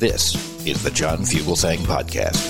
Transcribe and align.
This 0.00 0.34
is 0.66 0.82
the 0.82 0.90
John 0.92 1.18
Fugelsang 1.18 1.78
Podcast. 1.78 2.42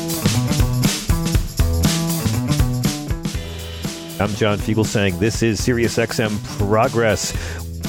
I'm 4.18 4.30
John 4.36 4.56
Fugelsang. 4.56 5.18
This 5.18 5.42
is 5.42 5.60
SiriusXM 5.60 6.42
Progress. 6.56 7.32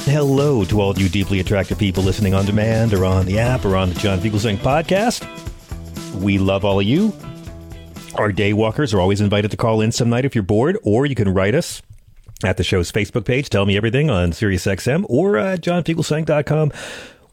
Hello 0.04 0.66
to 0.66 0.82
all 0.82 0.94
you 0.98 1.08
deeply 1.08 1.40
attractive 1.40 1.78
people 1.78 2.02
listening 2.02 2.34
on 2.34 2.44
demand 2.44 2.92
or 2.92 3.06
on 3.06 3.24
the 3.24 3.38
app 3.38 3.64
or 3.64 3.74
on 3.74 3.88
the 3.88 3.98
John 3.98 4.18
Fugelsang 4.20 4.58
podcast. 4.58 5.24
We 6.20 6.36
love 6.36 6.66
all 6.66 6.78
of 6.78 6.86
you. 6.86 7.14
Our 8.16 8.32
day 8.32 8.52
walkers 8.52 8.92
are 8.92 9.00
always 9.00 9.22
invited 9.22 9.50
to 9.52 9.56
call 9.56 9.80
in 9.80 9.92
some 9.92 10.10
night 10.10 10.26
if 10.26 10.34
you're 10.34 10.44
bored, 10.44 10.76
or 10.82 11.06
you 11.06 11.14
can 11.14 11.32
write 11.32 11.54
us 11.54 11.80
at 12.46 12.56
the 12.56 12.64
show's 12.64 12.92
Facebook 12.92 13.24
page. 13.24 13.48
Tell 13.48 13.66
me 13.66 13.76
everything 13.76 14.10
on 14.10 14.32
SiriusXM 14.32 15.04
or 15.08 15.38
uh, 15.38 15.54
at 15.54 15.60
johnfugelsang.com. 15.60 16.72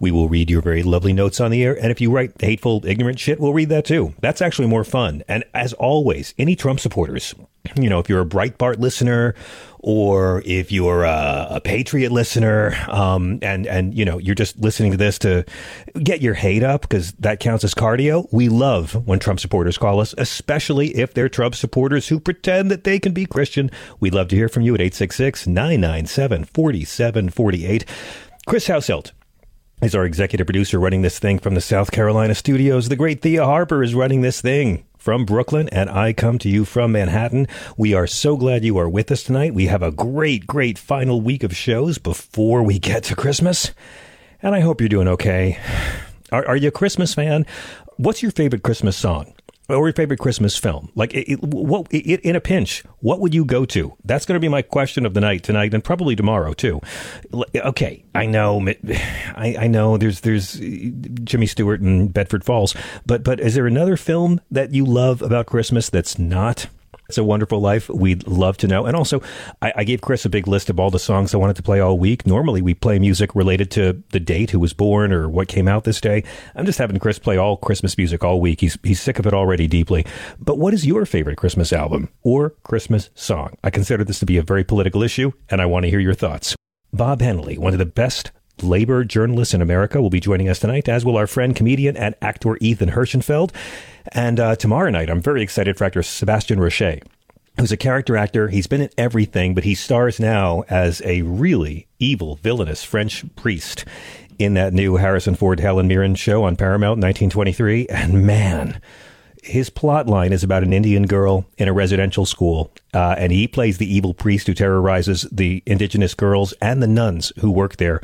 We 0.02 0.10
will 0.10 0.28
read 0.28 0.50
your 0.50 0.64
very 0.64 0.82
lovely 0.82 1.14
notes 1.14 1.40
on 1.40 1.52
the 1.52 1.64
air. 1.64 1.78
And 1.80 1.92
if 1.92 2.02
you 2.02 2.12
write 2.12 2.34
hateful, 2.42 2.84
ignorant 2.88 3.20
shit, 3.20 3.40
we'll 3.40 3.54
read 3.54 3.70
that 3.70 3.86
too. 3.86 4.16
That's 4.20 4.42
actually 4.42 4.68
more 4.68 4.84
fun. 4.84 5.22
And 5.28 5.44
as 5.54 5.74
always, 5.74 6.34
any 6.40 6.56
Trump 6.56 6.80
supporters, 6.80 7.36
you 7.76 7.88
know, 7.88 8.00
if 8.00 8.10
you're 8.10 8.22
a 8.22 8.26
Breitbart 8.26 8.80
listener 8.80 9.36
or 9.78 10.42
if 10.44 10.72
you're 10.72 11.04
a, 11.04 11.48
a 11.52 11.62
Patriot 11.62 12.12
listener, 12.12 12.76
um, 12.88 13.38
and, 13.44 13.68
and, 13.68 13.94
you 13.96 14.04
know, 14.04 14.18
you're 14.18 14.34
just 14.34 14.58
listening 14.60 14.90
to 14.90 14.98
this 14.98 15.20
to 15.20 15.46
get 16.02 16.20
your 16.20 16.34
hate 16.34 16.64
up 16.64 16.82
because 16.82 17.12
that 17.14 17.40
counts 17.40 17.64
as 17.64 17.76
cardio. 17.76 18.28
We 18.32 18.50
love 18.50 19.06
when 19.06 19.20
Trump 19.20 19.40
supporters 19.40 19.78
call 19.78 20.00
us, 20.00 20.16
especially 20.18 20.96
if 20.96 21.14
they're 21.14 21.30
Trump 21.30 21.54
supporters 21.54 22.08
who 22.08 22.20
pretend 22.20 22.72
that 22.72 22.86
they 22.86 22.98
can 22.98 23.14
be 23.14 23.28
Christian. 23.28 23.70
We'd 24.00 24.16
love 24.16 24.30
to 24.30 24.36
hear 24.36 24.50
from 24.50 24.64
you 24.64 24.74
at 24.74 24.82
866 24.82 25.46
997 25.46 26.46
4748. 26.46 27.86
Chris 28.48 28.68
Hauselt 28.68 29.12
is 29.82 29.96
our 29.96 30.06
executive 30.06 30.46
producer 30.46 30.80
running 30.80 31.02
this 31.02 31.18
thing 31.18 31.40
from 31.40 31.56
the 31.56 31.62
South 31.62 31.92
Carolina 31.92 32.36
studios. 32.36 32.90
The 32.90 32.96
great 32.96 33.22
Thea 33.22 33.44
Harper 33.44 33.82
is 33.82 33.96
running 33.96 34.22
this 34.22 34.40
thing 34.40 34.86
from 34.96 35.26
Brooklyn, 35.26 35.68
and 35.70 35.90
I 35.90 36.14
come 36.14 36.38
to 36.40 36.50
you 36.50 36.66
from 36.66 36.92
Manhattan. 36.92 37.48
We 37.78 37.96
are 37.96 38.06
so 38.06 38.38
glad 38.38 38.64
you 38.64 38.78
are 38.78 38.88
with 38.88 39.12
us 39.12 39.24
tonight. 39.24 39.56
We 39.56 39.66
have 39.68 39.82
a 39.82 39.92
great, 39.92 40.46
great 40.46 40.78
final 40.78 41.20
week 41.20 41.42
of 41.42 41.56
shows 41.56 41.98
before 41.98 42.62
we 42.62 42.78
get 42.78 43.04
to 43.06 43.16
Christmas, 43.16 43.72
and 44.44 44.54
I 44.54 44.60
hope 44.60 44.80
you're 44.80 44.88
doing 44.88 45.08
okay. 45.08 45.58
Are, 46.32 46.48
are 46.48 46.58
you 46.58 46.68
a 46.68 46.72
Christmas 46.72 47.16
fan? 47.16 47.48
What's 47.98 48.22
your 48.22 48.32
favorite 48.32 48.62
Christmas 48.62 48.96
song? 48.96 49.34
Or 49.72 49.88
your 49.88 49.94
favorite 49.94 50.20
Christmas 50.20 50.58
film? 50.58 50.92
Like, 50.96 51.14
it, 51.14 51.32
it, 51.32 51.42
what 51.42 51.88
it, 51.92 52.22
in 52.22 52.36
a 52.36 52.42
pinch, 52.42 52.84
what 53.00 53.20
would 53.20 53.34
you 53.34 53.46
go 53.46 53.66
to? 53.66 53.96
That's 54.04 54.26
going 54.26 54.36
to 54.36 54.40
be 54.40 54.48
my 54.48 54.62
question 54.62 55.06
of 55.06 55.14
the 55.14 55.22
night 55.22 55.44
tonight, 55.44 55.74
and 55.74 55.84
probably 55.84 56.16
tomorrow 56.16 56.54
too. 56.54 56.82
Okay, 57.56 58.04
I 58.14 58.26
know, 58.26 58.66
I, 59.36 59.56
I 59.60 59.68
know. 59.68 59.98
There's 59.98 60.22
there's 60.22 60.60
uh, 60.60 60.66
Jimmy 61.24 61.46
Stewart 61.46 61.82
and 61.82 62.14
Bedford 62.14 62.44
Falls, 62.44 62.76
but 63.06 63.24
but 63.24 63.40
is 63.40 63.56
there 63.56 63.68
another 63.68 63.98
film 63.98 64.42
that 64.52 64.74
you 64.74 64.86
love 64.86 65.22
about 65.22 65.46
Christmas 65.46 65.90
that's 65.90 66.18
not 66.20 66.68
it's 67.12 67.18
a 67.18 67.26
Wonderful 67.26 67.60
Life. 67.60 67.90
We'd 67.90 68.26
love 68.26 68.56
to 68.60 68.68
know. 68.68 68.86
And 68.86 68.96
also, 68.96 69.22
I, 69.62 69.74
I, 69.76 69.84
gave 69.84 70.00
Chris 70.00 70.24
a 70.24 70.30
big 70.30 70.48
list 70.48 70.70
of 70.70 70.80
all 70.80 70.90
the 70.90 70.98
songs 70.98 71.34
I 71.34 71.38
wanted 71.38 71.58
to 71.58 71.62
play 71.62 71.82
all 71.82 72.00
week. 72.00 72.26
Normally, 72.26 72.62
we 72.62 72.74
play 72.74 73.00
music 73.00 73.36
related 73.36 73.70
to 73.72 74.02
the 74.12 74.20
date, 74.22 74.52
who 74.52 74.62
was 74.62 74.72
born, 74.72 75.12
or 75.12 75.28
what 75.28 75.50
came 75.50 75.68
out 75.68 75.84
this 75.84 76.00
day. 76.00 76.24
I'm 76.56 76.66
just 76.66 76.80
having 76.80 76.98
Chris 77.00 77.20
play 77.20 77.36
all 77.36 77.58
Christmas 77.58 77.98
music 77.98 78.24
all 78.24 78.40
week. 78.40 78.62
He's, 78.62 78.78
he's 78.82 79.02
sick 79.02 79.20
of 79.20 79.28
it 79.28 79.34
already 79.34 79.68
deeply. 79.68 80.06
But 80.40 80.58
what 80.58 80.74
is 80.74 80.88
your 80.88 81.06
favorite 81.06 81.38
Christmas 81.38 81.74
album 81.74 82.08
or 82.24 82.52
Christmas 82.64 83.10
song? 83.14 83.58
I 83.62 83.72
consider 83.72 84.06
this 84.06 84.20
to 84.20 84.26
be 84.26 84.38
a 84.38 84.42
very 84.42 84.64
political 84.64 85.04
issue, 85.04 85.34
and 85.50 85.62
I 85.62 85.66
want 85.66 85.84
to 85.84 85.90
hear 85.90 86.00
your 86.00 86.14
thoughts. 86.14 86.56
Bob 86.94 87.20
Hennelly, 87.20 87.58
one 87.58 87.74
of 87.74 87.80
the 87.80 87.86
best 87.86 88.32
labor 88.62 89.04
journalists 89.04 89.54
in 89.54 89.62
America, 89.62 90.02
will 90.02 90.10
be 90.10 90.20
joining 90.20 90.50
us 90.50 90.60
tonight, 90.60 90.90
as 90.90 91.06
will 91.06 91.18
our 91.18 91.28
friend, 91.28 91.56
comedian, 91.56 91.98
and 91.98 92.16
actor 92.22 92.58
Ethan 92.62 92.92
Herschenfeld. 92.92 93.52
And 94.12 94.40
uh, 94.40 94.56
tomorrow 94.56 94.90
night, 94.90 95.10
I'm 95.10 95.22
very 95.22 95.42
excited 95.42 95.78
for 95.78 95.86
actor 95.86 96.04
Sebastian 96.04 96.60
Roche, 96.60 97.00
who's 97.58 97.72
a 97.72 97.78
character 97.78 98.18
actor. 98.18 98.50
He's 98.50 98.68
been 98.68 98.82
in 98.82 98.90
everything, 98.98 99.54
but 99.54 99.64
he 99.64 99.76
stars 99.76 100.20
now 100.20 100.64
as 100.70 101.02
a 101.06 101.22
really 101.24 101.88
evil, 102.00 102.36
villainous 102.36 102.84
French 102.84 103.24
priest 103.36 103.86
in 104.40 104.54
that 104.56 104.74
new 104.74 104.96
Harrison 104.96 105.36
Ford 105.36 105.60
Helen 105.60 105.88
Mirren 105.88 106.16
show 106.16 106.44
on 106.44 106.56
Paramount 106.56 107.00
1923. 107.00 107.88
And 107.88 108.26
man, 108.26 108.82
his 109.42 109.70
plot 109.70 110.08
line 110.08 110.32
is 110.32 110.44
about 110.44 110.64
an 110.64 110.72
Indian 110.72 111.08
girl 111.08 111.46
in 111.58 111.68
a 111.68 111.74
residential 111.74 112.26
school, 112.26 112.72
uh, 112.94 113.16
and 113.18 113.32
he 113.32 113.48
plays 113.48 113.78
the 113.78 113.92
evil 113.92 114.14
priest 114.14 114.48
who 114.48 114.54
terrorizes 114.54 115.24
the 115.32 115.64
indigenous 115.66 116.14
girls 116.14 116.54
and 116.62 116.82
the 116.82 116.88
nuns 116.88 117.34
who 117.40 117.50
work 117.50 117.78
there. 117.78 118.02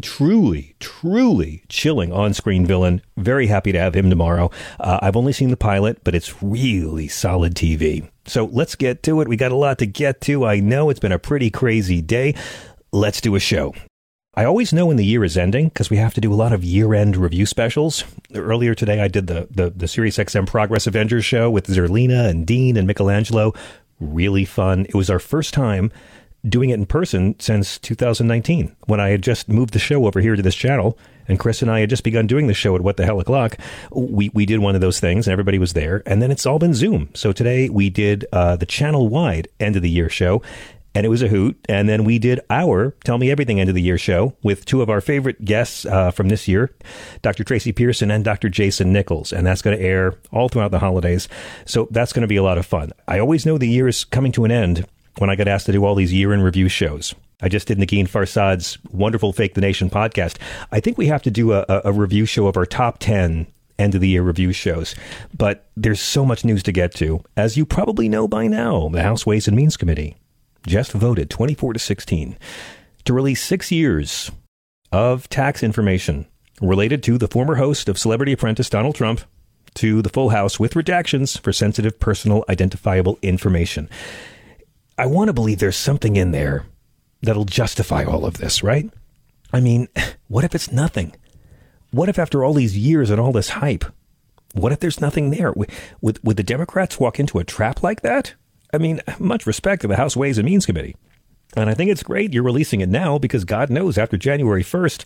Truly, 0.00 0.76
truly 0.78 1.64
chilling 1.68 2.12
on 2.12 2.32
screen 2.32 2.64
villain. 2.64 3.02
Very 3.16 3.48
happy 3.48 3.72
to 3.72 3.78
have 3.78 3.94
him 3.94 4.08
tomorrow. 4.08 4.50
Uh, 4.78 5.00
I've 5.02 5.16
only 5.16 5.32
seen 5.32 5.50
the 5.50 5.56
pilot, 5.56 6.04
but 6.04 6.14
it's 6.14 6.42
really 6.42 7.08
solid 7.08 7.54
TV. 7.54 8.08
So 8.26 8.44
let's 8.44 8.76
get 8.76 9.02
to 9.04 9.20
it. 9.20 9.28
We 9.28 9.36
got 9.36 9.52
a 9.52 9.56
lot 9.56 9.78
to 9.78 9.86
get 9.86 10.20
to. 10.22 10.44
I 10.44 10.60
know 10.60 10.90
it's 10.90 11.00
been 11.00 11.12
a 11.12 11.18
pretty 11.18 11.50
crazy 11.50 12.00
day. 12.00 12.34
Let's 12.92 13.20
do 13.20 13.34
a 13.34 13.40
show. 13.40 13.74
I 14.38 14.44
always 14.44 14.72
know 14.72 14.86
when 14.86 14.96
the 14.96 15.04
year 15.04 15.24
is 15.24 15.36
ending 15.36 15.66
because 15.66 15.90
we 15.90 15.96
have 15.96 16.14
to 16.14 16.20
do 16.20 16.32
a 16.32 16.36
lot 16.36 16.52
of 16.52 16.62
year-end 16.62 17.16
review 17.16 17.44
specials. 17.44 18.04
Earlier 18.32 18.72
today, 18.72 19.00
I 19.00 19.08
did 19.08 19.26
the 19.26 19.48
the, 19.50 19.70
the 19.70 19.86
SiriusXM 19.86 20.46
Progress 20.46 20.86
Avengers 20.86 21.24
show 21.24 21.50
with 21.50 21.66
Zerlina 21.66 22.28
and 22.30 22.46
Dean 22.46 22.76
and 22.76 22.86
Michelangelo. 22.86 23.52
Really 23.98 24.44
fun. 24.44 24.86
It 24.88 24.94
was 24.94 25.10
our 25.10 25.18
first 25.18 25.52
time 25.52 25.90
doing 26.48 26.70
it 26.70 26.74
in 26.74 26.86
person 26.86 27.34
since 27.40 27.78
2019 27.78 28.76
when 28.86 29.00
I 29.00 29.08
had 29.08 29.22
just 29.22 29.48
moved 29.48 29.72
the 29.72 29.80
show 29.80 30.06
over 30.06 30.20
here 30.20 30.36
to 30.36 30.42
this 30.42 30.54
channel. 30.54 30.96
And 31.26 31.38
Chris 31.38 31.60
and 31.60 31.70
I 31.70 31.80
had 31.80 31.90
just 31.90 32.04
begun 32.04 32.28
doing 32.28 32.46
the 32.46 32.54
show 32.54 32.76
at 32.76 32.80
What 32.80 32.96
the 32.96 33.04
Hell 33.04 33.20
O'Clock. 33.20 33.58
We, 33.90 34.30
we 34.30 34.46
did 34.46 34.60
one 34.60 34.76
of 34.76 34.80
those 34.80 35.00
things 35.00 35.26
and 35.26 35.32
everybody 35.32 35.58
was 35.58 35.72
there. 35.72 36.02
And 36.06 36.22
then 36.22 36.30
it's 36.30 36.46
all 36.46 36.60
been 36.60 36.74
Zoom. 36.74 37.10
So 37.12 37.32
today 37.32 37.68
we 37.68 37.90
did 37.90 38.24
uh, 38.32 38.54
the 38.54 38.64
channel 38.66 39.08
wide 39.08 39.48
end 39.58 39.74
of 39.74 39.82
the 39.82 39.90
year 39.90 40.08
show 40.08 40.42
and 40.98 41.06
it 41.06 41.10
was 41.10 41.22
a 41.22 41.28
hoot. 41.28 41.56
And 41.68 41.88
then 41.88 42.02
we 42.02 42.18
did 42.18 42.40
our 42.50 42.90
Tell 43.04 43.18
Me 43.18 43.30
Everything 43.30 43.60
end 43.60 43.68
of 43.68 43.76
the 43.76 43.82
year 43.82 43.98
show 43.98 44.36
with 44.42 44.64
two 44.64 44.82
of 44.82 44.90
our 44.90 45.00
favorite 45.00 45.44
guests 45.44 45.86
uh, 45.86 46.10
from 46.10 46.28
this 46.28 46.48
year, 46.48 46.74
Dr. 47.22 47.44
Tracy 47.44 47.70
Pearson 47.70 48.10
and 48.10 48.24
Dr. 48.24 48.48
Jason 48.48 48.92
Nichols. 48.92 49.32
And 49.32 49.46
that's 49.46 49.62
going 49.62 49.78
to 49.78 49.84
air 49.84 50.14
all 50.32 50.48
throughout 50.48 50.72
the 50.72 50.80
holidays. 50.80 51.28
So 51.66 51.86
that's 51.92 52.12
going 52.12 52.22
to 52.22 52.26
be 52.26 52.34
a 52.34 52.42
lot 52.42 52.58
of 52.58 52.66
fun. 52.66 52.90
I 53.06 53.20
always 53.20 53.46
know 53.46 53.58
the 53.58 53.68
year 53.68 53.86
is 53.86 54.02
coming 54.02 54.32
to 54.32 54.44
an 54.44 54.50
end 54.50 54.88
when 55.18 55.30
I 55.30 55.36
get 55.36 55.46
asked 55.46 55.66
to 55.66 55.72
do 55.72 55.84
all 55.84 55.94
these 55.94 56.12
year 56.12 56.32
in 56.32 56.42
review 56.42 56.68
shows. 56.68 57.14
I 57.40 57.48
just 57.48 57.68
did 57.68 57.78
Negin 57.78 58.08
Farsad's 58.08 58.76
wonderful 58.90 59.32
Fake 59.32 59.54
the 59.54 59.60
Nation 59.60 59.90
podcast. 59.90 60.36
I 60.72 60.80
think 60.80 60.98
we 60.98 61.06
have 61.06 61.22
to 61.22 61.30
do 61.30 61.52
a, 61.52 61.64
a 61.68 61.92
review 61.92 62.26
show 62.26 62.48
of 62.48 62.56
our 62.56 62.66
top 62.66 62.98
10 62.98 63.46
end 63.78 63.94
of 63.94 64.00
the 64.00 64.08
year 64.08 64.22
review 64.24 64.52
shows. 64.52 64.96
But 65.32 65.70
there's 65.76 66.00
so 66.00 66.26
much 66.26 66.44
news 66.44 66.64
to 66.64 66.72
get 66.72 66.92
to. 66.96 67.22
As 67.36 67.56
you 67.56 67.64
probably 67.64 68.08
know 68.08 68.26
by 68.26 68.48
now, 68.48 68.88
the 68.88 69.04
House 69.04 69.24
Ways 69.24 69.46
and 69.46 69.56
Means 69.56 69.76
Committee 69.76 70.16
just 70.66 70.92
voted 70.92 71.30
24 71.30 71.74
to 71.74 71.78
16 71.78 72.36
to 73.04 73.12
release 73.12 73.42
six 73.42 73.70
years 73.70 74.30
of 74.92 75.28
tax 75.28 75.62
information 75.62 76.26
related 76.60 77.02
to 77.02 77.18
the 77.18 77.28
former 77.28 77.56
host 77.56 77.88
of 77.88 77.98
Celebrity 77.98 78.32
Apprentice 78.32 78.70
Donald 78.70 78.94
Trump 78.94 79.20
to 79.74 80.02
the 80.02 80.08
full 80.08 80.30
house 80.30 80.58
with 80.58 80.74
redactions 80.74 81.40
for 81.40 81.52
sensitive 81.52 82.00
personal 82.00 82.44
identifiable 82.48 83.18
information. 83.22 83.88
I 84.96 85.06
want 85.06 85.28
to 85.28 85.32
believe 85.32 85.58
there's 85.58 85.76
something 85.76 86.16
in 86.16 86.32
there 86.32 86.66
that'll 87.22 87.44
justify 87.44 88.04
all 88.04 88.24
of 88.24 88.38
this, 88.38 88.62
right? 88.62 88.90
I 89.52 89.60
mean, 89.60 89.88
what 90.28 90.44
if 90.44 90.54
it's 90.54 90.72
nothing? 90.72 91.14
what 91.90 92.08
if 92.08 92.18
after 92.18 92.44
all 92.44 92.54
these 92.54 92.76
years 92.76 93.10
and 93.10 93.20
all 93.20 93.32
this 93.32 93.50
hype, 93.50 93.84
what 94.54 94.72
if 94.72 94.80
there's 94.80 95.00
nothing 95.00 95.30
there? 95.30 95.52
Would, 95.52 95.70
would, 96.00 96.20
would 96.22 96.36
the 96.36 96.42
Democrats 96.42 97.00
walk 97.00 97.18
into 97.18 97.38
a 97.38 97.44
trap 97.44 97.82
like 97.82 98.02
that? 98.02 98.34
I 98.72 98.78
mean, 98.78 99.00
much 99.18 99.46
respect 99.46 99.82
to 99.82 99.88
the 99.88 99.96
House 99.96 100.16
Ways 100.16 100.38
and 100.38 100.46
Means 100.46 100.66
Committee. 100.66 100.96
And 101.56 101.70
I 101.70 101.74
think 101.74 101.90
it's 101.90 102.02
great 102.02 102.34
you're 102.34 102.42
releasing 102.42 102.80
it 102.80 102.88
now 102.88 103.18
because 103.18 103.44
God 103.44 103.70
knows 103.70 103.96
after 103.96 104.16
January 104.16 104.62
1st, 104.62 105.04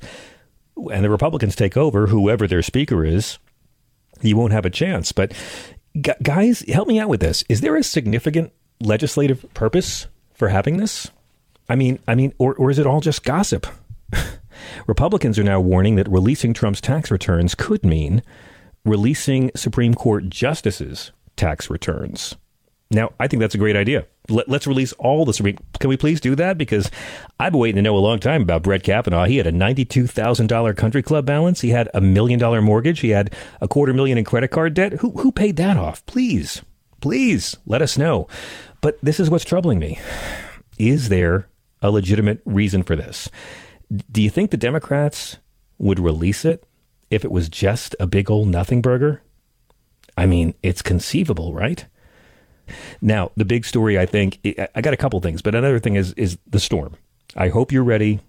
and 0.91 1.05
the 1.05 1.11
Republicans 1.11 1.55
take 1.55 1.77
over, 1.77 2.07
whoever 2.07 2.47
their 2.47 2.63
speaker 2.63 3.05
is, 3.05 3.39
you 4.21 4.37
won't 4.37 4.53
have 4.53 4.65
a 4.65 4.71
chance. 4.71 5.13
But 5.13 5.33
guys, 6.23 6.61
help 6.69 6.89
me 6.89 6.99
out 6.99 7.09
with 7.09 7.21
this. 7.21 7.45
Is 7.49 7.61
there 7.61 7.77
a 7.77 7.83
significant 7.83 8.53
legislative 8.81 9.45
purpose 9.55 10.07
for 10.35 10.49
having 10.49 10.79
this? 10.79 11.11
I 11.69 11.77
mean, 11.77 11.99
I 12.09 12.15
mean, 12.15 12.33
or, 12.39 12.55
or 12.55 12.71
is 12.71 12.79
it 12.79 12.87
all 12.87 13.01
just 13.01 13.25
gossip? 13.25 13.67
Republicans 14.87 15.39
are 15.39 15.45
now 15.45 15.61
warning 15.61 15.97
that 15.97 16.09
releasing 16.09 16.55
Trump's 16.55 16.81
tax 16.81 17.11
returns 17.11 17.55
could 17.55 17.85
mean 17.85 18.23
releasing 18.85 19.51
Supreme 19.55 19.95
Court 19.95 20.29
justices' 20.29 21.13
tax 21.37 21.71
returns. 21.71 22.35
Now, 22.93 23.13
I 23.19 23.27
think 23.27 23.41
that's 23.41 23.55
a 23.55 23.59
great 23.59 23.75
idea. 23.75 24.07
Let, 24.29 24.49
us 24.51 24.67
release 24.67 24.93
all 24.95 25.25
the 25.25 25.33
Supreme. 25.33 25.59
Can 25.81 25.89
we 25.89 25.97
please 25.97 26.21
do 26.21 26.35
that? 26.37 26.59
Because 26.59 26.91
I've 27.41 27.53
been 27.53 27.61
waiting 27.61 27.77
to 27.77 27.83
know 27.83 27.97
a 27.97 27.99
long 27.99 28.21
time 28.21 28.43
about 28.43 28.63
Brett 28.63 28.83
Kavanaugh. 28.83 29.25
He 29.25 29.39
had 29.39 29.47
a 29.47 29.53
ninety-two 29.53 30.07
thousand 30.07 30.49
dollar 30.49 30.75
country 30.75 31.03
club 31.03 31.25
balance. 31.25 31.63
He 31.63 31.71
had 31.71 31.89
a 31.95 32.01
million 32.03 32.39
dollar 32.39 32.61
mortgage. 32.61 33.01
He 33.01 33.11
had 33.11 33.35
a 33.61 33.67
quarter 33.67 33.95
million 33.95 34.19
in 34.19 34.25
credit 34.25 34.49
card 34.49 34.75
debt. 34.75 34.93
Who 34.95 35.11
who 35.13 35.33
paid 35.33 35.57
that 35.57 35.77
off? 35.77 36.05
Please, 36.07 36.63
please 37.01 37.57
let 37.67 37.83
us 37.83 37.97
know. 37.97 38.29
But 38.83 38.99
this 39.03 39.19
is 39.19 39.31
what's 39.31 39.45
troubling 39.45 39.79
me. 39.79 39.99
Is 40.79 41.09
there 41.09 41.49
a 41.81 41.91
legitimate 41.91 42.43
reason 42.45 42.83
for 42.83 42.95
this? 42.95 43.31
Do 44.11 44.21
you 44.21 44.31
think 44.31 44.51
the 44.51 44.57
Democrats 44.57 45.39
would 45.79 45.99
release 45.99 46.45
it 46.45 46.65
if 47.11 47.25
it 47.25 47.33
was 47.33 47.49
just 47.49 47.97
a 47.99 48.07
big 48.07 48.31
old 48.31 48.49
nothing 48.49 48.83
burger? 48.83 49.23
I 50.17 50.27
mean, 50.27 50.55
it's 50.63 50.83
conceivable, 50.83 51.55
right? 51.55 51.87
Now, 53.01 53.31
the 53.37 53.45
big 53.45 53.65
story, 53.65 53.99
I 53.99 54.07
think, 54.07 54.39
I 54.75 54.81
got 54.81 54.95
a 54.95 54.97
couple 54.97 55.21
things, 55.21 55.43
but 55.43 55.55
another 55.55 55.79
thing 55.79 55.97
is 55.97 56.13
is 56.15 56.39
the 56.49 56.61
storm. 56.61 56.97
I 57.37 57.49
hope 57.49 57.73
you're 57.73 57.85
ready. 57.85 58.21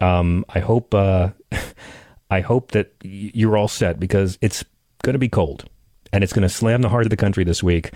Um, 0.00 0.44
I 0.48 0.60
hope 0.60 0.94
uh, 0.94 1.30
I 2.30 2.40
hope 2.40 2.72
that 2.72 2.92
you're 3.02 3.56
all 3.56 3.68
set 3.68 4.00
because 4.00 4.38
it's 4.40 4.64
going 5.02 5.14
to 5.14 5.18
be 5.18 5.28
cold, 5.28 5.68
and 6.12 6.24
it's 6.24 6.32
going 6.32 6.42
to 6.42 6.48
slam 6.48 6.82
the 6.82 6.88
heart 6.88 7.06
of 7.06 7.10
the 7.10 7.16
country 7.16 7.44
this 7.44 7.62
week, 7.62 7.92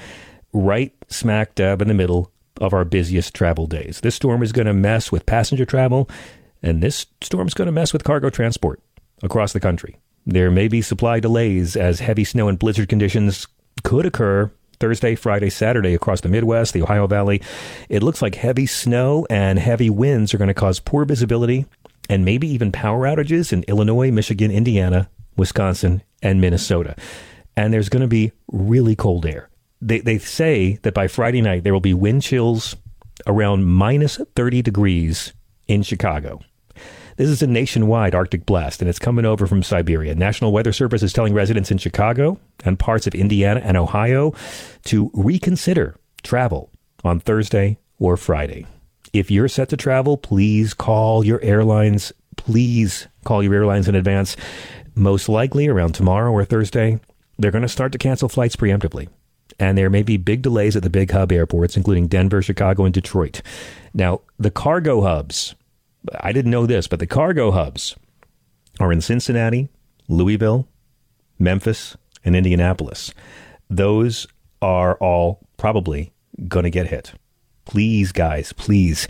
right 0.52 0.92
smack 1.08 1.54
dab 1.54 1.82
in 1.82 1.88
the 1.88 1.94
middle 1.94 2.32
of 2.60 2.74
our 2.74 2.84
busiest 2.84 3.34
travel 3.34 3.66
days. 3.66 4.00
This 4.00 4.14
storm 4.14 4.42
is 4.42 4.52
going 4.52 4.66
to 4.66 4.74
mess 4.74 5.10
with 5.10 5.26
passenger 5.26 5.64
travel, 5.64 6.08
and 6.62 6.82
this 6.82 7.06
storm 7.22 7.48
is 7.48 7.54
going 7.54 7.66
to 7.66 7.72
mess 7.72 7.92
with 7.92 8.04
cargo 8.04 8.30
transport 8.30 8.80
across 9.22 9.52
the 9.52 9.60
country. 9.60 9.96
There 10.26 10.50
may 10.50 10.68
be 10.68 10.82
supply 10.82 11.20
delays 11.20 11.76
as 11.76 12.00
heavy 12.00 12.24
snow 12.24 12.48
and 12.48 12.58
blizzard 12.58 12.88
conditions 12.88 13.46
could 13.82 14.04
occur 14.04 14.50
Thursday, 14.80 15.14
Friday, 15.14 15.50
Saturday 15.50 15.94
across 15.94 16.22
the 16.22 16.28
Midwest, 16.28 16.72
the 16.72 16.82
Ohio 16.82 17.06
Valley. 17.06 17.42
It 17.90 18.02
looks 18.02 18.22
like 18.22 18.34
heavy 18.34 18.66
snow 18.66 19.26
and 19.28 19.58
heavy 19.58 19.90
winds 19.90 20.32
are 20.32 20.38
going 20.38 20.48
to 20.48 20.54
cause 20.54 20.80
poor 20.80 21.04
visibility 21.04 21.66
and 22.08 22.24
maybe 22.24 22.48
even 22.48 22.72
power 22.72 23.06
outages 23.06 23.52
in 23.52 23.62
Illinois, 23.64 24.10
Michigan, 24.10 24.50
Indiana, 24.50 25.08
Wisconsin, 25.36 26.02
and 26.22 26.40
Minnesota. 26.40 26.96
And 27.56 27.72
there's 27.72 27.90
going 27.90 28.02
to 28.02 28.08
be 28.08 28.32
really 28.50 28.96
cold 28.96 29.26
air. 29.26 29.50
They, 29.82 30.00
they 30.00 30.18
say 30.18 30.78
that 30.82 30.94
by 30.94 31.08
Friday 31.08 31.42
night, 31.42 31.62
there 31.62 31.72
will 31.72 31.80
be 31.80 31.94
wind 31.94 32.22
chills 32.22 32.74
around 33.26 33.66
minus 33.66 34.18
30 34.34 34.62
degrees 34.62 35.34
in 35.68 35.82
Chicago. 35.82 36.40
This 37.20 37.28
is 37.28 37.42
a 37.42 37.46
nationwide 37.46 38.14
Arctic 38.14 38.46
blast, 38.46 38.80
and 38.80 38.88
it's 38.88 38.98
coming 38.98 39.26
over 39.26 39.46
from 39.46 39.62
Siberia. 39.62 40.14
National 40.14 40.52
Weather 40.52 40.72
Service 40.72 41.02
is 41.02 41.12
telling 41.12 41.34
residents 41.34 41.70
in 41.70 41.76
Chicago 41.76 42.40
and 42.64 42.78
parts 42.78 43.06
of 43.06 43.14
Indiana 43.14 43.60
and 43.62 43.76
Ohio 43.76 44.32
to 44.84 45.10
reconsider 45.12 45.96
travel 46.22 46.70
on 47.04 47.20
Thursday 47.20 47.76
or 47.98 48.16
Friday. 48.16 48.64
If 49.12 49.30
you're 49.30 49.48
set 49.48 49.68
to 49.68 49.76
travel, 49.76 50.16
please 50.16 50.72
call 50.72 51.22
your 51.22 51.42
airlines. 51.42 52.10
Please 52.38 53.06
call 53.26 53.42
your 53.42 53.52
airlines 53.52 53.86
in 53.86 53.94
advance. 53.94 54.34
Most 54.94 55.28
likely 55.28 55.68
around 55.68 55.94
tomorrow 55.94 56.32
or 56.32 56.46
Thursday, 56.46 57.00
they're 57.38 57.50
going 57.50 57.60
to 57.60 57.68
start 57.68 57.92
to 57.92 57.98
cancel 57.98 58.30
flights 58.30 58.56
preemptively. 58.56 59.08
And 59.58 59.76
there 59.76 59.90
may 59.90 60.02
be 60.02 60.16
big 60.16 60.40
delays 60.40 60.74
at 60.74 60.82
the 60.82 60.88
big 60.88 61.10
hub 61.10 61.32
airports, 61.32 61.76
including 61.76 62.06
Denver, 62.06 62.40
Chicago, 62.40 62.86
and 62.86 62.94
Detroit. 62.94 63.42
Now, 63.92 64.22
the 64.38 64.50
cargo 64.50 65.02
hubs 65.02 65.54
I 66.20 66.32
didn't 66.32 66.50
know 66.50 66.66
this, 66.66 66.88
but 66.88 66.98
the 66.98 67.06
cargo 67.06 67.50
hubs 67.50 67.96
are 68.78 68.92
in 68.92 69.00
Cincinnati, 69.00 69.68
Louisville, 70.08 70.68
Memphis, 71.38 71.96
and 72.24 72.34
Indianapolis. 72.34 73.12
Those 73.68 74.26
are 74.62 74.96
all 74.96 75.40
probably 75.56 76.12
going 76.48 76.64
to 76.64 76.70
get 76.70 76.88
hit. 76.88 77.12
Please, 77.64 78.12
guys, 78.12 78.52
please. 78.52 79.06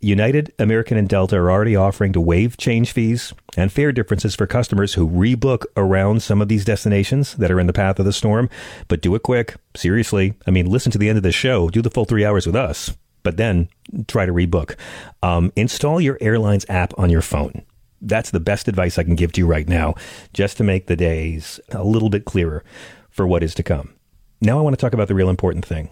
United, 0.00 0.52
American, 0.58 0.98
and 0.98 1.08
Delta 1.08 1.36
are 1.36 1.50
already 1.50 1.74
offering 1.74 2.12
to 2.12 2.20
waive 2.20 2.58
change 2.58 2.92
fees 2.92 3.32
and 3.56 3.72
fare 3.72 3.90
differences 3.90 4.34
for 4.34 4.46
customers 4.46 4.94
who 4.94 5.08
rebook 5.08 5.64
around 5.78 6.22
some 6.22 6.42
of 6.42 6.48
these 6.48 6.64
destinations 6.64 7.34
that 7.36 7.50
are 7.50 7.58
in 7.58 7.66
the 7.66 7.72
path 7.72 7.98
of 7.98 8.04
the 8.04 8.12
storm. 8.12 8.50
But 8.86 9.00
do 9.00 9.14
it 9.14 9.22
quick. 9.22 9.56
Seriously. 9.74 10.34
I 10.46 10.50
mean, 10.50 10.66
listen 10.66 10.92
to 10.92 10.98
the 10.98 11.08
end 11.08 11.16
of 11.16 11.22
the 11.22 11.32
show. 11.32 11.70
Do 11.70 11.80
the 11.80 11.90
full 11.90 12.04
three 12.04 12.24
hours 12.24 12.46
with 12.46 12.54
us 12.54 12.94
but 13.24 13.36
then 13.36 13.68
try 14.06 14.24
to 14.24 14.32
rebook. 14.32 14.76
Um, 15.24 15.52
install 15.56 16.00
your 16.00 16.16
airline's 16.20 16.64
app 16.68 16.96
on 16.96 17.10
your 17.10 17.22
phone. 17.22 17.62
That's 18.00 18.30
the 18.30 18.38
best 18.38 18.68
advice 18.68 18.98
I 18.98 19.02
can 19.02 19.16
give 19.16 19.32
to 19.32 19.40
you 19.40 19.46
right 19.46 19.68
now, 19.68 19.94
just 20.32 20.56
to 20.58 20.64
make 20.64 20.86
the 20.86 20.94
days 20.94 21.58
a 21.70 21.82
little 21.82 22.10
bit 22.10 22.24
clearer 22.24 22.62
for 23.10 23.26
what 23.26 23.42
is 23.42 23.54
to 23.56 23.62
come. 23.62 23.94
Now, 24.40 24.58
I 24.58 24.62
want 24.62 24.74
to 24.74 24.80
talk 24.80 24.92
about 24.92 25.08
the 25.08 25.14
real 25.14 25.30
important 25.30 25.64
thing. 25.64 25.88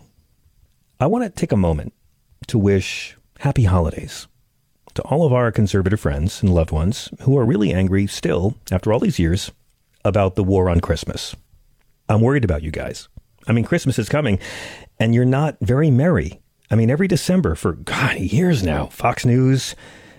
I 1.01 1.07
want 1.07 1.25
to 1.25 1.31
take 1.31 1.53
a 1.53 1.57
moment 1.57 1.95
to 2.49 2.59
wish 2.59 3.17
happy 3.39 3.65
holidays 3.65 4.29
to 4.95 5.03
all 5.03 5.25
of 5.25 5.33
our 5.33 5.51
conservative 5.51 6.01
friends 6.01 6.43
and 6.43 6.55
loved 6.55 6.71
ones 6.71 7.09
who 7.23 7.39
are 7.39 7.47
really 7.47 7.73
angry 7.73 8.07
still, 8.07 8.57
after 8.71 8.93
all 8.93 9.01
these 9.01 9.19
years, 9.19 9.51
about 10.05 10.35
the 10.35 10.45
war 10.45 10.69
on 10.69 10.81
Christmas. 10.81 11.35
I'm 12.11 12.21
worried 12.21 12.45
about 12.45 12.63
you 12.63 12.71
guys. 12.71 13.09
I 13.47 13.53
mean, 13.53 13.65
Christmas 13.65 13.99
is 13.99 14.11
coming, 14.11 14.39
and 15.01 15.15
you're 15.15 15.25
not 15.25 15.57
very 15.63 15.91
merry 15.91 16.42
I 16.73 16.75
mean, 16.75 16.91
every 16.91 17.07
December 17.07 17.55
for 17.55 17.75
God 17.75 18.19
years 18.19 18.63
now, 18.63 18.87
Fox 18.87 19.27
News. 19.27 19.77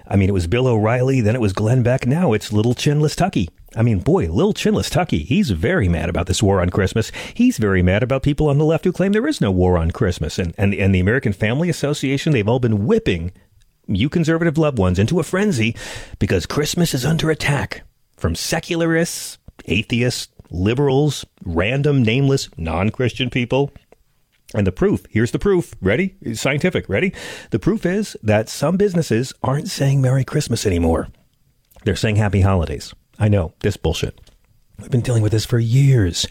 I 0.08 0.16
mean, 0.16 0.30
it 0.30 0.34
was 0.34 0.46
Bill 0.46 0.68
O'Reilly, 0.68 1.20
then 1.20 1.34
it 1.34 1.42
was 1.42 1.52
Glenn 1.52 1.82
Beck. 1.82 2.06
Now 2.06 2.34
it's 2.34 2.54
Little 2.54 2.76
Chinless 2.76 3.16
Tucky. 3.16 3.50
I 3.76 3.82
mean, 3.82 4.00
boy, 4.00 4.32
Little 4.32 4.54
Chinless 4.54 4.92
Tucky, 4.92 5.24
he's 5.24 5.50
very 5.50 5.88
mad 5.88 6.10
about 6.10 6.28
this 6.28 6.44
war 6.44 6.62
on 6.62 6.70
Christmas. 6.70 7.12
He's 7.34 7.58
very 7.58 7.82
mad 7.82 8.04
about 8.04 8.22
people 8.22 8.50
on 8.50 8.60
the 8.60 8.66
left 8.66 8.86
who 8.86 8.92
claim 8.92 9.14
there 9.14 9.28
is 9.28 9.42
no 9.42 9.50
war 9.50 9.80
on 9.80 9.90
Christmas. 9.90 10.38
And, 10.38 10.54
and, 10.56 10.76
and 10.76 10.94
the 10.94 11.00
American 11.00 11.34
Family 11.34 11.70
Association, 11.70 12.34
they've 12.34 12.48
all 12.48 12.60
been 12.60 12.86
whipping 12.86 13.32
you 13.88 14.08
conservative 14.08 14.58
loved 14.58 14.78
ones 14.78 15.00
into 15.00 15.20
a 15.20 15.24
frenzy 15.24 15.76
because 16.20 16.46
Christmas 16.46 16.94
is 16.94 17.04
under 17.04 17.32
attack 17.32 17.82
from 18.16 18.36
secularists, 18.36 19.40
atheists, 19.66 20.30
liberals, 20.52 21.26
random, 21.44 22.04
nameless, 22.04 22.48
non 22.58 22.92
Christian 22.92 23.30
people. 23.30 23.72
And 24.54 24.68
the 24.68 24.72
proof, 24.72 25.06
here's 25.10 25.32
the 25.32 25.40
proof. 25.40 25.74
Ready? 25.82 26.16
scientific. 26.34 26.88
Ready? 26.88 27.14
The 27.50 27.60
proof 27.60 27.86
is 27.86 28.16
that 28.22 28.50
some 28.50 28.78
businesses 28.78 29.34
aren't 29.42 29.70
saying 29.70 30.02
Merry 30.02 30.24
Christmas 30.24 30.66
anymore. 30.66 31.08
They're 31.84 31.96
saying 31.96 32.18
Happy 32.18 32.42
Holidays. 32.42 32.94
I 33.20 33.30
know, 33.30 33.54
this 33.62 33.78
bullshit. 33.78 34.20
We've 34.80 34.92
been 34.92 35.02
dealing 35.02 35.24
with 35.24 35.32
this 35.32 35.46
for 35.46 35.60
years. 35.60 36.28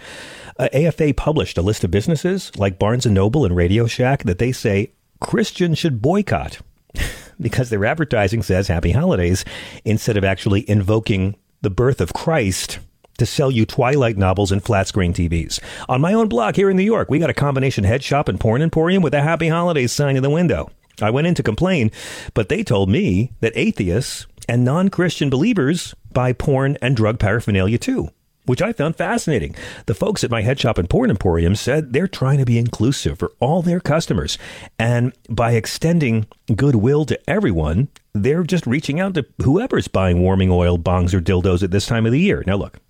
Uh, 0.59 0.69
AFA 0.73 1.15
published 1.15 1.59
a 1.59 1.63
list 1.63 1.85
of 1.85 1.91
businesses 1.91 2.53
like 2.57 2.79
Barnes 2.79 3.07
& 3.07 3.07
Noble 3.07 3.45
and 3.45 3.57
Radio 3.57 3.87
Shack 3.87 4.25
that 4.25 4.39
they 4.39 4.53
say 4.53 4.93
Christians 5.21 5.79
should 5.79 6.03
boycott 6.03 6.61
because 7.41 7.71
their 7.71 7.85
advertising 7.85 8.43
says 8.43 8.69
Happy 8.69 8.93
Holidays 8.93 9.45
instead 9.85 10.17
of 10.17 10.25
actually 10.25 10.69
invoking 10.69 11.37
the 11.63 11.71
birth 11.71 12.01
of 12.01 12.13
Christ 12.13 12.79
to 13.23 13.27
sell 13.27 13.53
you 13.53 13.65
Twilight 13.65 14.17
novels 14.17 14.51
and 14.51 14.65
flat 14.65 14.89
screen 14.89 15.13
TVs. 15.13 15.61
On 15.89 16.01
my 16.01 16.13
own 16.13 16.29
block 16.29 16.57
here 16.57 16.69
in 16.69 16.77
New 16.77 16.83
York, 16.83 17.09
we 17.09 17.21
got 17.21 17.31
a 17.31 17.35
combination 17.35 17.85
head 17.85 18.03
shop 18.03 18.29
and 18.29 18.41
porn 18.41 18.63
emporium 18.63 19.01
with 19.01 19.15
a 19.15 19.23
Happy 19.23 19.47
Holidays 19.47 19.93
sign 19.93 20.17
in 20.17 20.25
the 20.25 20.31
window. 20.31 20.71
I 21.01 21.11
went 21.11 21.29
in 21.29 21.35
to 21.37 21.43
complain, 21.45 21.93
but 22.35 22.49
they 22.49 22.65
told 22.65 22.89
me 22.89 23.31
that 23.39 23.53
atheists 23.55 24.27
and 24.49 24.65
non 24.65 24.89
Christian 24.89 25.31
believers 25.31 25.95
buy 26.13 26.33
porn 26.33 26.77
and 26.83 26.97
drug 26.97 27.21
paraphernalia 27.21 27.79
too, 27.79 28.09
which 28.47 28.61
I 28.61 28.73
found 28.73 28.97
fascinating. 28.97 29.55
The 29.87 29.95
folks 29.95 30.25
at 30.25 30.31
my 30.33 30.43
head 30.43 30.59
shop 30.59 30.77
and 30.77 30.91
porn 30.91 31.09
emporium 31.09 31.55
said 31.55 31.93
they're 31.93 32.09
trying 32.09 32.39
to 32.39 32.45
be 32.45 32.59
inclusive 32.59 33.21
for 33.21 33.31
all 33.39 33.63
their 33.63 33.79
customers. 33.79 34.37
And 34.81 35.13
by 35.31 35.53
extending 35.53 36.27
goodwill 36.57 37.05
to 37.05 37.31
everyone, 37.31 37.87
they're 38.15 38.43
just 38.43 38.67
reaching 38.67 38.99
out 38.99 39.15
to 39.15 39.25
whoever's 39.45 39.87
buying 39.87 40.21
warming 40.21 40.51
oil, 40.51 40.77
bongs, 40.77 41.15
or 41.15 41.21
dildos 41.21 41.63
at 41.63 41.71
this 41.71 41.87
time 41.87 42.05
of 42.05 42.11
the 42.11 42.19
year. 42.19 42.43
Now, 42.49 42.57
look, 42.57 42.81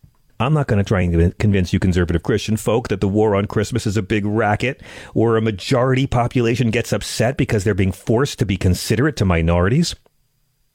I'm 0.42 0.54
not 0.54 0.66
going 0.66 0.82
to 0.82 0.88
try 0.88 1.02
and 1.02 1.38
convince 1.38 1.72
you 1.72 1.78
conservative 1.78 2.22
Christian 2.22 2.56
folk 2.56 2.88
that 2.88 3.00
the 3.00 3.08
war 3.08 3.34
on 3.34 3.46
Christmas 3.46 3.86
is 3.86 3.96
a 3.96 4.02
big 4.02 4.26
racket 4.26 4.82
or 5.14 5.36
a 5.36 5.42
majority 5.42 6.06
population 6.06 6.70
gets 6.70 6.92
upset 6.92 7.36
because 7.36 7.64
they're 7.64 7.74
being 7.74 7.92
forced 7.92 8.38
to 8.40 8.46
be 8.46 8.56
considerate 8.56 9.16
to 9.16 9.24
minorities. 9.24 9.94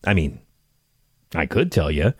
I 0.04 0.14
mean, 0.14 0.40
I 1.36 1.46
could 1.46 1.72
tell 1.72 1.92
you 1.92 2.14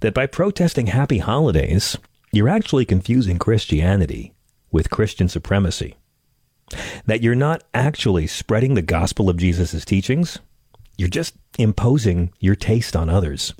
that 0.00 0.14
by 0.14 0.26
protesting 0.26 0.88
happy 0.88 1.18
holidays, 1.18 1.96
you're 2.32 2.48
actually 2.48 2.84
confusing 2.84 3.38
Christianity 3.38 4.34
with 4.70 4.90
Christian 4.90 5.28
supremacy. 5.28 5.96
That 7.06 7.22
you're 7.22 7.34
not 7.34 7.64
actually 7.72 8.26
spreading 8.26 8.74
the 8.74 8.82
gospel 8.82 9.30
of 9.30 9.38
Jesus' 9.38 9.84
teachings, 9.84 10.38
you're 10.96 11.08
just 11.08 11.34
imposing 11.58 12.32
your 12.40 12.56
taste 12.56 12.96
on 12.96 13.08
others. 13.08 13.54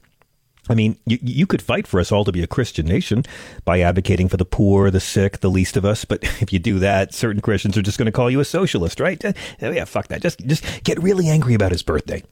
I 0.68 0.74
mean, 0.74 0.96
you, 1.06 1.18
you 1.22 1.46
could 1.46 1.62
fight 1.62 1.86
for 1.86 2.00
us 2.00 2.12
all 2.12 2.24
to 2.24 2.32
be 2.32 2.42
a 2.42 2.46
Christian 2.46 2.86
nation 2.86 3.24
by 3.64 3.80
advocating 3.80 4.28
for 4.28 4.36
the 4.36 4.44
poor, 4.44 4.90
the 4.90 5.00
sick, 5.00 5.40
the 5.40 5.50
least 5.50 5.76
of 5.76 5.84
us. 5.84 6.04
But 6.04 6.22
if 6.40 6.52
you 6.52 6.58
do 6.58 6.78
that, 6.78 7.14
certain 7.14 7.40
Christians 7.40 7.76
are 7.76 7.82
just 7.82 7.98
going 7.98 8.06
to 8.06 8.12
call 8.12 8.30
you 8.30 8.40
a 8.40 8.44
socialist, 8.44 9.00
right? 9.00 9.22
Uh, 9.24 9.32
yeah, 9.60 9.84
fuck 9.84 10.08
that. 10.08 10.22
Just, 10.22 10.40
just 10.46 10.84
get 10.84 11.02
really 11.02 11.28
angry 11.28 11.54
about 11.54 11.72
his 11.72 11.82
birthday. 11.82 12.22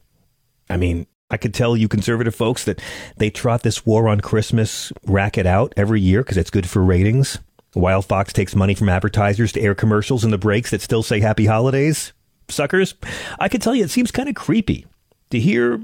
I 0.69 0.77
mean, 0.77 1.07
I 1.29 1.37
could 1.37 1.53
tell 1.53 1.75
you 1.75 1.87
conservative 1.87 2.35
folks 2.35 2.63
that 2.65 2.81
they 3.17 3.29
trot 3.29 3.63
this 3.63 3.85
war 3.85 4.07
on 4.07 4.21
Christmas 4.21 4.93
racket 5.05 5.45
out 5.45 5.73
every 5.75 5.99
year 5.99 6.21
because 6.23 6.37
it's 6.37 6.49
good 6.49 6.69
for 6.69 6.83
ratings. 6.83 7.39
While 7.73 8.01
Fox 8.01 8.33
takes 8.33 8.55
money 8.55 8.73
from 8.73 8.89
advertisers 8.89 9.51
to 9.51 9.61
air 9.61 9.75
commercials 9.75 10.23
in 10.23 10.31
the 10.31 10.37
breaks 10.37 10.71
that 10.71 10.81
still 10.81 11.03
say 11.03 11.19
happy 11.19 11.45
holidays. 11.45 12.13
Suckers. 12.49 12.95
I 13.39 13.49
could 13.49 13.61
tell 13.61 13.75
you 13.75 13.83
it 13.83 13.91
seems 13.91 14.09
kind 14.09 14.29
of 14.29 14.35
creepy 14.35 14.87
to 15.31 15.39
hear 15.39 15.79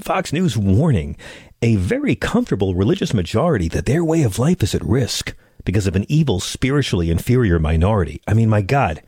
Fox 0.00 0.32
News 0.32 0.56
warning 0.56 1.16
a 1.64 1.76
very 1.76 2.14
comfortable 2.14 2.74
religious 2.74 3.14
majority 3.14 3.68
that 3.68 3.86
their 3.86 4.04
way 4.04 4.22
of 4.22 4.38
life 4.38 4.62
is 4.62 4.74
at 4.74 4.84
risk 4.84 5.34
because 5.64 5.86
of 5.86 5.96
an 5.96 6.04
evil, 6.10 6.38
spiritually 6.38 7.10
inferior 7.10 7.58
minority. 7.58 8.20
I 8.28 8.34
mean, 8.34 8.50
my 8.50 8.60
God. 8.60 9.02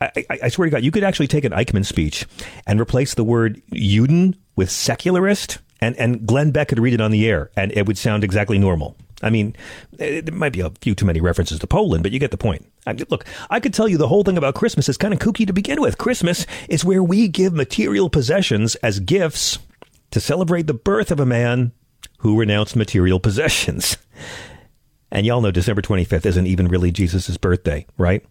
I, 0.00 0.10
I, 0.30 0.38
I 0.44 0.48
swear 0.48 0.64
to 0.64 0.70
God, 0.70 0.82
you 0.82 0.90
could 0.90 1.04
actually 1.04 1.26
take 1.26 1.44
an 1.44 1.52
Eichmann 1.52 1.84
speech 1.84 2.24
and 2.66 2.80
replace 2.80 3.12
the 3.12 3.24
word 3.24 3.60
Juden 3.72 4.38
with 4.56 4.70
secularist, 4.70 5.58
and, 5.82 5.94
and 5.96 6.26
Glenn 6.26 6.50
Beck 6.50 6.68
could 6.68 6.78
read 6.78 6.94
it 6.94 7.02
on 7.02 7.10
the 7.10 7.28
air, 7.28 7.50
and 7.56 7.72
it 7.72 7.86
would 7.86 7.98
sound 7.98 8.24
exactly 8.24 8.58
normal. 8.58 8.96
I 9.22 9.28
mean, 9.28 9.54
eh, 9.98 10.22
there 10.22 10.34
might 10.34 10.54
be 10.54 10.60
a 10.60 10.70
few 10.80 10.94
too 10.94 11.04
many 11.04 11.20
references 11.20 11.58
to 11.58 11.66
Poland, 11.66 12.04
but 12.04 12.12
you 12.12 12.18
get 12.18 12.30
the 12.30 12.38
point. 12.38 12.64
I 12.86 12.94
mean, 12.94 13.04
look, 13.10 13.26
I 13.50 13.60
could 13.60 13.74
tell 13.74 13.86
you 13.86 13.98
the 13.98 14.08
whole 14.08 14.24
thing 14.24 14.38
about 14.38 14.54
Christmas 14.54 14.88
is 14.88 14.96
kind 14.96 15.12
of 15.12 15.20
kooky 15.20 15.46
to 15.46 15.52
begin 15.52 15.82
with. 15.82 15.98
Christmas 15.98 16.46
is 16.70 16.86
where 16.86 17.02
we 17.02 17.28
give 17.28 17.52
material 17.52 18.08
possessions 18.08 18.76
as 18.76 18.98
gifts 18.98 19.58
to 20.12 20.20
celebrate 20.20 20.66
the 20.66 20.72
birth 20.72 21.10
of 21.10 21.20
a 21.20 21.26
man 21.26 21.72
who 22.18 22.38
renounced 22.38 22.76
material 22.76 23.20
possessions. 23.20 23.96
And 25.10 25.24
y'all 25.24 25.40
know 25.40 25.50
December 25.50 25.80
25th 25.80 26.26
isn't 26.26 26.46
even 26.46 26.68
really 26.68 26.90
Jesus' 26.90 27.38
birthday, 27.38 27.86
right? 27.96 28.22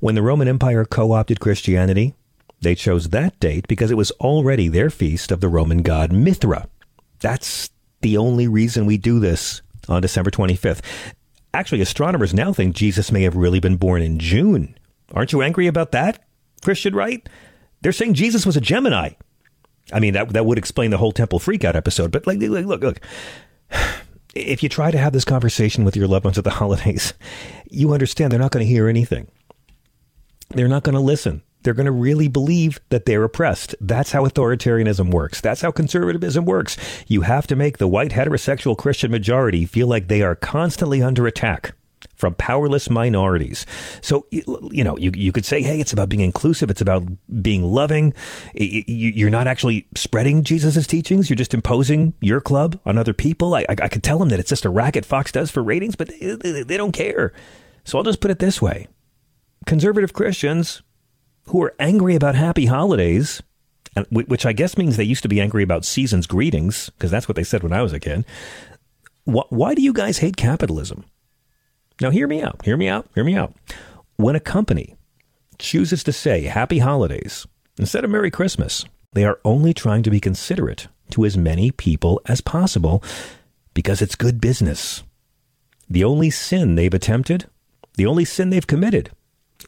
When 0.00 0.14
the 0.14 0.22
Roman 0.22 0.48
Empire 0.48 0.84
co 0.84 1.12
opted 1.12 1.40
Christianity, 1.40 2.14
they 2.62 2.74
chose 2.74 3.10
that 3.10 3.38
date 3.38 3.68
because 3.68 3.90
it 3.90 3.96
was 3.96 4.12
already 4.12 4.68
their 4.68 4.88
feast 4.88 5.30
of 5.30 5.40
the 5.40 5.48
Roman 5.48 5.82
god 5.82 6.12
Mithra. 6.12 6.68
That's 7.20 7.70
the 8.00 8.16
only 8.16 8.48
reason 8.48 8.86
we 8.86 8.96
do 8.96 9.20
this 9.20 9.62
on 9.88 10.00
December 10.00 10.30
25th. 10.30 10.80
Actually, 11.52 11.82
astronomers 11.82 12.32
now 12.32 12.52
think 12.52 12.74
Jesus 12.74 13.12
may 13.12 13.22
have 13.22 13.36
really 13.36 13.60
been 13.60 13.76
born 13.76 14.00
in 14.00 14.18
June. 14.18 14.74
Aren't 15.12 15.32
you 15.32 15.42
angry 15.42 15.66
about 15.66 15.92
that, 15.92 16.24
Christian 16.64 16.94
right? 16.94 17.28
They're 17.82 17.92
saying 17.92 18.14
Jesus 18.14 18.46
was 18.46 18.56
a 18.56 18.60
Gemini. 18.60 19.10
I 19.92 20.00
mean, 20.00 20.14
that, 20.14 20.30
that 20.30 20.46
would 20.46 20.58
explain 20.58 20.90
the 20.90 20.98
whole 20.98 21.12
temple 21.12 21.38
freakout 21.38 21.74
episode. 21.74 22.12
But 22.12 22.26
like, 22.26 22.38
look, 22.38 22.82
look, 22.82 23.00
if 24.34 24.62
you 24.62 24.68
try 24.68 24.90
to 24.90 24.98
have 24.98 25.12
this 25.12 25.24
conversation 25.24 25.84
with 25.84 25.96
your 25.96 26.06
loved 26.06 26.24
ones 26.24 26.38
at 26.38 26.44
the 26.44 26.50
holidays, 26.62 27.14
you 27.70 27.92
understand 27.92 28.32
they're 28.32 28.38
not 28.38 28.52
going 28.52 28.64
to 28.64 28.72
hear 28.72 28.88
anything. 28.88 29.28
They're 30.50 30.68
not 30.68 30.82
going 30.82 30.94
to 30.94 31.00
listen. 31.00 31.42
They're 31.62 31.74
going 31.74 31.86
to 31.86 31.92
really 31.92 32.28
believe 32.28 32.80
that 32.88 33.06
they're 33.06 33.22
oppressed. 33.22 33.74
That's 33.80 34.12
how 34.12 34.26
authoritarianism 34.26 35.12
works. 35.12 35.40
That's 35.40 35.60
how 35.60 35.70
conservatism 35.70 36.44
works. 36.44 36.76
You 37.06 37.22
have 37.22 37.46
to 37.46 37.56
make 37.56 37.78
the 37.78 37.86
white 37.86 38.10
heterosexual 38.10 38.76
Christian 38.76 39.10
majority 39.10 39.64
feel 39.64 39.86
like 39.86 40.08
they 40.08 40.22
are 40.22 40.34
constantly 40.34 41.02
under 41.02 41.26
attack 41.26 41.74
from 42.16 42.34
powerless 42.34 42.88
minorities. 42.90 43.66
So, 44.00 44.26
you 44.30 44.84
know, 44.84 44.96
you, 44.96 45.12
you 45.14 45.32
could 45.32 45.44
say, 45.44 45.62
hey, 45.62 45.80
it's 45.80 45.92
about 45.92 46.08
being 46.08 46.22
inclusive. 46.22 46.70
It's 46.70 46.80
about 46.80 47.04
being 47.42 47.64
loving. 47.64 48.14
You're 48.54 49.30
not 49.30 49.46
actually 49.46 49.86
spreading 49.96 50.44
Jesus' 50.44 50.86
teachings. 50.86 51.28
You're 51.28 51.36
just 51.36 51.54
imposing 51.54 52.14
your 52.20 52.40
club 52.40 52.78
on 52.84 52.98
other 52.98 53.12
people. 53.12 53.54
I, 53.54 53.64
I, 53.68 53.88
could 53.88 54.02
tell 54.02 54.18
them 54.18 54.28
that 54.30 54.40
it's 54.40 54.50
just 54.50 54.64
a 54.64 54.70
racket 54.70 55.04
Fox 55.04 55.32
does 55.32 55.50
for 55.50 55.62
ratings, 55.62 55.96
but 55.96 56.08
they, 56.08 56.62
they 56.62 56.76
don't 56.76 56.92
care. 56.92 57.32
So 57.84 57.98
I'll 57.98 58.04
just 58.04 58.20
put 58.20 58.30
it 58.30 58.38
this 58.38 58.62
way. 58.62 58.88
Conservative 59.66 60.12
Christians 60.12 60.82
who 61.46 61.62
are 61.62 61.74
angry 61.78 62.14
about 62.14 62.34
happy 62.34 62.66
holidays, 62.66 63.42
which 64.10 64.46
I 64.46 64.52
guess 64.52 64.78
means 64.78 64.96
they 64.96 65.04
used 65.04 65.22
to 65.22 65.28
be 65.28 65.40
angry 65.40 65.62
about 65.62 65.84
season's 65.84 66.26
greetings, 66.26 66.90
because 66.90 67.10
that's 67.10 67.28
what 67.28 67.36
they 67.36 67.44
said 67.44 67.62
when 67.62 67.72
I 67.72 67.82
was 67.82 67.92
a 67.92 68.00
kid. 68.00 68.24
Why 69.24 69.74
do 69.74 69.82
you 69.82 69.92
guys 69.92 70.18
hate 70.18 70.36
capitalism? 70.36 71.04
Now, 72.02 72.10
hear 72.10 72.26
me 72.26 72.42
out. 72.42 72.64
Hear 72.64 72.76
me 72.76 72.88
out. 72.88 73.06
Hear 73.14 73.22
me 73.22 73.36
out. 73.36 73.54
When 74.16 74.34
a 74.34 74.40
company 74.40 74.96
chooses 75.58 76.02
to 76.02 76.12
say 76.12 76.42
Happy 76.42 76.80
Holidays 76.80 77.46
instead 77.78 78.04
of 78.04 78.10
Merry 78.10 78.30
Christmas, 78.30 78.84
they 79.12 79.24
are 79.24 79.38
only 79.44 79.72
trying 79.72 80.02
to 80.02 80.10
be 80.10 80.18
considerate 80.18 80.88
to 81.10 81.24
as 81.24 81.36
many 81.38 81.70
people 81.70 82.20
as 82.26 82.40
possible 82.40 83.04
because 83.72 84.02
it's 84.02 84.16
good 84.16 84.40
business. 84.40 85.04
The 85.88 86.02
only 86.02 86.28
sin 86.28 86.74
they've 86.74 86.92
attempted, 86.92 87.46
the 87.94 88.06
only 88.06 88.24
sin 88.24 88.50
they've 88.50 88.66
committed, 88.66 89.10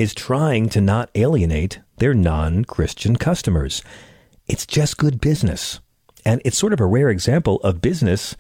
is 0.01 0.13
trying 0.13 0.69
to 0.71 0.81
not 0.81 1.11
alienate 1.15 1.79
their 1.99 2.15
non 2.15 2.65
Christian 2.65 3.15
customers. 3.15 3.81
It's 4.49 4.67
just 4.67 4.99
good 4.99 5.21
business. 5.21 5.79
And 6.25 6.43
it's 6.45 6.59
sort 6.59 6.73
of 6.73 6.81
a 6.81 6.87
rare 6.87 7.11
example 7.11 7.61
of 7.63 7.81
business 7.81 8.35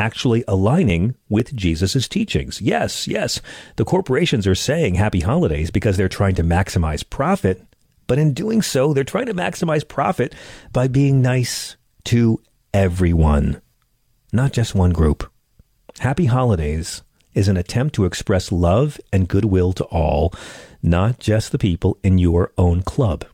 actually 0.00 0.42
aligning 0.48 1.14
with 1.28 1.54
Jesus' 1.54 2.08
teachings. 2.08 2.60
Yes, 2.62 3.06
yes, 3.06 3.42
the 3.76 3.84
corporations 3.84 4.46
are 4.46 4.54
saying 4.54 4.94
happy 4.94 5.20
holidays 5.20 5.70
because 5.70 5.98
they're 5.98 6.08
trying 6.08 6.34
to 6.36 6.42
maximize 6.42 7.08
profit, 7.08 7.62
but 8.06 8.18
in 8.18 8.32
doing 8.32 8.62
so, 8.62 8.94
they're 8.94 9.04
trying 9.04 9.26
to 9.26 9.34
maximize 9.34 9.86
profit 9.86 10.34
by 10.72 10.88
being 10.88 11.20
nice 11.20 11.76
to 12.04 12.40
everyone, 12.72 13.60
not 14.32 14.52
just 14.54 14.74
one 14.74 14.92
group. 14.92 15.30
Happy 15.98 16.24
holidays 16.24 17.02
is 17.34 17.46
an 17.46 17.58
attempt 17.58 17.94
to 17.94 18.06
express 18.06 18.50
love 18.50 18.98
and 19.12 19.28
goodwill 19.28 19.74
to 19.74 19.84
all, 19.84 20.32
not 20.82 21.18
just 21.18 21.52
the 21.52 21.58
people 21.58 21.98
in 22.02 22.16
your 22.16 22.52
own 22.56 22.80
club. 22.80 23.26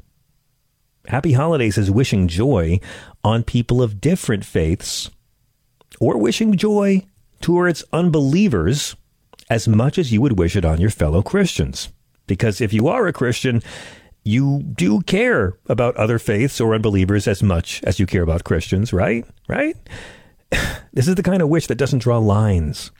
Happy 1.07 1.33
holidays 1.33 1.79
is 1.79 1.93
wishing 1.93 2.27
joy 2.27 2.81
on 3.23 3.45
people 3.45 3.81
of 3.81 4.01
different 4.01 4.45
faiths 4.45 5.11
or 6.01 6.19
wishing 6.19 6.57
joy 6.57 7.05
towards 7.41 7.85
unbelievers 7.93 8.97
as 9.49 9.69
much 9.69 9.99
as 9.99 10.13
you 10.13 10.21
would 10.21 10.39
wish 10.39 10.57
it 10.57 10.65
on 10.65 10.81
your 10.81 10.91
fellow 10.91 11.23
Christians. 11.23 11.91
Because 12.27 12.61
if 12.61 12.73
you 12.73 12.89
are 12.89 13.07
a 13.07 13.13
Christian, 13.13 13.63
you 14.25 14.63
do 14.63 15.01
care 15.03 15.57
about 15.69 15.97
other 15.97 16.19
faiths 16.19 16.61
or 16.61 16.75
unbelievers 16.75 17.29
as 17.29 17.43
much 17.43 17.83
as 17.85 18.01
you 18.01 18.07
care 18.07 18.23
about 18.23 18.45
Christians, 18.45 18.93
right? 18.93 19.25
Right? 19.49 19.77
This 20.93 21.09
is 21.09 21.15
the 21.17 21.23
kind 21.23 21.43
of 21.43 21.51
wish 21.51 21.67
that 21.67 21.77
doesn't 21.77 21.99
draw 21.99 22.17
lines. 22.17 22.91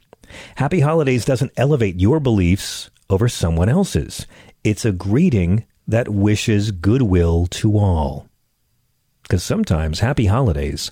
Happy 0.57 0.81
Holidays 0.81 1.25
doesn't 1.25 1.51
elevate 1.57 1.99
your 1.99 2.19
beliefs 2.19 2.91
over 3.09 3.27
someone 3.27 3.69
else's. 3.69 4.27
It's 4.63 4.85
a 4.85 4.91
greeting 4.91 5.65
that 5.87 6.07
wishes 6.07 6.69
goodwill 6.69 7.47
to 7.47 7.75
all. 7.79 8.27
Because 9.23 9.43
sometimes 9.43 9.99
Happy 9.99 10.27
Holidays 10.27 10.91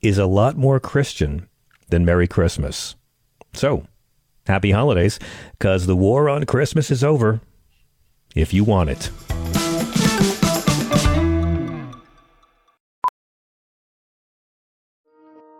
is 0.00 0.18
a 0.18 0.26
lot 0.26 0.56
more 0.56 0.78
Christian 0.80 1.48
than 1.88 2.04
Merry 2.04 2.26
Christmas. 2.26 2.94
So, 3.52 3.86
happy 4.46 4.70
holidays, 4.70 5.18
because 5.58 5.86
the 5.86 5.96
war 5.96 6.28
on 6.28 6.44
Christmas 6.44 6.90
is 6.90 7.02
over 7.02 7.40
if 8.34 8.52
you 8.52 8.64
want 8.64 8.90
it. 8.90 9.10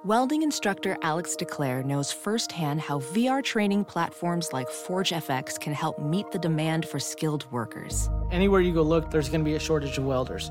Welding 0.04 0.42
instructor 0.42 0.96
Alex 1.02 1.36
DeClaire 1.38 1.84
knows 1.84 2.10
firsthand 2.10 2.80
how 2.80 3.00
VR 3.00 3.44
training 3.44 3.84
platforms 3.84 4.54
like 4.54 4.68
ForgeFX 4.68 5.60
can 5.60 5.74
help 5.74 5.98
meet 5.98 6.30
the 6.30 6.38
demand 6.38 6.88
for 6.88 6.98
skilled 6.98 7.50
workers. 7.52 8.08
Anywhere 8.30 8.62
you 8.62 8.72
go 8.72 8.80
look, 8.80 9.10
there's 9.10 9.28
going 9.28 9.40
to 9.40 9.44
be 9.44 9.56
a 9.56 9.60
shortage 9.60 9.98
of 9.98 10.04
welders. 10.04 10.50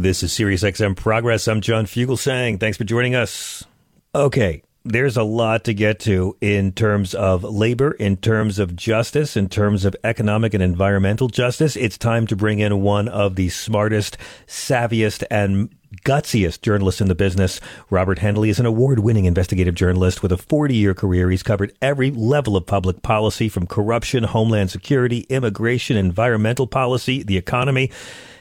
This 0.00 0.22
is 0.22 0.32
SiriusXM 0.32 0.96
Progress. 0.96 1.46
I'm 1.46 1.60
John 1.60 1.84
Fugelsang. 1.84 2.58
Thanks 2.58 2.78
for 2.78 2.84
joining 2.84 3.14
us. 3.14 3.66
Okay, 4.14 4.62
there's 4.82 5.18
a 5.18 5.22
lot 5.22 5.64
to 5.64 5.74
get 5.74 6.00
to 6.00 6.38
in 6.40 6.72
terms 6.72 7.14
of 7.14 7.44
labor, 7.44 7.90
in 7.90 8.16
terms 8.16 8.58
of 8.58 8.74
justice, 8.74 9.36
in 9.36 9.50
terms 9.50 9.84
of 9.84 9.94
economic 10.02 10.54
and 10.54 10.62
environmental 10.62 11.28
justice. 11.28 11.76
It's 11.76 11.98
time 11.98 12.26
to 12.28 12.34
bring 12.34 12.60
in 12.60 12.80
one 12.80 13.08
of 13.08 13.36
the 13.36 13.50
smartest, 13.50 14.16
savviest, 14.46 15.22
and 15.30 15.68
gutsiest 16.06 16.62
journalists 16.62 17.02
in 17.02 17.08
the 17.08 17.14
business. 17.14 17.60
Robert 17.90 18.20
Hennelly 18.20 18.48
is 18.48 18.58
an 18.58 18.64
award 18.64 19.00
winning 19.00 19.26
investigative 19.26 19.74
journalist 19.74 20.22
with 20.22 20.32
a 20.32 20.38
40 20.38 20.74
year 20.74 20.94
career. 20.94 21.30
He's 21.30 21.42
covered 21.42 21.74
every 21.82 22.10
level 22.10 22.56
of 22.56 22.64
public 22.64 23.02
policy 23.02 23.50
from 23.50 23.66
corruption, 23.66 24.24
homeland 24.24 24.70
security, 24.70 25.26
immigration, 25.28 25.98
environmental 25.98 26.66
policy, 26.66 27.22
the 27.22 27.36
economy, 27.36 27.90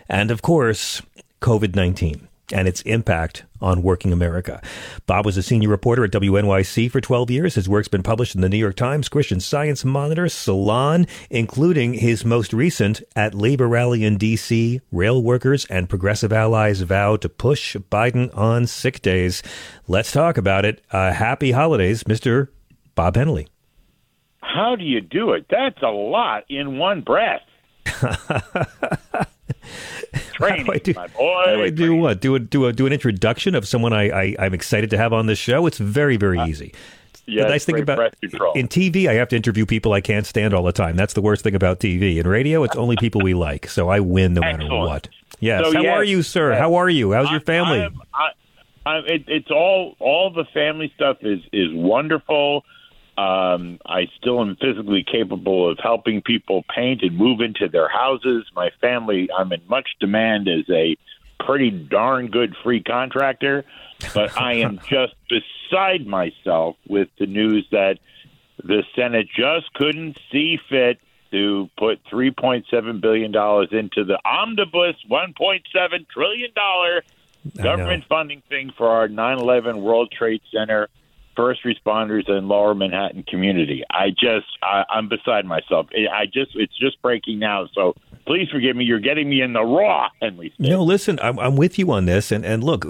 and 0.10 0.32
of 0.32 0.42
course, 0.42 1.04
COVID 1.42 1.76
19 1.76 2.28
and 2.52 2.68
its 2.68 2.82
impact 2.82 3.44
on 3.62 3.84
working 3.84 4.12
America. 4.12 4.62
Bob 5.06 5.26
was 5.26 5.38
a 5.38 5.44
senior 5.44 5.70
reporter 5.70 6.04
at 6.04 6.12
WNYC 6.12 6.90
for 6.92 7.02
12 7.02 7.30
years. 7.30 7.56
His 7.56 7.70
work's 7.70 7.88
been 7.88 8.04
published 8.04 8.36
in 8.36 8.42
the 8.42 8.50
New 8.50 8.58
York 8.58 8.76
Times, 8.76 9.10
Christian 9.10 9.40
Science 9.40 9.86
Monitor, 9.86 10.30
Salon, 10.30 11.08
including 11.30 11.96
his 11.96 12.26
most 12.26 12.54
recent 12.54 13.04
at 13.16 13.36
Labor 13.36 13.68
Rally 13.68 14.04
in 14.04 14.18
D.C. 14.18 14.82
Rail 14.92 15.22
workers 15.22 15.66
and 15.66 15.90
progressive 15.90 16.34
allies 16.34 16.82
vow 16.82 17.18
to 17.18 17.30
push 17.30 17.76
Biden 17.76 18.36
on 18.36 18.66
sick 18.68 19.02
days. 19.02 19.44
Let's 19.88 20.12
talk 20.12 20.38
about 20.38 20.66
it. 20.66 20.82
Uh, 20.92 21.12
happy 21.12 21.52
holidays, 21.52 22.04
Mr. 22.04 22.50
Bob 22.96 23.16
Hennelly. 23.16 23.48
How 24.42 24.76
do 24.76 24.84
you 24.84 25.02
do 25.02 25.34
it? 25.34 25.46
That's 25.50 25.82
a 25.84 25.90
lot 25.90 26.46
in 26.50 26.78
one 26.78 27.02
breath. 27.02 27.42
Training, 30.34 30.66
how 30.66 30.72
do 30.72 30.74
I 30.74 30.78
do, 30.80 30.94
my 30.94 31.08
boy. 31.08 31.44
How 31.46 31.56
do 31.56 31.64
I 31.64 31.70
do 31.70 31.96
what? 31.96 32.22
Do 32.22 32.36
a, 32.36 32.40
do 32.40 32.66
a, 32.66 32.74
do 32.74 32.86
an 32.88 32.94
introduction 32.94 33.56
of 33.56 33.68
someone 33.68 33.94
I, 33.94 34.10
I 34.10 34.36
I'm 34.40 34.54
excited 34.54 34.90
to 34.92 34.98
have 34.98 35.14
on 35.14 35.26
this 35.26 35.40
show. 35.40 35.66
It's 35.66 35.78
very 35.78 36.18
very 36.18 36.40
uh, 36.40 36.48
easy. 36.48 36.74
Yeah, 37.26 37.44
the 37.44 37.50
nice 37.50 37.66
thing 37.66 37.80
about 37.80 38.16
in 38.56 38.68
TV, 38.68 39.08
I 39.08 39.14
have 39.14 39.30
to 39.30 39.36
interview 39.36 39.66
people 39.66 39.94
I 39.94 40.02
can't 40.02 40.26
stand 40.26 40.54
all 40.54 40.64
the 40.64 40.72
time. 40.72 40.96
That's 40.96 41.14
the 41.14 41.22
worst 41.22 41.44
thing 41.44 41.54
about 41.54 41.80
TV. 41.80 42.18
In 42.18 42.28
radio, 42.28 42.64
it's 42.64 42.76
only 42.76 42.96
people 42.96 43.22
we 43.22 43.36
like, 43.36 43.70
so 43.70 43.88
I 43.90 44.00
win 44.00 44.34
no 44.34 44.42
matter 44.42 44.68
what. 44.68 45.10
Yes. 45.40 45.64
So, 45.64 45.74
How 45.74 45.82
yes, 45.82 45.98
are 45.98 46.04
you, 46.04 46.24
sir? 46.24 46.52
yes. 46.52 46.60
How 46.60 46.76
are 46.76 46.90
you? 46.90 47.12
How's 47.14 47.30
your 47.30 47.40
family? 47.40 47.82
I 47.82 47.86
am- 47.86 48.02
I, 48.14 48.30
I, 48.86 48.98
it, 49.06 49.24
it's 49.28 49.52
all 49.52 49.96
all 50.00 50.32
the 50.32 50.46
family 50.54 50.92
stuff 50.96 51.18
is 51.22 51.40
is 51.54 51.68
wonderful. 51.72 52.66
Um, 53.20 53.80
I 53.86 54.08
still 54.18 54.40
am 54.40 54.56
physically 54.56 55.04
capable 55.04 55.70
of 55.70 55.78
helping 55.78 56.22
people 56.22 56.64
paint 56.74 57.02
and 57.02 57.18
move 57.18 57.42
into 57.42 57.68
their 57.68 57.90
houses. 57.90 58.46
My 58.56 58.70
family, 58.80 59.30
I'm 59.38 59.52
in 59.52 59.62
much 59.68 59.90
demand 60.00 60.48
as 60.48 60.64
a 60.70 60.96
pretty 61.44 61.70
darn 61.70 62.28
good 62.28 62.56
free 62.64 62.82
contractor, 62.82 63.66
but 64.14 64.40
I 64.40 64.54
am 64.54 64.80
just 64.90 65.16
beside 65.28 66.08
myself 66.08 66.78
with 66.88 67.10
the 67.20 67.26
news 67.26 67.68
that 67.72 68.00
the 68.64 68.84
Senate 68.96 69.28
just 69.36 69.74
couldn't 69.74 70.18
see 70.32 70.58
fit 70.70 71.00
to 71.32 71.70
put 71.78 72.02
$3.7 72.06 73.02
billion 73.02 73.36
into 73.36 74.04
the 74.06 74.18
omnibus 74.24 74.96
$1.7 75.12 76.08
trillion 76.08 76.52
government 77.62 78.06
funding 78.08 78.42
thing 78.48 78.72
for 78.78 78.88
our 78.88 79.10
9 79.10 79.40
11 79.40 79.82
World 79.82 80.12
Trade 80.12 80.42
Center 80.54 80.88
first 81.40 81.64
responders 81.64 82.28
in 82.28 82.50
lower 82.50 82.76
Manhattan 82.76 83.24
community. 83.24 83.82
I 83.90 84.10
just, 84.10 84.48
I, 84.62 84.84
I'm 84.90 85.08
beside 85.08 85.46
myself. 85.46 85.88
I 85.94 86.26
just, 86.26 86.52
it's 86.56 86.78
just 86.78 87.02
breaking 87.02 87.40
now. 87.40 87.68
So 87.74 87.96
please 88.28 88.50
forgive 88.52 88.76
me. 88.76 88.84
You're 88.84 89.00
getting 89.00 89.30
me 89.30 89.42
in 89.42 89.54
the 89.54 89.64
raw, 89.64 90.10
Henley. 90.22 90.52
Smith. 90.58 90.70
No, 90.70 90.84
listen, 90.84 91.18
I'm, 91.22 91.40
I'm 91.40 91.56
with 91.56 91.80
you 91.80 91.92
on 91.92 92.06
this, 92.06 92.32
and 92.32 92.46
and 92.46 92.62
look, 92.62 92.86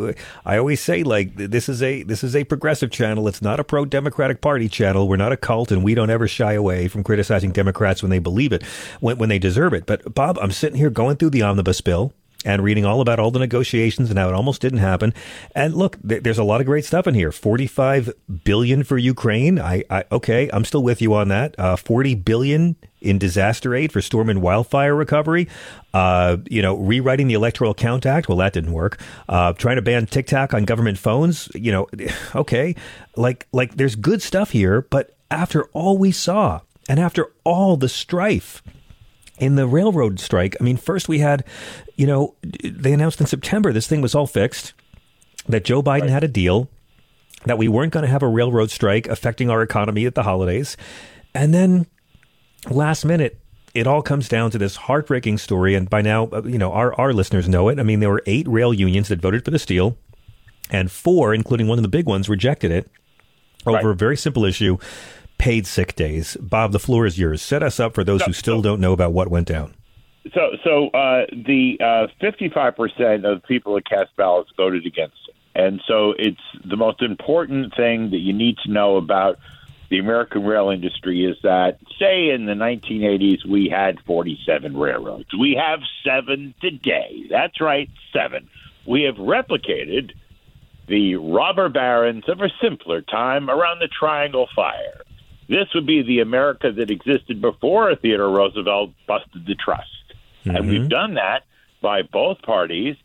I 0.46 0.58
always 0.58 0.82
say 0.82 1.04
like 1.04 1.36
this 1.36 1.70
is 1.70 1.84
a 1.84 2.02
this 2.04 2.24
is 2.24 2.36
a 2.36 2.44
progressive 2.44 2.90
channel. 2.90 3.28
It's 3.28 3.42
not 3.42 3.60
a 3.60 3.64
pro 3.64 3.86
Democratic 3.86 4.42
Party 4.42 4.68
channel. 4.68 5.08
We're 5.08 5.16
not 5.16 5.32
a 5.32 5.38
cult, 5.38 5.72
and 5.72 5.84
we 5.84 5.94
don't 5.94 6.10
ever 6.10 6.28
shy 6.28 6.54
away 6.54 6.88
from 6.88 7.04
criticizing 7.04 7.52
Democrats 7.52 8.02
when 8.02 8.10
they 8.10 8.20
believe 8.20 8.52
it, 8.52 8.64
when 9.00 9.18
when 9.20 9.30
they 9.30 9.40
deserve 9.40 9.74
it. 9.74 9.86
But 9.86 10.14
Bob, 10.16 10.40
I'm 10.42 10.52
sitting 10.52 10.78
here 10.78 10.90
going 10.90 11.18
through 11.18 11.30
the 11.30 11.44
omnibus 11.44 11.82
bill 11.82 12.14
and 12.46 12.64
reading 12.64 12.86
all 12.86 13.02
about 13.02 13.20
all 13.20 13.32
the 13.32 13.40
negotiations 13.40 14.10
and 14.10 14.18
how 14.18 14.30
it 14.30 14.34
almost 14.34 14.62
didn't 14.62 14.80
happen. 14.80 15.14
And 15.54 15.76
look, 15.76 15.98
th- 16.08 16.24
there's 16.24 16.38
a 16.38 16.44
lot 16.44 16.62
of 16.62 16.68
great 16.68 16.86
stuff 16.86 17.06
in 17.06 17.14
here. 17.14 17.32
45 17.32 18.12
billion 18.44 18.84
for 18.84 18.98
Ukraine. 18.98 19.60
I, 19.60 19.84
I 19.90 20.06
okay, 20.12 20.50
I'm 20.54 20.64
still 20.64 20.84
with 20.84 21.02
you 21.02 21.14
on 21.14 21.28
that. 21.30 21.58
Uh, 21.60 21.76
40 21.76 22.16
billion 22.16 22.76
in 23.02 23.18
disaster 23.18 23.76
aid 23.76 23.92
for 23.92 24.02
storm 24.02 24.30
and 24.30 24.42
wildfire 24.42 24.96
recovery. 24.96 25.48
Uh, 25.94 26.38
you 26.50 26.62
know, 26.62 26.76
rewriting 26.76 27.28
the 27.28 27.34
Electoral 27.34 27.74
Count 27.74 28.06
Act. 28.06 28.30
Well, 28.30 28.38
that 28.38 28.54
didn't 28.54 28.74
work. 28.74 29.00
Uh, 29.28 29.54
trying 29.54 29.76
to 29.76 29.82
ban 29.82 30.06
TikTok 30.06 30.54
on 30.54 30.66
government 30.66 30.98
phones. 30.98 31.50
You 31.54 31.72
know, 31.72 31.88
okay, 32.36 32.76
like 33.16 33.48
like 33.52 33.76
there's 33.76 33.96
good 33.96 34.22
stuff 34.22 34.52
here, 34.52 34.82
but 34.82 35.16
after 35.32 35.66
all 35.66 35.98
we 35.98 36.12
saw 36.12 36.62
and 36.88 37.00
after 37.00 37.32
all 37.44 37.78
the 37.78 37.90
strife 37.90 38.64
in 39.40 39.56
the 39.56 39.68
railroad 39.68 40.20
strike, 40.20 40.56
I 40.60 40.64
mean, 40.64 40.78
first 40.78 41.08
we 41.10 41.20
had, 41.20 41.44
you 41.96 42.06
know, 42.06 42.36
they 42.64 42.94
announced 42.94 43.22
in 43.22 43.28
September 43.28 43.72
this 43.74 43.88
thing 43.88 44.02
was 44.02 44.16
all 44.16 44.28
fixed, 44.28 44.74
that 45.48 45.64
Joe 45.64 45.82
Biden 45.82 46.10
had 46.10 46.24
a 46.24 46.28
deal, 46.28 46.70
that 47.46 47.58
we 47.58 47.68
weren't 47.68 47.94
going 47.94 48.04
to 48.06 48.12
have 48.12 48.22
a 48.22 48.28
railroad 48.28 48.70
strike 48.70 49.08
affecting 49.08 49.50
our 49.50 49.62
economy 49.62 50.06
at 50.06 50.14
the 50.16 50.24
holidays. 50.24 50.76
And 51.34 51.54
then 51.54 51.88
last 52.70 53.06
minute, 53.06 53.40
it 53.74 53.88
all 53.88 54.02
comes 54.02 54.28
down 54.28 54.52
to 54.52 54.58
this 54.58 54.76
heartbreaking 54.76 55.38
story. 55.38 55.76
And 55.76 55.90
by 55.90 56.02
now, 56.02 56.28
uh, 56.34 56.42
you 56.44 56.58
know, 56.58 56.72
our, 56.74 56.94
our 57.00 57.14
listeners 57.14 57.48
know 57.48 57.70
it. 57.70 57.80
I 57.80 57.84
mean, 57.84 58.00
there 58.00 58.10
were 58.10 58.24
eight 58.26 58.48
rail 58.48 58.74
unions 58.74 59.08
that 59.08 59.22
voted 59.22 59.46
for 59.46 59.52
this 59.52 59.66
deal, 59.66 59.98
and 60.70 60.92
four, 60.92 61.34
including 61.34 61.68
one 61.68 61.78
of 61.78 61.84
the 61.84 61.90
big 61.90 62.06
ones, 62.06 62.28
rejected 62.28 62.72
it 62.72 62.90
over 63.66 63.76
Right. 63.76 63.86
a 63.86 63.94
very 63.94 64.18
simple 64.18 64.46
issue 64.46 64.78
paid 65.40 65.66
sick 65.66 65.96
days. 65.96 66.38
Bob, 66.40 66.72
the 66.72 66.80
floor 66.80 67.08
is 67.08 67.18
yours. 67.18 67.42
Set 67.42 67.64
us 67.64 67.80
up 67.80 67.96
for 67.96 68.04
those 68.04 68.22
who 68.22 68.34
still 68.34 68.62
don't 68.62 68.80
know 68.80 68.94
about 68.94 69.14
what 69.14 69.30
went 69.30 69.48
down. 69.48 69.74
So, 70.34 70.52
so 70.64 70.90
uh, 70.90 71.26
the 71.32 71.78
uh, 71.80 72.08
55% 72.22 73.26
of 73.26 73.42
people 73.44 73.74
that 73.76 73.90
cast 73.90 74.16
ballots 74.16 74.52
voted 74.56 74.86
against 74.86 75.18
it. 75.28 75.36
And 75.56 75.82
so 75.88 76.14
it's 76.18 76.40
the 76.64 76.78
most 76.78 77.02
important 77.02 77.74
thing 77.76 78.12
that 78.12 78.20
you 78.20 78.34
need 78.34 78.58
to 78.66 78.72
know 78.72 78.98
about 78.98 79.40
the 79.90 79.98
American 79.98 80.44
rail 80.44 80.70
industry 80.70 81.26
is 81.26 81.36
that, 81.42 81.80
say, 82.00 82.30
in 82.30 82.46
the 82.46 82.54
1980s, 82.54 83.46
we 83.50 83.70
had 83.70 83.98
47 84.06 84.78
railroads. 84.78 85.30
We 85.38 85.60
have 85.60 85.80
seven 86.06 86.54
today. 86.62 87.24
That's 87.30 87.60
right, 87.60 87.90
seven. 88.14 88.48
We 88.88 89.04
have 89.04 89.16
replicated 89.16 90.12
the 90.88 91.16
robber 91.16 91.70
barons 91.70 92.26
of 92.28 92.42
a 92.42 92.50
simpler 92.62 93.02
time 93.02 93.50
around 93.50 93.80
the 93.80 93.88
Triangle 93.88 94.48
Fire. 94.56 95.02
This 95.50 95.68
would 95.74 95.86
be 95.88 96.04
the 96.04 96.20
America 96.20 96.72
that 96.72 96.92
existed 96.92 97.42
before 97.42 97.96
Theodore 97.96 98.30
Roosevelt 98.30 98.92
busted 99.08 99.46
the 99.48 99.56
trust. 99.56 99.90
And 100.46 100.70
we've 100.70 100.90
done 100.90 101.16
that 101.16 101.44
by 101.82 102.04
both 102.04 102.42
parties 102.44 102.96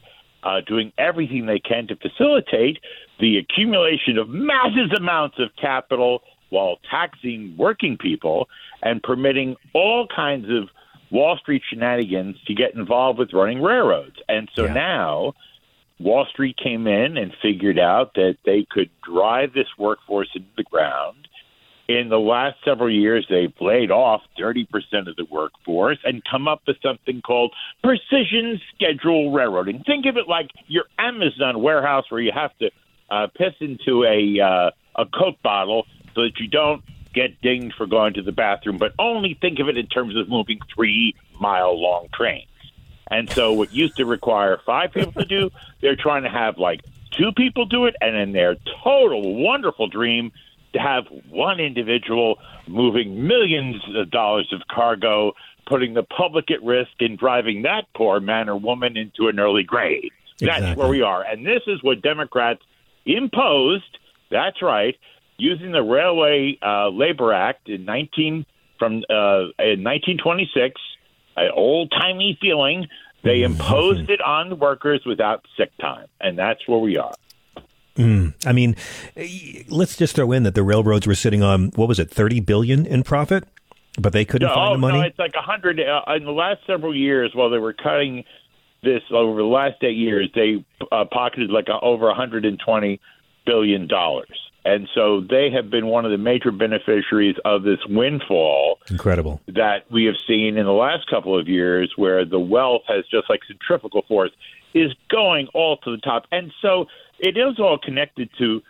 uh, 0.42 0.60
doing 0.66 0.92
everything 0.98 1.46
they 1.46 1.58
can 1.58 1.86
to 1.88 1.96
facilitate 1.96 2.78
the 3.18 3.38
accumulation 3.38 4.18
of 4.18 4.28
massive 4.28 4.92
amounts 4.96 5.38
of 5.38 5.48
capital 5.60 6.22
while 6.50 6.76
taxing 6.90 7.54
working 7.56 7.96
people 7.96 8.48
and 8.82 9.02
permitting 9.02 9.56
all 9.72 10.06
kinds 10.14 10.46
of 10.50 10.68
Wall 11.10 11.36
Street 11.38 11.62
shenanigans 11.68 12.36
to 12.46 12.54
get 12.54 12.74
involved 12.74 13.18
with 13.18 13.32
running 13.32 13.62
railroads. 13.62 14.16
And 14.28 14.50
so 14.54 14.64
Yeah. 14.64 14.74
now 14.74 15.34
Wall 15.98 16.26
Street 16.26 16.56
came 16.56 16.86
in 16.86 17.16
and 17.16 17.32
figured 17.40 17.78
out 17.78 18.14
that 18.14 18.36
they 18.44 18.64
could 18.64 18.90
drive 19.02 19.52
this 19.54 19.68
workforce 19.78 20.28
into 20.34 20.48
the 20.56 20.64
ground. 20.64 21.28
In 21.86 22.08
the 22.08 22.18
last 22.18 22.56
several 22.64 22.90
years, 22.90 23.26
they've 23.28 23.52
laid 23.60 23.90
off 23.90 24.22
30% 24.38 24.66
of 25.06 25.16
the 25.16 25.26
workforce 25.30 25.98
and 26.02 26.22
come 26.24 26.48
up 26.48 26.62
with 26.66 26.78
something 26.82 27.20
called 27.20 27.52
precision 27.82 28.58
schedule 28.74 29.32
railroading. 29.32 29.82
Think 29.84 30.06
of 30.06 30.16
it 30.16 30.26
like 30.26 30.50
your 30.66 30.84
Amazon 30.98 31.60
warehouse 31.60 32.10
where 32.10 32.22
you 32.22 32.32
have 32.32 32.56
to 32.58 32.70
uh, 33.10 33.26
piss 33.36 33.52
into 33.60 34.04
a, 34.04 34.40
uh, 34.40 34.70
a 34.96 35.06
Coke 35.06 35.42
bottle 35.42 35.86
so 36.14 36.22
that 36.22 36.40
you 36.40 36.48
don't 36.48 36.82
get 37.12 37.40
dinged 37.42 37.74
for 37.76 37.86
going 37.86 38.14
to 38.14 38.22
the 38.22 38.32
bathroom, 38.32 38.78
but 38.78 38.92
only 38.98 39.36
think 39.40 39.58
of 39.58 39.68
it 39.68 39.76
in 39.76 39.86
terms 39.86 40.16
of 40.16 40.28
moving 40.28 40.60
three 40.74 41.14
mile 41.38 41.78
long 41.78 42.08
trains. 42.14 42.48
And 43.08 43.30
so, 43.30 43.52
what 43.52 43.72
used 43.72 43.96
to 43.96 44.06
require 44.06 44.58
five 44.64 44.92
people 44.92 45.12
to 45.12 45.24
do, 45.26 45.50
they're 45.82 45.96
trying 45.96 46.22
to 46.22 46.30
have 46.30 46.58
like 46.58 46.80
two 47.10 47.32
people 47.32 47.66
do 47.66 47.84
it, 47.84 47.94
and 48.00 48.16
in 48.16 48.32
their 48.32 48.56
total 48.82 49.42
wonderful 49.42 49.86
dream 49.86 50.32
to 50.74 50.78
have 50.78 51.04
one 51.30 51.60
individual 51.60 52.36
moving 52.68 53.26
millions 53.26 53.76
of 53.96 54.10
dollars 54.10 54.52
of 54.52 54.60
cargo, 54.70 55.32
putting 55.66 55.94
the 55.94 56.02
public 56.02 56.50
at 56.50 56.62
risk 56.62 56.90
and 57.00 57.18
driving 57.18 57.62
that 57.62 57.84
poor 57.96 58.20
man 58.20 58.48
or 58.48 58.56
woman 58.56 58.96
into 58.96 59.28
an 59.28 59.40
early 59.40 59.62
grave. 59.62 60.10
That's 60.40 60.58
Exactly. 60.58 60.74
where 60.82 60.88
we 60.90 61.02
are. 61.02 61.22
And 61.22 61.46
this 61.46 61.62
is 61.66 61.82
what 61.82 62.02
Democrats 62.02 62.60
imposed. 63.06 63.98
That's 64.30 64.60
right, 64.62 64.96
using 65.38 65.72
the 65.72 65.82
Railway 65.82 66.58
uh, 66.60 66.88
Labor 66.88 67.32
Act 67.32 67.68
in 67.68 67.84
19 67.84 68.44
from 68.78 69.04
uh, 69.08 69.54
in 69.58 69.84
1926, 69.84 70.80
an 71.36 71.50
old 71.54 71.92
timey 71.92 72.36
feeling. 72.40 72.88
They 73.22 73.42
imposed 73.42 74.10
it 74.10 74.20
on 74.20 74.50
the 74.50 74.56
workers 74.56 75.02
without 75.06 75.46
sick 75.56 75.70
time, 75.80 76.08
and 76.20 76.36
that's 76.38 76.66
where 76.66 76.78
we 76.78 76.98
are. 76.98 77.14
I 77.96 78.52
mean, 78.52 78.76
let's 79.68 79.96
just 79.96 80.16
throw 80.16 80.32
in 80.32 80.42
that 80.42 80.54
the 80.54 80.62
railroads 80.62 81.06
were 81.06 81.14
sitting 81.14 81.42
on 81.42 81.66
what 81.76 81.88
was 81.88 81.98
it, 81.98 82.10
thirty 82.10 82.40
billion 82.40 82.86
in 82.86 83.02
profit, 83.04 83.44
but 84.00 84.12
they 84.12 84.24
couldn't 84.24 84.48
No, 84.48 84.54
find 84.54 84.74
the 84.74 84.78
money. 84.78 84.98
no, 84.98 85.04
it's 85.04 85.18
like 85.18 85.34
a 85.36 85.42
hundred 85.42 85.80
uh, 85.80 86.02
in 86.16 86.24
the 86.24 86.32
last 86.32 86.60
several 86.66 86.94
years. 86.94 87.30
While 87.34 87.50
they 87.50 87.58
were 87.58 87.72
cutting 87.72 88.24
this 88.82 89.02
over 89.12 89.36
the 89.40 89.46
last 89.48 89.76
eight 89.82 89.96
years, 89.96 90.28
they 90.34 90.64
uh, 90.92 91.04
pocketed 91.10 91.50
like 91.50 91.68
a, 91.68 91.78
over 91.80 92.08
a 92.08 92.14
hundred 92.14 92.44
and 92.44 92.58
twenty 92.58 93.00
billion 93.46 93.86
dollars, 93.86 94.38
and 94.64 94.88
so 94.94 95.20
they 95.20 95.50
have 95.50 95.70
been 95.70 95.86
one 95.86 96.04
of 96.04 96.10
the 96.10 96.18
major 96.18 96.50
beneficiaries 96.50 97.36
of 97.44 97.62
this 97.62 97.78
windfall 97.88 98.78
Incredible. 98.90 99.40
that 99.48 99.84
we 99.90 100.04
have 100.06 100.16
seen 100.26 100.56
in 100.56 100.64
the 100.66 100.72
last 100.72 101.06
couple 101.08 101.38
of 101.38 101.46
years, 101.46 101.92
where 101.96 102.24
the 102.24 102.40
wealth 102.40 102.82
has 102.88 103.04
just 103.10 103.30
like 103.30 103.40
centrifugal 103.46 104.02
force 104.08 104.30
is 104.74 104.92
going 105.10 105.46
all 105.54 105.76
to 105.76 105.90
the 105.92 105.98
top, 105.98 106.26
and 106.32 106.52
so 106.60 106.86
it 107.18 107.36
is 107.36 107.58
all 107.58 107.78
connected 107.78 108.30
to 108.38 108.62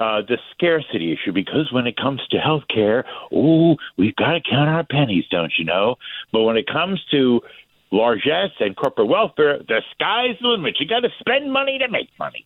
uh, 0.00 0.20
the 0.26 0.38
scarcity 0.52 1.12
issue 1.12 1.32
because 1.32 1.70
when 1.72 1.86
it 1.86 1.96
comes 1.96 2.20
to 2.30 2.38
health 2.38 2.64
care, 2.72 3.04
oh, 3.32 3.76
we've 3.96 4.16
got 4.16 4.32
to 4.32 4.40
count 4.40 4.68
our 4.68 4.84
pennies, 4.84 5.24
don't 5.30 5.52
you 5.58 5.64
know? 5.64 5.96
But 6.32 6.42
when 6.42 6.56
it 6.56 6.66
comes 6.66 7.00
to 7.12 7.40
largesse 7.92 8.56
and 8.58 8.74
corporate 8.74 9.08
welfare, 9.08 9.58
the 9.58 9.82
sky's 9.92 10.36
the 10.40 10.48
limit. 10.48 10.76
You 10.80 10.88
got 10.88 11.00
to 11.00 11.10
spend 11.20 11.52
money 11.52 11.78
to 11.78 11.88
make 11.88 12.08
money. 12.18 12.44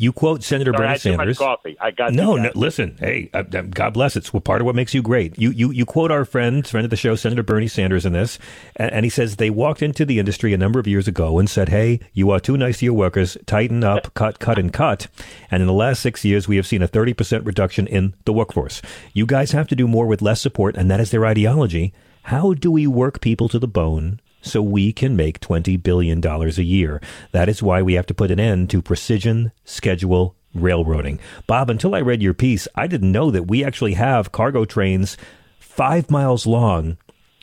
You 0.00 0.12
quote 0.12 0.44
Senator 0.44 0.70
Sorry, 0.70 0.78
Bernie 0.78 0.92
had 0.92 1.00
too 1.00 1.10
much 1.10 1.18
Sanders. 1.18 1.38
coffee. 1.38 1.76
I 1.80 1.90
got 1.90 2.12
No, 2.12 2.36
no, 2.36 2.52
listen. 2.54 2.96
Hey, 3.00 3.30
uh, 3.34 3.42
God 3.42 3.94
bless. 3.94 4.14
It's 4.14 4.30
part 4.30 4.60
of 4.60 4.64
what 4.64 4.76
makes 4.76 4.94
you 4.94 5.02
great. 5.02 5.36
You, 5.36 5.50
you, 5.50 5.72
you 5.72 5.84
quote 5.84 6.12
our 6.12 6.24
friend, 6.24 6.64
friend 6.64 6.84
of 6.84 6.90
the 6.90 6.96
show, 6.96 7.16
Senator 7.16 7.42
Bernie 7.42 7.66
Sanders, 7.66 8.06
in 8.06 8.12
this, 8.12 8.38
and, 8.76 8.92
and 8.92 9.04
he 9.04 9.10
says 9.10 9.36
they 9.36 9.50
walked 9.50 9.82
into 9.82 10.04
the 10.04 10.20
industry 10.20 10.54
a 10.54 10.56
number 10.56 10.78
of 10.78 10.86
years 10.86 11.08
ago 11.08 11.40
and 11.40 11.50
said, 11.50 11.70
"Hey, 11.70 11.98
you 12.12 12.30
are 12.30 12.38
too 12.38 12.56
nice 12.56 12.78
to 12.78 12.84
your 12.84 12.94
workers. 12.94 13.36
Tighten 13.46 13.82
up, 13.82 14.14
cut, 14.14 14.38
cut, 14.38 14.56
and 14.56 14.72
cut." 14.72 15.08
And 15.50 15.62
in 15.62 15.66
the 15.66 15.72
last 15.72 16.00
six 16.00 16.24
years, 16.24 16.46
we 16.46 16.54
have 16.54 16.66
seen 16.66 16.80
a 16.82 16.86
thirty 16.86 17.12
percent 17.12 17.44
reduction 17.44 17.88
in 17.88 18.14
the 18.24 18.32
workforce. 18.32 18.80
You 19.14 19.26
guys 19.26 19.50
have 19.50 19.66
to 19.66 19.76
do 19.76 19.88
more 19.88 20.06
with 20.06 20.22
less 20.22 20.40
support, 20.40 20.76
and 20.76 20.88
that 20.92 21.00
is 21.00 21.10
their 21.10 21.26
ideology. 21.26 21.92
How 22.22 22.54
do 22.54 22.70
we 22.70 22.86
work 22.86 23.20
people 23.20 23.48
to 23.48 23.58
the 23.58 23.66
bone? 23.66 24.20
So 24.40 24.62
we 24.62 24.92
can 24.92 25.16
make 25.16 25.40
$20 25.40 25.82
billion 25.82 26.24
a 26.24 26.48
year. 26.62 27.00
That 27.32 27.48
is 27.48 27.62
why 27.62 27.82
we 27.82 27.94
have 27.94 28.06
to 28.06 28.14
put 28.14 28.30
an 28.30 28.38
end 28.40 28.70
to 28.70 28.80
precision 28.80 29.52
schedule 29.64 30.36
railroading. 30.54 31.20
Bob, 31.46 31.70
until 31.70 31.94
I 31.94 32.00
read 32.00 32.22
your 32.22 32.34
piece, 32.34 32.68
I 32.74 32.86
didn't 32.86 33.12
know 33.12 33.30
that 33.30 33.44
we 33.48 33.64
actually 33.64 33.94
have 33.94 34.32
cargo 34.32 34.64
trains 34.64 35.16
five 35.58 36.10
miles 36.10 36.46
long 36.46 36.96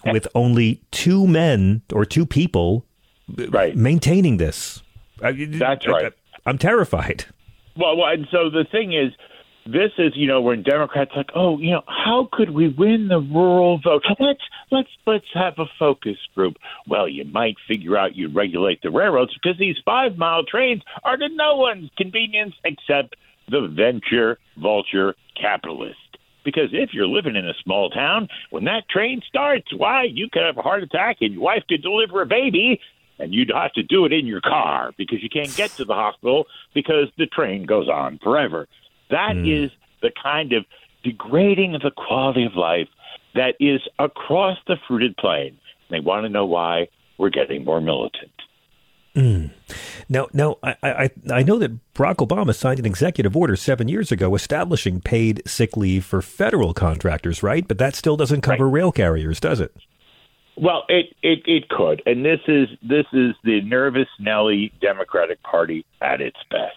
with 0.06 0.28
only 0.36 0.82
two 0.92 1.26
men 1.28 1.82
or 1.94 2.06
two 2.06 2.26
people 2.26 2.86
Right. 3.50 3.76
maintaining 3.76 4.38
this. 4.38 4.84
That's 5.20 5.88
right. 5.88 6.14
I, 6.46 6.50
am 6.50 6.58
terrified. 6.60 7.26
Well, 7.76 7.98
well, 7.98 8.10
and 8.14 8.28
so 8.32 8.50
the 8.50 8.66
thing 8.72 8.94
is, 8.94 9.12
this 9.66 9.92
is 9.98 10.14
you 10.16 10.28
know 10.28 10.42
when 10.42 10.62
Democrats 10.62 11.12
like, 11.16 11.32
oh, 11.36 11.58
you 11.58 11.72
know, 11.72 11.84
how 11.88 12.30
could 12.32 12.52
we 12.52 12.70
win 12.70 13.08
the 13.08 13.20
rural 13.20 13.80
vote? 13.84 14.04
Let's 14.20 14.42
let's 14.72 14.90
let's 15.06 15.26
have 15.34 15.56
a 15.58 15.66
focus 15.80 16.18
group. 16.36 16.58
Well, 16.88 17.08
you 17.08 17.26
might 17.26 17.56
figure 17.68 17.98
out 17.98 18.16
you 18.16 18.30
regulate 18.30 18.82
the 18.82 18.92
railroads 18.92 19.34
because 19.34 19.58
these 19.58 19.78
five 19.84 20.18
mile 20.18 20.44
trains 20.44 20.84
are 21.04 21.18
to 21.18 21.28
no 21.30 21.58
one's 21.58 21.90
convenience 21.98 22.54
except 22.64 23.16
the 23.50 23.68
venture 23.68 24.38
vulture 24.58 25.16
capitalist. 25.40 25.98
Because 26.44 26.70
if 26.72 26.92
you're 26.94 27.08
living 27.08 27.36
in 27.36 27.48
a 27.48 27.56
small 27.64 27.90
town, 27.90 28.28
when 28.52 28.66
that 28.66 28.88
train 28.88 29.22
starts, 29.28 29.74
why 29.76 30.04
you 30.04 30.30
could 30.32 30.44
have 30.44 30.58
a 30.58 30.62
heart 30.62 30.84
attack 30.84 31.18
and 31.22 31.34
your 31.34 31.42
wife 31.42 31.64
could 31.68 31.82
deliver 31.82 32.22
a 32.22 32.26
baby, 32.28 32.80
and 33.18 33.34
you'd 33.34 33.52
have 33.52 33.74
to 33.74 33.82
do 33.82 34.06
it 34.06 34.14
in 34.14 34.28
your 34.28 34.42
car 34.42 34.92
because 34.96 35.24
you 35.24 35.30
can't 35.30 35.56
get 35.56 35.72
to 35.72 35.86
the 35.86 35.94
hospital 35.94 36.46
because 36.76 37.08
the 37.18 37.26
train 37.26 37.66
goes 37.66 37.90
on 37.90 38.20
forever. 38.22 38.68
That 39.10 39.36
hmm. 39.36 39.46
is 39.46 39.72
the 40.02 40.12
kind 40.22 40.54
of 40.54 40.66
degrading 41.04 41.76
of 41.76 41.82
the 41.82 41.92
quality 41.92 42.46
of 42.46 42.56
life 42.56 42.88
that 43.36 43.56
is 43.60 43.82
across 44.00 44.58
the 44.68 44.78
fruited 44.88 45.16
plain. 45.18 45.58
They 45.90 46.00
want 46.00 46.24
to 46.26 46.30
know 46.30 46.46
why 46.46 46.88
we're 47.18 47.30
getting 47.30 47.64
more 47.64 47.82
militant. 47.82 48.32
Hmm. 49.14 49.46
Now, 50.10 50.28
now 50.34 50.58
I, 50.62 50.76
I 50.84 51.10
I 51.32 51.44
know 51.44 51.58
that 51.60 51.94
Barack 51.94 52.18
Obama 52.18 52.54
signed 52.54 52.80
an 52.80 52.86
executive 52.86 53.36
order 53.36 53.56
seven 53.56 53.88
years 53.88 54.12
ago 54.12 54.36
establishing 54.36 55.00
paid 55.00 55.42
sick 55.48 55.78
leave 55.78 56.04
for 56.04 56.22
federal 56.22 56.74
contractors, 56.74 57.42
right? 57.42 57.66
But 57.66 57.78
that 57.78 57.96
still 57.96 58.18
doesn't 58.18 58.42
cover 58.42 58.68
rail 58.68 58.92
carriers, 58.92 59.40
does 59.40 59.62
it? 59.62 59.74
Well, 60.58 60.84
it, 60.90 61.16
it 61.24 61.44
it 61.46 61.70
could, 61.70 62.02
and 62.06 62.26
this 62.26 62.42
is 62.48 62.68
this 62.82 63.06
is 63.14 63.36
the 63.44 63.62
nervous 63.62 64.08
Nelly 64.20 64.74
Democratic 64.82 65.42
Party 65.44 65.86
at 66.02 66.20
its 66.20 66.38
best. 66.52 66.76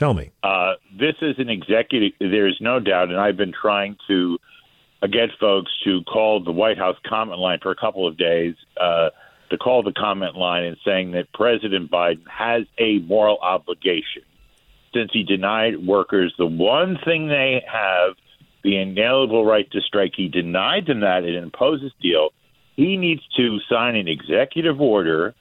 Tell 0.00 0.14
me. 0.14 0.30
Uh, 0.42 0.76
this 0.98 1.16
is 1.20 1.38
an 1.38 1.50
executive. 1.50 2.12
There's 2.18 2.56
no 2.58 2.80
doubt, 2.80 3.10
and 3.10 3.20
I've 3.20 3.36
been 3.36 3.52
trying 3.52 3.98
to 4.08 4.38
get 5.02 5.28
folks 5.38 5.70
to 5.84 6.02
call 6.04 6.42
the 6.42 6.52
White 6.52 6.78
House 6.78 6.96
comment 7.06 7.38
line 7.38 7.58
for 7.62 7.70
a 7.70 7.76
couple 7.76 8.08
of 8.08 8.16
days. 8.16 8.54
Uh, 8.80 9.10
to 9.50 9.58
call 9.58 9.82
the 9.82 9.92
comment 9.92 10.36
line 10.36 10.64
and 10.64 10.78
saying 10.86 11.10
that 11.10 11.30
President 11.34 11.90
Biden 11.90 12.26
has 12.28 12.62
a 12.78 13.00
moral 13.00 13.36
obligation 13.42 14.22
since 14.94 15.10
he 15.12 15.22
denied 15.22 15.86
workers 15.86 16.32
the 16.38 16.46
one 16.46 16.98
thing 17.04 17.28
they 17.28 17.62
have, 17.70 18.14
the 18.62 18.76
inalienable 18.76 19.44
right 19.44 19.70
to 19.72 19.80
strike. 19.82 20.12
He 20.16 20.28
denied 20.28 20.86
them 20.86 21.00
that 21.00 21.24
and 21.24 21.34
imposed 21.34 21.84
this 21.84 21.92
deal. 22.00 22.30
He 22.76 22.96
needs 22.96 23.22
to 23.36 23.58
sign 23.68 23.96
an 23.96 24.08
executive 24.08 24.80
order 24.80 25.34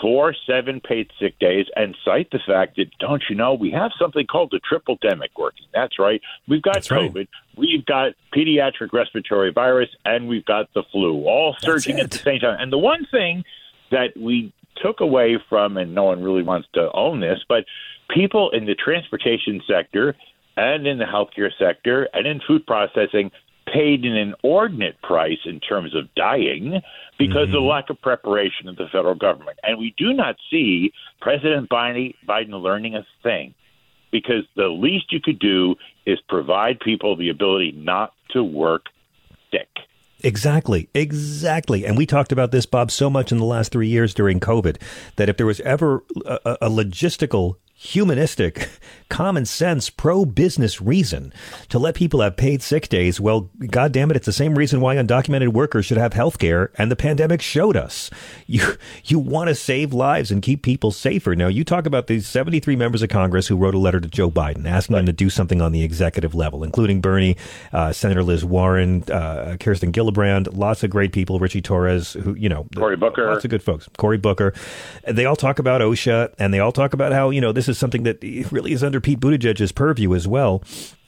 for 0.00 0.34
seven 0.46 0.80
paid 0.80 1.10
sick 1.18 1.38
days 1.38 1.66
and 1.76 1.96
cite 2.04 2.30
the 2.30 2.38
fact 2.46 2.76
that 2.76 2.86
don't 2.98 3.22
you 3.28 3.36
know 3.36 3.54
we 3.54 3.70
have 3.70 3.90
something 3.98 4.26
called 4.26 4.50
the 4.50 4.60
triple 4.60 4.96
demic 4.98 5.30
working. 5.36 5.66
That's 5.74 5.98
right. 5.98 6.20
We've 6.46 6.62
got 6.62 6.74
That's 6.74 6.90
right. 6.90 7.12
COVID, 7.12 7.28
we've 7.56 7.84
got 7.84 8.12
pediatric 8.34 8.92
respiratory 8.92 9.52
virus, 9.52 9.88
and 10.04 10.28
we've 10.28 10.44
got 10.44 10.72
the 10.74 10.82
flu, 10.92 11.24
all 11.24 11.56
surging 11.60 11.98
at 12.00 12.10
the 12.10 12.18
same 12.18 12.40
time. 12.40 12.56
And 12.60 12.72
the 12.72 12.78
one 12.78 13.06
thing 13.10 13.44
that 13.90 14.16
we 14.16 14.52
took 14.76 15.00
away 15.00 15.38
from, 15.48 15.76
and 15.76 15.94
no 15.94 16.04
one 16.04 16.22
really 16.22 16.42
wants 16.42 16.68
to 16.74 16.90
own 16.92 17.20
this, 17.20 17.40
but 17.48 17.64
people 18.10 18.50
in 18.50 18.66
the 18.66 18.74
transportation 18.74 19.60
sector 19.68 20.14
and 20.56 20.86
in 20.86 20.98
the 20.98 21.04
healthcare 21.04 21.50
sector 21.58 22.08
and 22.12 22.26
in 22.26 22.40
food 22.46 22.66
processing 22.66 23.30
paid 23.72 24.04
an 24.04 24.16
inordinate 24.16 25.00
price 25.02 25.38
in 25.44 25.60
terms 25.60 25.94
of 25.94 26.12
dying 26.14 26.80
because 27.18 27.48
of 27.48 27.52
the 27.52 27.60
lack 27.60 27.90
of 27.90 28.00
preparation 28.00 28.68
of 28.68 28.76
the 28.76 28.86
federal 28.90 29.14
government. 29.14 29.58
And 29.62 29.78
we 29.78 29.94
do 29.96 30.12
not 30.12 30.36
see 30.50 30.92
President 31.20 31.68
Biden, 31.68 32.14
Biden 32.26 32.60
learning 32.62 32.94
a 32.94 33.06
thing 33.22 33.54
because 34.10 34.44
the 34.56 34.68
least 34.68 35.12
you 35.12 35.20
could 35.20 35.38
do 35.38 35.74
is 36.06 36.18
provide 36.28 36.80
people 36.80 37.16
the 37.16 37.28
ability 37.28 37.72
not 37.76 38.12
to 38.30 38.42
work 38.42 38.86
sick. 39.50 39.68
Exactly, 40.24 40.88
exactly. 40.94 41.84
And 41.86 41.96
we 41.96 42.06
talked 42.06 42.32
about 42.32 42.50
this, 42.50 42.66
Bob, 42.66 42.90
so 42.90 43.08
much 43.08 43.30
in 43.30 43.38
the 43.38 43.44
last 43.44 43.70
three 43.70 43.88
years 43.88 44.14
during 44.14 44.40
COVID 44.40 44.80
that 45.16 45.28
if 45.28 45.36
there 45.36 45.46
was 45.46 45.60
ever 45.60 46.02
a- 46.26 46.58
a 46.62 46.70
logistical, 46.70 47.56
humanistic, 47.80 48.68
common 49.08 49.46
sense, 49.46 49.88
pro 49.88 50.24
business 50.24 50.80
reason 50.80 51.32
to 51.68 51.78
let 51.78 51.94
people 51.94 52.20
have 52.20 52.36
paid 52.36 52.60
sick 52.60 52.88
days, 52.88 53.20
well, 53.20 53.48
God 53.70 53.92
damn 53.92 54.10
it, 54.10 54.16
it's 54.16 54.26
the 54.26 54.32
same 54.32 54.58
reason 54.58 54.80
why 54.80 54.96
undocumented 54.96 55.52
workers 55.52 55.86
should 55.86 55.96
have 55.96 56.12
health 56.12 56.40
care. 56.40 56.72
And 56.76 56.90
the 56.90 56.96
pandemic 56.96 57.40
showed 57.40 57.76
us 57.76 58.10
you, 58.48 58.76
you 59.04 59.20
want 59.20 59.48
to 59.48 59.54
save 59.54 59.92
lives 59.92 60.32
and 60.32 60.42
keep 60.42 60.62
people 60.62 60.90
safer. 60.90 61.36
Now, 61.36 61.46
you 61.46 61.62
talk 61.62 61.86
about 61.86 62.08
these 62.08 62.26
73 62.26 62.74
members 62.74 63.00
of 63.00 63.10
Congress 63.10 63.46
who 63.46 63.56
wrote 63.56 63.76
a 63.76 63.78
letter 63.78 64.00
to 64.00 64.08
Joe 64.08 64.28
Biden 64.28 64.66
asking 64.66 64.96
him 64.96 65.06
to 65.06 65.12
do 65.12 65.30
something 65.30 65.62
on 65.62 65.70
the 65.70 65.84
executive 65.84 66.34
level, 66.34 66.64
including 66.64 67.00
Bernie, 67.00 67.36
uh, 67.72 67.92
Senator 67.92 68.24
Liz 68.24 68.44
Warren, 68.44 69.04
uh, 69.04 69.56
Kirsten 69.60 69.92
Gillibrand, 69.92 70.48
lots 70.56 70.82
of 70.82 70.90
great 70.90 71.12
people, 71.12 71.38
Richie 71.38 71.62
Torres, 71.62 72.14
who, 72.14 72.34
you 72.34 72.48
know, 72.48 72.66
Cory 72.74 72.96
Booker. 72.96 73.30
lots 73.30 73.44
of 73.44 73.50
good 73.50 73.62
folks, 73.62 73.88
Cory 73.96 74.18
Booker. 74.18 74.52
They 75.06 75.26
all 75.26 75.36
talk 75.36 75.60
about 75.60 75.80
OSHA 75.80 76.34
and 76.40 76.52
they 76.52 76.58
all 76.58 76.72
talk 76.72 76.92
about 76.92 77.12
how, 77.12 77.30
you 77.30 77.40
know, 77.40 77.52
this 77.52 77.67
is 77.68 77.78
something 77.78 78.02
that 78.04 78.22
really 78.50 78.72
is 78.72 78.82
under 78.82 79.00
Pete 79.00 79.20
Buttigieg's 79.20 79.72
purview 79.72 80.14
as 80.14 80.26
well. 80.26 80.62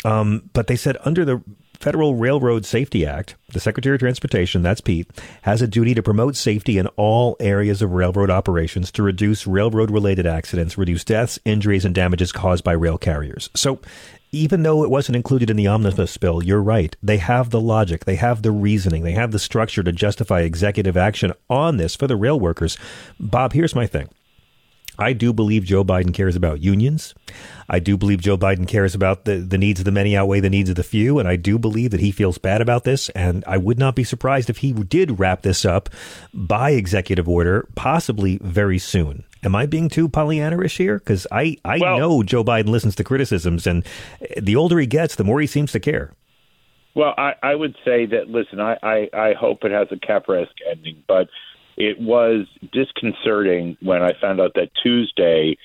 Um, 0.04 0.50
but 0.52 0.66
they 0.66 0.76
said 0.76 0.96
under 1.04 1.24
the 1.24 1.42
Federal 1.80 2.14
Railroad 2.14 2.66
Safety 2.66 3.06
Act, 3.06 3.36
the 3.54 3.60
Secretary 3.60 3.94
of 3.94 4.00
Transportation, 4.00 4.60
that's 4.62 4.82
Pete, 4.82 5.08
has 5.42 5.62
a 5.62 5.66
duty 5.66 5.94
to 5.94 6.02
promote 6.02 6.36
safety 6.36 6.76
in 6.76 6.86
all 6.88 7.38
areas 7.40 7.80
of 7.80 7.92
railroad 7.92 8.28
operations 8.28 8.92
to 8.92 9.02
reduce 9.02 9.46
railroad 9.46 9.90
related 9.90 10.26
accidents, 10.26 10.76
reduce 10.76 11.04
deaths, 11.04 11.38
injuries, 11.46 11.86
and 11.86 11.94
damages 11.94 12.32
caused 12.32 12.64
by 12.64 12.72
rail 12.72 12.98
carriers. 12.98 13.48
So, 13.54 13.80
even 14.30 14.62
though 14.62 14.84
it 14.84 14.90
wasn't 14.90 15.16
included 15.16 15.48
in 15.48 15.56
the 15.56 15.66
omnibus 15.66 16.16
bill, 16.18 16.44
you're 16.44 16.62
right. 16.62 16.94
They 17.02 17.16
have 17.16 17.48
the 17.48 17.60
logic, 17.60 18.04
they 18.04 18.16
have 18.16 18.42
the 18.42 18.52
reasoning, 18.52 19.02
they 19.02 19.12
have 19.12 19.32
the 19.32 19.38
structure 19.38 19.82
to 19.82 19.90
justify 19.90 20.42
executive 20.42 20.98
action 20.98 21.32
on 21.48 21.78
this 21.78 21.96
for 21.96 22.06
the 22.06 22.14
rail 22.14 22.38
workers. 22.38 22.76
Bob, 23.18 23.54
here's 23.54 23.74
my 23.74 23.86
thing. 23.86 24.08
I 25.00 25.14
do 25.14 25.32
believe 25.32 25.64
Joe 25.64 25.82
Biden 25.82 26.12
cares 26.12 26.36
about 26.36 26.60
unions. 26.60 27.14
I 27.70 27.78
do 27.78 27.96
believe 27.96 28.20
Joe 28.20 28.36
Biden 28.36 28.68
cares 28.68 28.94
about 28.94 29.24
the, 29.24 29.36
the 29.36 29.56
needs 29.56 29.80
of 29.80 29.86
the 29.86 29.90
many 29.90 30.14
outweigh 30.14 30.40
the 30.40 30.50
needs 30.50 30.68
of 30.68 30.76
the 30.76 30.82
few. 30.82 31.18
And 31.18 31.26
I 31.26 31.36
do 31.36 31.58
believe 31.58 31.90
that 31.92 32.00
he 32.00 32.12
feels 32.12 32.36
bad 32.36 32.60
about 32.60 32.84
this. 32.84 33.08
And 33.10 33.42
I 33.46 33.56
would 33.56 33.78
not 33.78 33.96
be 33.96 34.04
surprised 34.04 34.50
if 34.50 34.58
he 34.58 34.72
did 34.72 35.18
wrap 35.18 35.40
this 35.40 35.64
up 35.64 35.88
by 36.34 36.72
executive 36.72 37.28
order, 37.28 37.66
possibly 37.74 38.38
very 38.42 38.78
soon. 38.78 39.24
Am 39.42 39.56
I 39.56 39.64
being 39.64 39.88
too 39.88 40.06
Pollyanna-ish 40.06 40.76
here? 40.76 40.98
Because 40.98 41.26
I, 41.32 41.56
I 41.64 41.78
well, 41.78 41.98
know 41.98 42.22
Joe 42.22 42.44
Biden 42.44 42.68
listens 42.68 42.94
to 42.96 43.04
criticisms, 43.04 43.66
and 43.66 43.86
the 44.36 44.54
older 44.54 44.78
he 44.78 44.86
gets, 44.86 45.14
the 45.14 45.24
more 45.24 45.40
he 45.40 45.46
seems 45.46 45.72
to 45.72 45.80
care. 45.80 46.12
Well, 46.94 47.14
I, 47.16 47.34
I 47.42 47.54
would 47.54 47.74
say 47.84 48.04
that, 48.04 48.28
listen, 48.28 48.60
I, 48.60 48.76
I, 48.82 49.08
I 49.14 49.32
hope 49.32 49.64
it 49.64 49.70
has 49.70 49.88
a 49.90 49.96
Capra-esque 49.96 50.52
ending, 50.70 51.02
but– 51.08 51.28
it 51.76 52.00
was 52.00 52.46
disconcerting 52.72 53.76
when 53.80 54.02
I 54.02 54.12
found 54.20 54.40
out 54.40 54.52
that 54.54 54.70
Tuesday 54.82 55.56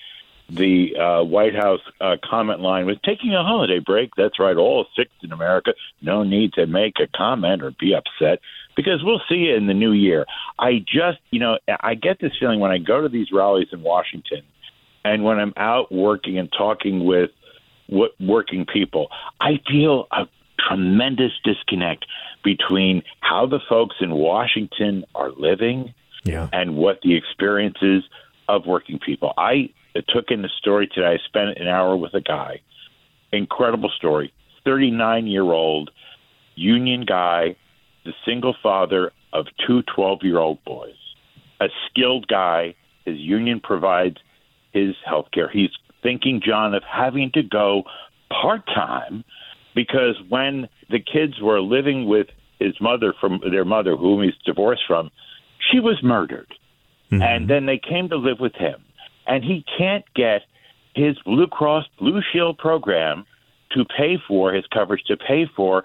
the 0.48 0.96
uh, 0.96 1.24
White 1.24 1.56
House 1.56 1.82
uh, 2.00 2.18
comment 2.24 2.60
line 2.60 2.86
was 2.86 2.98
taking 3.04 3.34
a 3.34 3.44
holiday 3.44 3.80
break. 3.80 4.12
That's 4.16 4.40
right, 4.40 4.56
all 4.56 4.86
six 4.96 5.10
in 5.24 5.32
America. 5.32 5.74
No 6.02 6.24
need 6.24 6.54
to 6.54 6.68
make 6.68 7.00
a 7.00 7.08
comment 7.08 7.64
or 7.64 7.72
be 7.72 7.96
upset 7.96 8.40
because 8.76 9.04
we'll 9.04 9.22
see 9.28 9.36
you 9.36 9.56
in 9.56 9.68
the 9.68 9.74
new 9.74 9.92
year. 9.92 10.26
I 10.60 10.86
just, 10.86 11.20
you 11.32 11.40
know, 11.40 11.58
I 11.82 11.96
get 11.96 12.20
this 12.20 12.34
feeling 12.40 12.60
when 12.60 12.72
I 12.72 12.78
go 12.78 13.02
to 13.02 13.10
these 13.10 13.32
rallies 13.32 13.70
in 13.72 13.82
Washington 13.82 14.44
and 15.04 15.24
when 15.24 15.40
I'm 15.40 15.54
out 15.58 15.92
working 15.92 16.38
and 16.38 16.52
talking 16.52 17.06
with 17.06 17.32
working 18.20 18.66
people, 18.66 19.10
I 19.40 19.60
feel 19.68 20.08
a 20.12 20.28
tremendous 20.68 21.32
disconnect 21.44 22.06
between 22.44 23.04
how 23.22 23.46
the 23.46 23.60
folks 23.68 23.96
in 24.00 24.14
Washington 24.14 25.06
are 25.16 25.32
living 25.32 25.94
yeah. 26.24 26.50
and 26.54 26.76
what 26.76 27.00
the 27.02 27.16
experiences 27.16 28.04
of 28.48 28.66
working 28.66 29.00
people. 29.00 29.34
I 29.38 29.70
took 30.10 30.30
in 30.30 30.42
the 30.42 30.50
story 30.58 30.88
today. 30.88 31.08
I 31.08 31.18
spent 31.26 31.58
an 31.58 31.68
hour 31.68 31.96
with 31.96 32.14
a 32.14 32.22
guy. 32.22 32.62
Incredible 33.32 33.92
story. 33.96 34.34
39 34.64 35.28
year 35.28 35.44
old 35.44 35.92
union 36.56 37.06
guy, 37.06 37.56
the 38.04 38.14
single 38.26 38.56
father 38.62 39.12
of 39.34 39.48
two 39.66 39.84
12 39.84 40.20
year 40.24 40.40
old 40.40 40.64
boys. 40.64 40.96
A 41.60 41.68
skilled 41.90 42.28
guy. 42.28 42.76
His 43.06 43.18
union 43.18 43.60
provides 43.60 44.18
his 44.74 44.96
health 45.06 45.28
care. 45.32 45.48
He's 45.48 45.70
thinking, 46.02 46.42
John, 46.44 46.74
of 46.74 46.84
having 46.84 47.32
to 47.34 47.44
go 47.44 47.84
part 48.30 48.66
time 48.66 49.24
because 49.76 50.16
when 50.30 50.68
the 50.90 51.00
kids 51.00 51.40
were 51.42 51.62
living 51.62 52.08
with 52.08 52.28
his 52.60 52.74
mother 52.80 53.14
from 53.20 53.42
their 53.52 53.66
mother, 53.66 53.96
whom 53.96 54.24
he's 54.24 54.34
divorced 54.46 54.84
from, 54.88 55.12
she 55.72 55.80
was 55.80 56.02
murdered. 56.02 56.52
Mm-hmm. 57.12 57.22
And 57.22 57.50
then 57.50 57.66
they 57.66 57.78
came 57.78 58.10
to 58.10 58.16
live 58.16 58.40
with 58.40 58.56
him. 58.56 58.82
And 59.28 59.44
he 59.44 59.66
can't 59.78 60.06
get 60.16 60.44
his 60.96 61.18
Blue 61.26 61.48
Cross 61.48 61.86
Blue 62.00 62.22
Shield 62.32 62.58
program 62.58 63.26
to 63.72 63.84
pay 63.86 64.18
for 64.28 64.54
his 64.54 64.66
coverage, 64.74 65.04
to 65.08 65.18
pay 65.18 65.46
for 65.56 65.84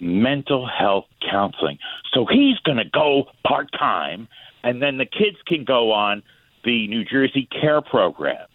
mental 0.00 0.66
health 0.66 1.04
counseling. 1.30 1.78
So 2.12 2.26
he's 2.26 2.58
going 2.64 2.78
to 2.78 2.88
go 2.92 3.24
part 3.46 3.70
time, 3.72 4.28
and 4.62 4.82
then 4.82 4.98
the 4.98 5.06
kids 5.06 5.36
can 5.46 5.64
go 5.64 5.92
on 5.92 6.22
the 6.64 6.88
New 6.88 7.04
Jersey 7.04 7.48
Care 7.60 7.80
Program. 7.80 8.46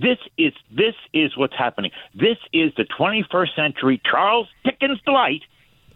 This 0.00 0.18
is 0.38 0.52
this 0.70 0.94
is 1.12 1.36
what's 1.36 1.56
happening. 1.56 1.90
This 2.14 2.38
is 2.52 2.72
the 2.76 2.84
21st 2.84 3.54
century 3.54 4.00
Charles 4.08 4.48
Dickens 4.64 5.00
delight 5.04 5.42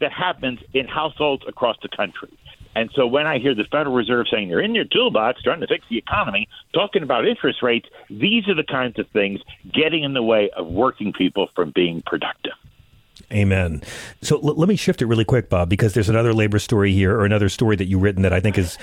that 0.01 0.13
happens 0.13 0.59
in 0.75 0.87
households 0.87 1.45
across 1.49 1.77
the 1.83 1.89
country. 1.89 2.29
And 2.77 2.91
so 2.95 3.07
when 3.07 3.27
I 3.27 3.39
hear 3.39 3.55
the 3.55 3.65
Federal 3.65 3.95
Reserve 3.95 4.27
saying 4.31 4.49
they're 4.49 4.61
in 4.61 4.75
your 4.75 4.85
toolbox 4.85 5.43
trying 5.43 5.61
to 5.61 5.67
fix 5.67 5.87
the 5.89 5.97
economy, 5.97 6.49
talking 6.75 7.03
about 7.03 7.27
interest 7.27 7.63
rates, 7.63 7.89
these 8.11 8.49
are 8.49 8.55
the 8.55 8.65
kinds 8.65 8.99
of 8.99 9.09
things 9.09 9.41
getting 9.73 10.03
in 10.03 10.13
the 10.13 10.23
way 10.23 10.51
of 10.57 10.67
working 10.67 11.13
people 11.13 11.49
from 11.55 11.71
being 11.75 12.03
productive. 12.05 12.53
Amen. 13.33 13.81
So 14.23 14.37
l- 14.37 14.55
let 14.57 14.69
me 14.69 14.77
shift 14.77 15.01
it 15.01 15.07
really 15.07 15.25
quick, 15.25 15.49
Bob, 15.49 15.69
because 15.69 15.95
there's 15.95 16.09
another 16.09 16.35
labor 16.35 16.59
story 16.59 16.93
here 16.93 17.17
or 17.17 17.25
another 17.25 17.49
story 17.49 17.77
that 17.77 17.87
you've 17.87 18.03
written 18.03 18.23
that 18.23 18.33
I 18.33 18.41
think 18.41 18.59
is 18.59 18.77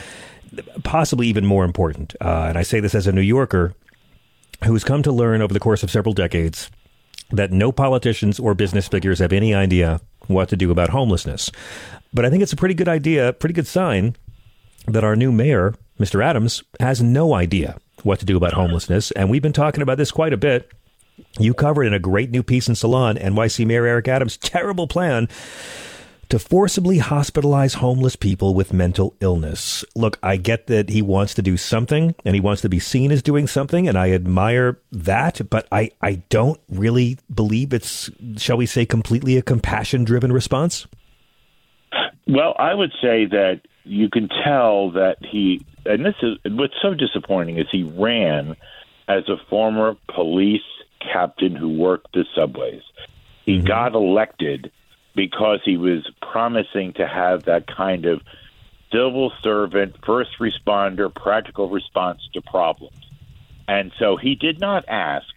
possibly 0.84 1.28
even 1.28 1.46
more 1.46 1.66
important. 1.66 2.16
Uh, 2.22 2.46
and 2.48 2.58
I 2.58 2.64
say 2.64 2.80
this 2.80 2.96
as 2.96 3.08
a 3.08 3.12
New 3.12 3.22
Yorker 3.22 3.74
who's 4.66 4.84
come 4.84 5.04
to 5.04 5.12
learn 5.12 5.42
over 5.42 5.54
the 5.54 5.60
course 5.60 5.84
of 5.84 5.92
several 5.92 6.14
decades 6.14 6.70
that 7.32 7.52
no 7.52 7.72
politicians 7.72 8.40
or 8.40 8.54
business 8.54 8.88
figures 8.88 9.20
have 9.20 9.34
any 9.34 9.54
idea 9.54 10.02
what 10.28 10.50
to 10.50 10.58
do 10.58 10.72
about 10.72 10.90
homelessness. 10.90 11.52
But 12.14 12.26
I 12.26 12.30
think 12.30 12.44
it's 12.44 12.54
a 12.54 12.58
pretty 12.58 12.76
good 12.76 12.90
idea, 12.90 13.34
pretty 13.34 13.54
good 13.54 13.68
sign 13.68 14.16
that 14.88 15.04
our 15.04 15.16
new 15.16 15.32
mayor, 15.32 15.76
Mr. 16.00 16.24
Adams, 16.24 16.64
has 16.80 17.02
no 17.02 17.34
idea 17.34 17.78
what 18.04 18.20
to 18.20 18.26
do 18.26 18.38
about 18.38 18.54
homelessness. 18.54 19.12
And 19.12 19.30
we've 19.30 19.42
been 19.42 19.54
talking 19.54 19.82
about 19.82 19.98
this 19.98 20.12
quite 20.12 20.34
a 20.34 20.38
bit. 20.38 20.70
You 21.40 21.54
covered 21.54 21.84
in 21.84 21.94
a 21.94 22.00
great 22.00 22.32
new 22.32 22.44
piece 22.44 22.68
in 22.68 22.76
Salon, 22.76 23.16
NYC 23.16 23.66
Mayor 23.66 23.86
Eric 23.86 24.08
Adams' 24.08 24.38
terrible 24.42 24.88
plan 24.88 25.30
to 26.32 26.40
forcibly 26.40 26.98
hospitalize 26.98 27.76
homeless 27.76 28.16
people 28.16 28.54
with 28.54 28.72
mental 28.72 29.14
illness. 29.20 29.84
Look, 29.96 30.18
I 30.24 30.38
get 30.38 30.68
that 30.68 30.88
he 30.88 31.02
wants 31.02 31.34
to 31.34 31.42
do 31.42 31.58
something 31.58 32.16
and 32.24 32.34
he 32.34 32.40
wants 32.40 32.62
to 32.62 32.70
be 32.70 32.80
seen 32.80 33.12
as 33.12 33.22
doing 33.22 33.48
something, 33.48 33.86
and 33.86 33.98
I 33.98 34.12
admire 34.12 34.80
that, 34.94 35.42
but 35.50 35.68
I, 35.74 35.92
I 36.02 36.24
don't 36.30 36.60
really 36.70 37.18
believe 37.34 37.74
it's, 37.74 38.10
shall 38.38 38.56
we 38.56 38.66
say, 38.66 38.86
completely 38.86 39.36
a 39.36 39.42
compassion 39.42 40.06
driven 40.06 40.32
response. 40.32 40.88
Well, 42.28 42.56
I 42.58 42.76
would 42.76 42.92
say 43.02 43.26
that 43.26 43.60
you 43.84 44.10
can 44.10 44.30
tell 44.46 44.92
that 44.92 45.18
he, 45.20 45.66
and 45.86 46.06
this 46.06 46.16
is 46.22 46.38
what's 46.46 46.76
so 46.82 46.94
disappointing 46.94 47.58
is 47.58 47.68
he 47.70 47.84
ran 47.84 48.56
as 49.10 49.28
a 49.28 49.36
former 49.50 49.98
police 50.16 50.62
captain 51.02 51.58
who 51.58 51.78
worked 51.78 52.14
the 52.14 52.24
subways. 52.34 52.84
He 53.46 53.58
mm-hmm. 53.58 53.68
got 53.68 53.96
elected 53.96 54.72
because 55.16 55.60
he 55.66 55.78
was 55.78 56.10
promising 56.22 56.94
to 56.94 57.08
have 57.08 57.44
that 57.44 57.68
kind 57.68 58.06
of 58.06 58.22
civil 58.92 59.32
servant, 59.42 59.96
first 60.06 60.32
responder, 60.40 61.14
practical 61.14 61.70
response 61.70 62.22
to 62.34 62.42
problems. 62.42 62.96
And 63.68 63.92
so 64.00 64.18
he 64.18 64.36
did 64.36 64.60
not 64.60 64.86
ask 64.88 65.28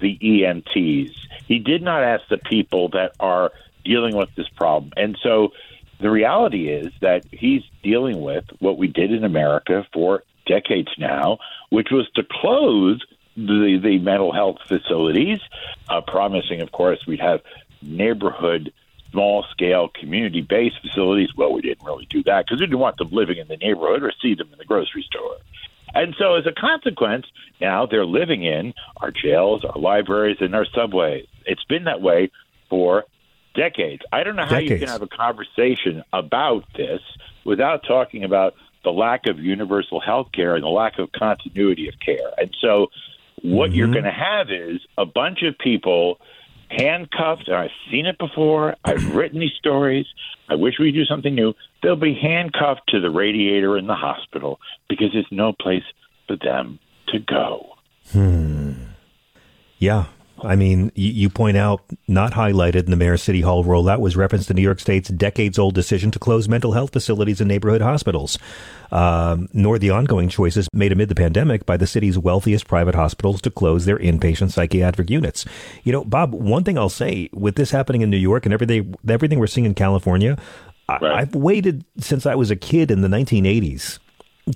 the 0.00 0.18
EMTs. 0.18 1.12
He 1.46 1.58
did 1.58 1.82
not 1.82 2.02
ask 2.02 2.24
the 2.28 2.38
people 2.38 2.88
that 2.90 3.12
are 3.20 3.52
dealing 3.84 4.16
with 4.16 4.34
this 4.34 4.48
problem. 4.48 4.92
And 4.96 5.16
so 5.22 5.52
the 6.00 6.10
reality 6.10 6.68
is 6.68 6.92
that 7.00 7.24
he's 7.30 7.62
dealing 7.82 8.20
with 8.20 8.44
what 8.58 8.78
we 8.78 8.88
did 8.88 9.12
in 9.12 9.24
America 9.24 9.86
for 9.92 10.24
decades 10.46 10.90
now, 10.98 11.38
which 11.70 11.88
was 11.90 12.08
to 12.16 12.22
close 12.28 13.00
the, 13.36 13.78
the 13.82 13.98
mental 13.98 14.32
health 14.32 14.58
facilities, 14.66 15.40
uh, 15.88 16.00
promising, 16.00 16.60
of 16.60 16.72
course, 16.72 17.06
we'd 17.06 17.20
have 17.20 17.42
neighborhood 17.82 18.72
small 19.14 19.44
scale 19.52 19.88
community 19.88 20.40
based 20.40 20.80
facilities. 20.82 21.30
Well, 21.36 21.52
we 21.52 21.62
didn't 21.62 21.84
really 21.86 22.06
do 22.10 22.22
that 22.24 22.44
because 22.44 22.60
we 22.60 22.66
didn't 22.66 22.80
want 22.80 22.96
them 22.96 23.10
living 23.12 23.38
in 23.38 23.46
the 23.46 23.56
neighborhood 23.56 24.02
or 24.02 24.12
see 24.20 24.34
them 24.34 24.48
in 24.52 24.58
the 24.58 24.64
grocery 24.64 25.06
store. 25.08 25.36
And 25.94 26.16
so, 26.18 26.34
as 26.34 26.44
a 26.46 26.52
consequence, 26.52 27.26
now 27.60 27.86
they're 27.86 28.04
living 28.04 28.42
in 28.42 28.74
our 28.96 29.12
jails, 29.12 29.64
our 29.64 29.80
libraries, 29.80 30.38
and 30.40 30.54
our 30.54 30.66
subways. 30.74 31.26
It's 31.46 31.62
been 31.64 31.84
that 31.84 32.02
way 32.02 32.32
for 32.68 33.04
decades. 33.54 34.02
I 34.12 34.24
don't 34.24 34.34
know 34.34 34.44
how 34.44 34.58
decades. 34.58 34.70
you 34.70 34.78
can 34.80 34.88
have 34.88 35.02
a 35.02 35.06
conversation 35.06 36.02
about 36.12 36.64
this 36.76 37.00
without 37.44 37.84
talking 37.86 38.24
about 38.24 38.54
the 38.82 38.90
lack 38.90 39.28
of 39.28 39.38
universal 39.38 40.00
health 40.00 40.32
care 40.32 40.56
and 40.56 40.64
the 40.64 40.68
lack 40.68 40.98
of 40.98 41.12
continuity 41.12 41.88
of 41.88 41.94
care. 42.00 42.32
And 42.38 42.54
so, 42.60 42.88
what 43.42 43.70
mm-hmm. 43.70 43.78
you're 43.78 43.92
going 43.92 44.04
to 44.04 44.10
have 44.10 44.50
is 44.50 44.80
a 44.98 45.06
bunch 45.06 45.42
of 45.42 45.56
people 45.56 46.18
handcuffed. 46.70 47.48
I've 47.48 47.70
seen 47.90 48.06
it 48.06 48.18
before. 48.18 48.76
I've 48.84 49.14
written 49.14 49.40
these 49.40 49.54
stories. 49.58 50.06
I 50.48 50.54
wish 50.54 50.74
we'd 50.78 50.92
do 50.92 51.04
something 51.04 51.34
new. 51.34 51.54
They'll 51.82 51.96
be 51.96 52.14
handcuffed 52.14 52.88
to 52.88 53.00
the 53.00 53.10
radiator 53.10 53.78
in 53.78 53.86
the 53.86 53.94
hospital 53.94 54.58
because 54.88 55.08
there's 55.12 55.26
no 55.30 55.52
place 55.52 55.84
for 56.26 56.36
them 56.36 56.78
to 57.08 57.18
go. 57.18 57.74
Hmm. 58.12 58.72
Yeah. 59.78 60.06
I 60.42 60.56
mean, 60.56 60.90
you, 60.94 61.10
you, 61.10 61.30
point 61.30 61.56
out, 61.56 61.82
not 62.08 62.32
highlighted 62.32 62.84
in 62.84 62.90
the 62.90 62.96
mayor's 62.96 63.22
city 63.22 63.40
hall 63.40 63.64
rollout 63.64 64.00
was 64.00 64.16
reference 64.16 64.46
to 64.46 64.54
New 64.54 64.62
York 64.62 64.80
State's 64.80 65.08
decades 65.08 65.58
old 65.58 65.74
decision 65.74 66.10
to 66.10 66.18
close 66.18 66.48
mental 66.48 66.72
health 66.72 66.92
facilities 66.92 67.40
and 67.40 67.48
neighborhood 67.48 67.80
hospitals, 67.80 68.38
um, 68.90 69.48
nor 69.52 69.78
the 69.78 69.90
ongoing 69.90 70.28
choices 70.28 70.68
made 70.72 70.92
amid 70.92 71.08
the 71.08 71.14
pandemic 71.14 71.64
by 71.66 71.76
the 71.76 71.86
city's 71.86 72.18
wealthiest 72.18 72.66
private 72.66 72.94
hospitals 72.94 73.40
to 73.42 73.50
close 73.50 73.84
their 73.84 73.98
inpatient 73.98 74.50
psychiatric 74.50 75.08
units. 75.08 75.44
You 75.84 75.92
know, 75.92 76.04
Bob, 76.04 76.32
one 76.32 76.64
thing 76.64 76.78
I'll 76.78 76.88
say 76.88 77.30
with 77.32 77.54
this 77.54 77.70
happening 77.70 78.02
in 78.02 78.10
New 78.10 78.16
York 78.16 78.44
and 78.44 78.52
everything, 78.52 78.94
everything 79.08 79.38
we're 79.38 79.46
seeing 79.46 79.66
in 79.66 79.74
California, 79.74 80.36
right. 80.88 81.02
I, 81.02 81.20
I've 81.20 81.34
waited 81.34 81.84
since 81.98 82.26
I 82.26 82.34
was 82.34 82.50
a 82.50 82.56
kid 82.56 82.90
in 82.90 83.02
the 83.02 83.08
1980s 83.08 83.98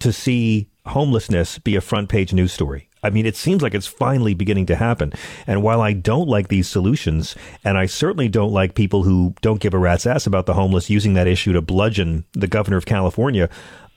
to 0.00 0.12
see 0.12 0.68
homelessness 0.86 1.58
be 1.58 1.76
a 1.76 1.80
front 1.80 2.08
page 2.08 2.32
news 2.32 2.52
story. 2.52 2.87
I 3.02 3.10
mean, 3.10 3.26
it 3.26 3.36
seems 3.36 3.62
like 3.62 3.74
it's 3.74 3.86
finally 3.86 4.34
beginning 4.34 4.66
to 4.66 4.76
happen. 4.76 5.12
And 5.46 5.62
while 5.62 5.80
I 5.80 5.92
don't 5.92 6.28
like 6.28 6.48
these 6.48 6.68
solutions, 6.68 7.36
and 7.64 7.78
I 7.78 7.86
certainly 7.86 8.28
don't 8.28 8.52
like 8.52 8.74
people 8.74 9.02
who 9.04 9.34
don't 9.40 9.60
give 9.60 9.74
a 9.74 9.78
rat's 9.78 10.06
ass 10.06 10.26
about 10.26 10.46
the 10.46 10.54
homeless 10.54 10.90
using 10.90 11.14
that 11.14 11.26
issue 11.26 11.52
to 11.52 11.62
bludgeon 11.62 12.24
the 12.32 12.46
governor 12.46 12.76
of 12.76 12.86
California, 12.86 13.48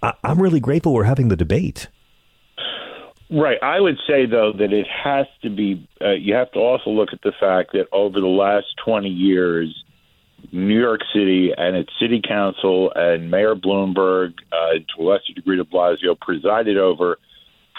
I- 0.04 0.14
am 0.24 0.42
really 0.42 0.60
grateful 0.60 0.94
we're 0.94 1.04
having 1.04 1.30
the 1.30 1.36
debate. 1.36 1.88
Right. 3.32 3.58
I 3.64 3.80
would 3.80 3.98
say, 4.06 4.26
though, 4.26 4.52
that 4.58 4.74
it 4.74 4.88
has 4.88 5.26
to 5.42 5.50
be, 5.50 5.88
uh, 6.02 6.12
you 6.12 6.34
have 6.34 6.52
to 6.52 6.60
also 6.60 6.90
look 6.90 7.14
at 7.14 7.22
the 7.24 7.32
fact 7.40 7.72
that 7.72 7.88
over 7.94 8.20
the 8.20 8.28
last 8.28 8.66
20 8.84 9.08
years, 9.08 9.74
New 10.52 10.80
York 10.80 11.02
City 11.14 11.54
and 11.58 11.78
its 11.78 11.92
city 12.00 12.22
council 12.28 12.92
and 12.94 13.32
Mayor 13.32 13.56
Bloomberg, 13.56 14.34
uh, 14.52 14.74
to 14.74 15.02
a 15.02 15.04
lesser 15.04 15.34
degree 15.34 15.56
de 15.56 15.64
Blasio, 15.64 16.20
presided 16.20 16.78
over 16.78 17.20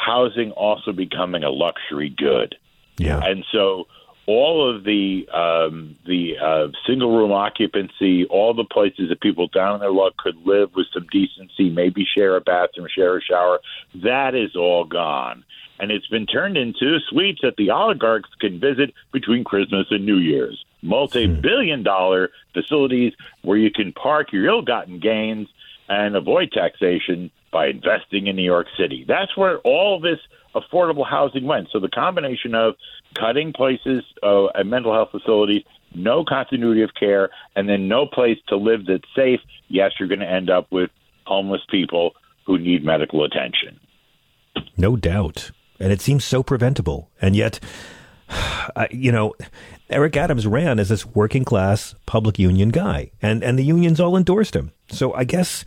housing 0.04 0.50
also 0.52 0.92
becoming 0.92 1.44
a 1.44 1.50
luxury 1.50 2.10
good. 2.16 2.56
Yeah. 2.98 3.20
And 3.22 3.44
so 3.52 3.86
all 4.26 4.68
of 4.68 4.84
the 4.84 5.28
um, 5.30 5.96
the 6.06 6.34
uh, 6.38 6.68
single 6.86 7.16
room 7.16 7.32
occupancy, 7.32 8.26
all 8.26 8.54
the 8.54 8.64
places 8.64 9.08
that 9.08 9.20
people 9.20 9.48
down 9.48 9.74
in 9.74 9.80
their 9.80 9.92
luck 9.92 10.16
could 10.16 10.36
live 10.44 10.70
with 10.74 10.86
some 10.92 11.06
decency, 11.10 11.70
maybe 11.70 12.04
share 12.04 12.36
a 12.36 12.40
bathroom, 12.40 12.86
share 12.94 13.16
a 13.16 13.22
shower, 13.22 13.60
that 14.02 14.34
is 14.34 14.54
all 14.56 14.84
gone. 14.84 15.44
And 15.80 15.90
it's 15.90 16.06
been 16.06 16.26
turned 16.26 16.56
into 16.56 16.98
suites 17.08 17.40
that 17.42 17.56
the 17.56 17.70
oligarchs 17.70 18.30
can 18.40 18.60
visit 18.60 18.94
between 19.12 19.42
Christmas 19.42 19.86
and 19.90 20.06
New 20.06 20.18
Year's. 20.18 20.64
Multi 20.82 21.26
billion 21.26 21.82
dollar 21.82 22.30
facilities 22.54 23.12
where 23.42 23.58
you 23.58 23.70
can 23.70 23.92
park 23.92 24.32
your 24.32 24.46
ill 24.46 24.62
gotten 24.62 25.00
gains 25.00 25.48
and 25.88 26.14
avoid 26.14 26.52
taxation 26.52 27.30
by 27.52 27.68
investing 27.68 28.26
in 28.26 28.36
New 28.36 28.42
York 28.44 28.66
City. 28.78 29.04
That's 29.06 29.36
where 29.36 29.58
all 29.58 30.00
this 30.00 30.18
affordable 30.54 31.08
housing 31.08 31.44
went. 31.44 31.68
So 31.72 31.78
the 31.78 31.88
combination 31.88 32.54
of 32.54 32.74
cutting 33.14 33.52
places 33.52 34.02
uh, 34.22 34.46
at 34.48 34.66
mental 34.66 34.92
health 34.92 35.10
facilities, 35.10 35.62
no 35.94 36.24
continuity 36.24 36.82
of 36.82 36.90
care, 36.98 37.30
and 37.54 37.68
then 37.68 37.88
no 37.88 38.06
place 38.06 38.38
to 38.48 38.56
live 38.56 38.86
that's 38.86 39.04
safe, 39.14 39.40
yes, 39.68 39.92
you're 39.98 40.08
going 40.08 40.20
to 40.20 40.30
end 40.30 40.50
up 40.50 40.66
with 40.70 40.90
homeless 41.26 41.60
people 41.70 42.12
who 42.46 42.58
need 42.58 42.84
medical 42.84 43.24
attention. 43.24 43.78
No 44.76 44.96
doubt. 44.96 45.50
And 45.78 45.92
it 45.92 46.00
seems 46.00 46.24
so 46.24 46.42
preventable. 46.42 47.10
And 47.20 47.36
yet, 47.36 47.60
you 48.90 49.12
know, 49.12 49.34
Eric 49.90 50.16
Adams 50.16 50.46
ran 50.46 50.78
as 50.78 50.88
this 50.88 51.06
working 51.06 51.44
class 51.44 51.94
public 52.06 52.38
union 52.38 52.70
guy, 52.70 53.10
and, 53.20 53.42
and 53.44 53.58
the 53.58 53.64
unions 53.64 54.00
all 54.00 54.16
endorsed 54.16 54.56
him. 54.56 54.72
So 54.88 55.12
I 55.14 55.24
guess, 55.24 55.64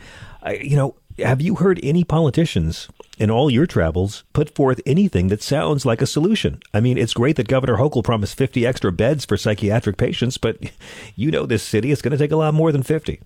you 0.61 0.75
know, 0.75 0.95
have 1.19 1.41
you 1.41 1.55
heard 1.55 1.79
any 1.81 2.03
politicians 2.03 2.89
in 3.17 3.31
all 3.31 3.49
your 3.49 3.65
travels 3.65 4.23
put 4.33 4.53
forth 4.53 4.81
anything 4.85 5.29
that 5.29 5.41
sounds 5.41 5.85
like 5.85 6.01
a 6.01 6.07
solution? 6.07 6.59
I 6.73 6.81
mean, 6.81 6.97
it's 6.97 7.13
great 7.13 7.37
that 7.37 7.47
Governor 7.47 7.77
Hochul 7.77 8.03
promised 8.03 8.37
50 8.37 8.65
extra 8.65 8.91
beds 8.91 9.25
for 9.25 9.37
psychiatric 9.37 9.97
patients, 9.97 10.37
but 10.37 10.57
you 11.15 11.31
know 11.31 11.45
this 11.45 11.63
city 11.63 11.91
is 11.91 12.01
going 12.01 12.11
to 12.11 12.17
take 12.17 12.31
a 12.31 12.37
lot 12.37 12.53
more 12.53 12.71
than 12.71 12.83
50. 12.83 13.21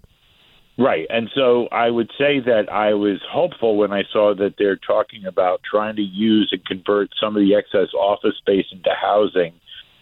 Right. 0.78 1.08
And 1.10 1.30
so 1.36 1.68
I 1.74 1.90
would 1.90 2.10
say 2.18 2.40
that 2.40 2.72
I 2.72 2.94
was 2.94 3.20
hopeful 3.30 3.76
when 3.76 3.92
I 3.92 4.04
saw 4.14 4.34
that 4.36 4.56
they're 4.58 4.78
talking 4.78 5.26
about 5.26 5.60
trying 5.70 5.98
to 5.98 6.02
use 6.02 6.50
and 6.54 6.66
convert 6.66 7.10
some 7.20 7.36
of 7.36 7.42
the 7.42 7.54
excess 7.56 7.94
office 7.94 8.36
space 8.38 8.66
into 8.72 8.92
housing 8.92 9.54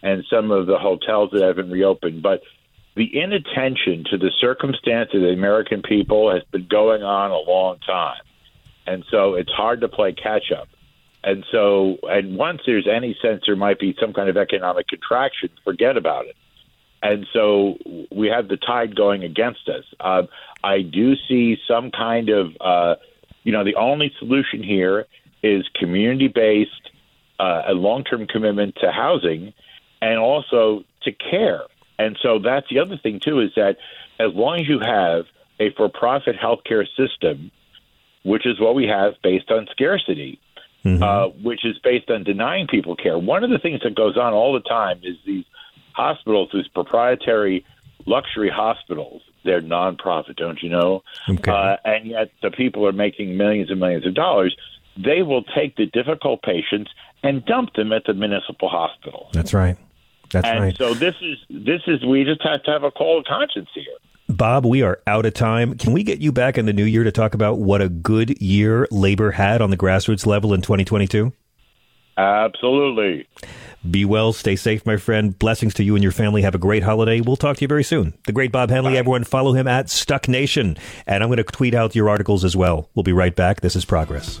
and 0.02 0.24
some 0.30 0.52
of 0.52 0.66
the 0.66 0.78
hotels 0.78 1.30
that 1.32 1.42
haven't 1.42 1.72
reopened. 1.72 2.22
But 2.22 2.42
the 2.98 3.16
inattention 3.16 4.04
to 4.10 4.18
the 4.18 4.32
circumstance 4.40 5.10
of 5.14 5.20
the 5.20 5.28
American 5.28 5.82
people 5.82 6.32
has 6.32 6.42
been 6.50 6.66
going 6.68 7.04
on 7.04 7.30
a 7.30 7.38
long 7.38 7.78
time. 7.78 8.20
And 8.88 9.04
so 9.08 9.34
it's 9.34 9.52
hard 9.52 9.82
to 9.82 9.88
play 9.88 10.12
catch 10.12 10.50
up. 10.50 10.68
And 11.22 11.44
so, 11.52 11.98
and 12.02 12.36
once 12.36 12.60
there's 12.66 12.88
any 12.88 13.16
sense 13.22 13.44
there 13.46 13.54
might 13.54 13.78
be 13.78 13.94
some 14.00 14.12
kind 14.12 14.28
of 14.28 14.36
economic 14.36 14.88
contraction, 14.88 15.50
forget 15.62 15.96
about 15.96 16.26
it. 16.26 16.36
And 17.00 17.24
so 17.32 17.78
we 18.10 18.26
have 18.28 18.48
the 18.48 18.56
tide 18.56 18.96
going 18.96 19.22
against 19.22 19.68
us. 19.68 19.84
Uh, 20.00 20.22
I 20.64 20.82
do 20.82 21.14
see 21.28 21.56
some 21.68 21.92
kind 21.92 22.28
of, 22.30 22.50
uh, 22.60 22.96
you 23.44 23.52
know, 23.52 23.62
the 23.62 23.76
only 23.76 24.12
solution 24.18 24.60
here 24.60 25.06
is 25.44 25.64
community 25.78 26.26
based, 26.26 26.90
uh, 27.38 27.62
a 27.68 27.74
long 27.74 28.02
term 28.02 28.26
commitment 28.26 28.74
to 28.80 28.90
housing 28.90 29.52
and 30.02 30.18
also 30.18 30.82
to 31.02 31.12
care. 31.12 31.62
And 31.98 32.16
so 32.22 32.38
that's 32.38 32.68
the 32.70 32.78
other 32.78 32.96
thing 32.96 33.20
too 33.20 33.40
is 33.40 33.50
that 33.56 33.76
as 34.18 34.32
long 34.34 34.60
as 34.60 34.68
you 34.68 34.78
have 34.80 35.24
a 35.60 35.70
for-profit 35.76 36.36
healthcare 36.36 36.86
system, 36.96 37.50
which 38.22 38.46
is 38.46 38.60
what 38.60 38.74
we 38.74 38.86
have 38.86 39.14
based 39.22 39.50
on 39.50 39.66
scarcity, 39.70 40.40
mm-hmm. 40.84 41.02
uh, 41.02 41.28
which 41.42 41.64
is 41.64 41.78
based 41.82 42.10
on 42.10 42.24
denying 42.24 42.66
people 42.66 42.96
care. 42.96 43.18
One 43.18 43.44
of 43.44 43.50
the 43.50 43.58
things 43.58 43.80
that 43.82 43.94
goes 43.94 44.16
on 44.16 44.32
all 44.32 44.52
the 44.52 44.60
time 44.60 45.00
is 45.02 45.16
these 45.26 45.44
hospitals, 45.92 46.50
these 46.52 46.68
proprietary 46.68 47.64
luxury 48.06 48.50
hospitals. 48.50 49.22
They're 49.44 49.60
nonprofit, 49.60 50.36
don't 50.36 50.62
you 50.62 50.68
know? 50.68 51.02
Okay. 51.28 51.50
Uh, 51.50 51.76
and 51.84 52.06
yet 52.06 52.30
the 52.42 52.50
people 52.50 52.86
are 52.86 52.92
making 52.92 53.36
millions 53.36 53.70
and 53.70 53.80
millions 53.80 54.06
of 54.06 54.14
dollars. 54.14 54.56
They 54.96 55.22
will 55.22 55.42
take 55.42 55.76
the 55.76 55.86
difficult 55.86 56.42
patients 56.42 56.90
and 57.22 57.44
dump 57.44 57.74
them 57.74 57.92
at 57.92 58.04
the 58.04 58.14
municipal 58.14 58.68
hospital. 58.68 59.30
That's 59.32 59.54
right. 59.54 59.76
That's 60.30 60.46
and 60.46 60.60
right. 60.60 60.76
So 60.76 60.94
this 60.94 61.14
is 61.20 61.38
this 61.48 61.82
is 61.86 62.04
we 62.04 62.24
just 62.24 62.42
have 62.42 62.62
to 62.64 62.70
have 62.70 62.82
a 62.82 62.90
call 62.90 63.18
of 63.18 63.24
conscience 63.24 63.68
here. 63.74 63.84
Bob, 64.28 64.66
we 64.66 64.82
are 64.82 65.00
out 65.06 65.24
of 65.24 65.32
time. 65.32 65.76
Can 65.78 65.92
we 65.92 66.02
get 66.02 66.20
you 66.20 66.32
back 66.32 66.58
in 66.58 66.66
the 66.66 66.72
new 66.72 66.84
year 66.84 67.02
to 67.02 67.10
talk 67.10 67.32
about 67.32 67.58
what 67.58 67.80
a 67.80 67.88
good 67.88 68.40
year 68.42 68.86
labor 68.90 69.32
had 69.32 69.62
on 69.62 69.70
the 69.70 69.76
grassroots 69.76 70.26
level 70.26 70.52
in 70.52 70.60
2022? 70.60 71.32
Absolutely. 72.18 73.26
Be 73.88 74.04
well, 74.04 74.32
stay 74.32 74.56
safe, 74.56 74.84
my 74.84 74.96
friend. 74.96 75.38
Blessings 75.38 75.72
to 75.74 75.84
you 75.84 75.94
and 75.94 76.02
your 76.02 76.12
family. 76.12 76.42
Have 76.42 76.54
a 76.54 76.58
great 76.58 76.82
holiday. 76.82 77.20
We'll 77.20 77.36
talk 77.36 77.56
to 77.58 77.62
you 77.62 77.68
very 77.68 77.84
soon. 77.84 78.12
The 78.26 78.32
great 78.32 78.50
Bob 78.50 78.70
Hennelly. 78.70 78.92
Bye. 78.94 78.96
Everyone 78.96 79.24
follow 79.24 79.52
him 79.52 79.68
at 79.68 79.88
Stuck 79.88 80.28
Nation. 80.28 80.76
And 81.06 81.22
I'm 81.22 81.28
going 81.28 81.38
to 81.38 81.44
tweet 81.44 81.74
out 81.74 81.94
your 81.94 82.10
articles 82.10 82.44
as 82.44 82.56
well. 82.56 82.90
We'll 82.94 83.04
be 83.04 83.12
right 83.12 83.34
back. 83.34 83.60
This 83.60 83.76
is 83.76 83.84
Progress. 83.84 84.40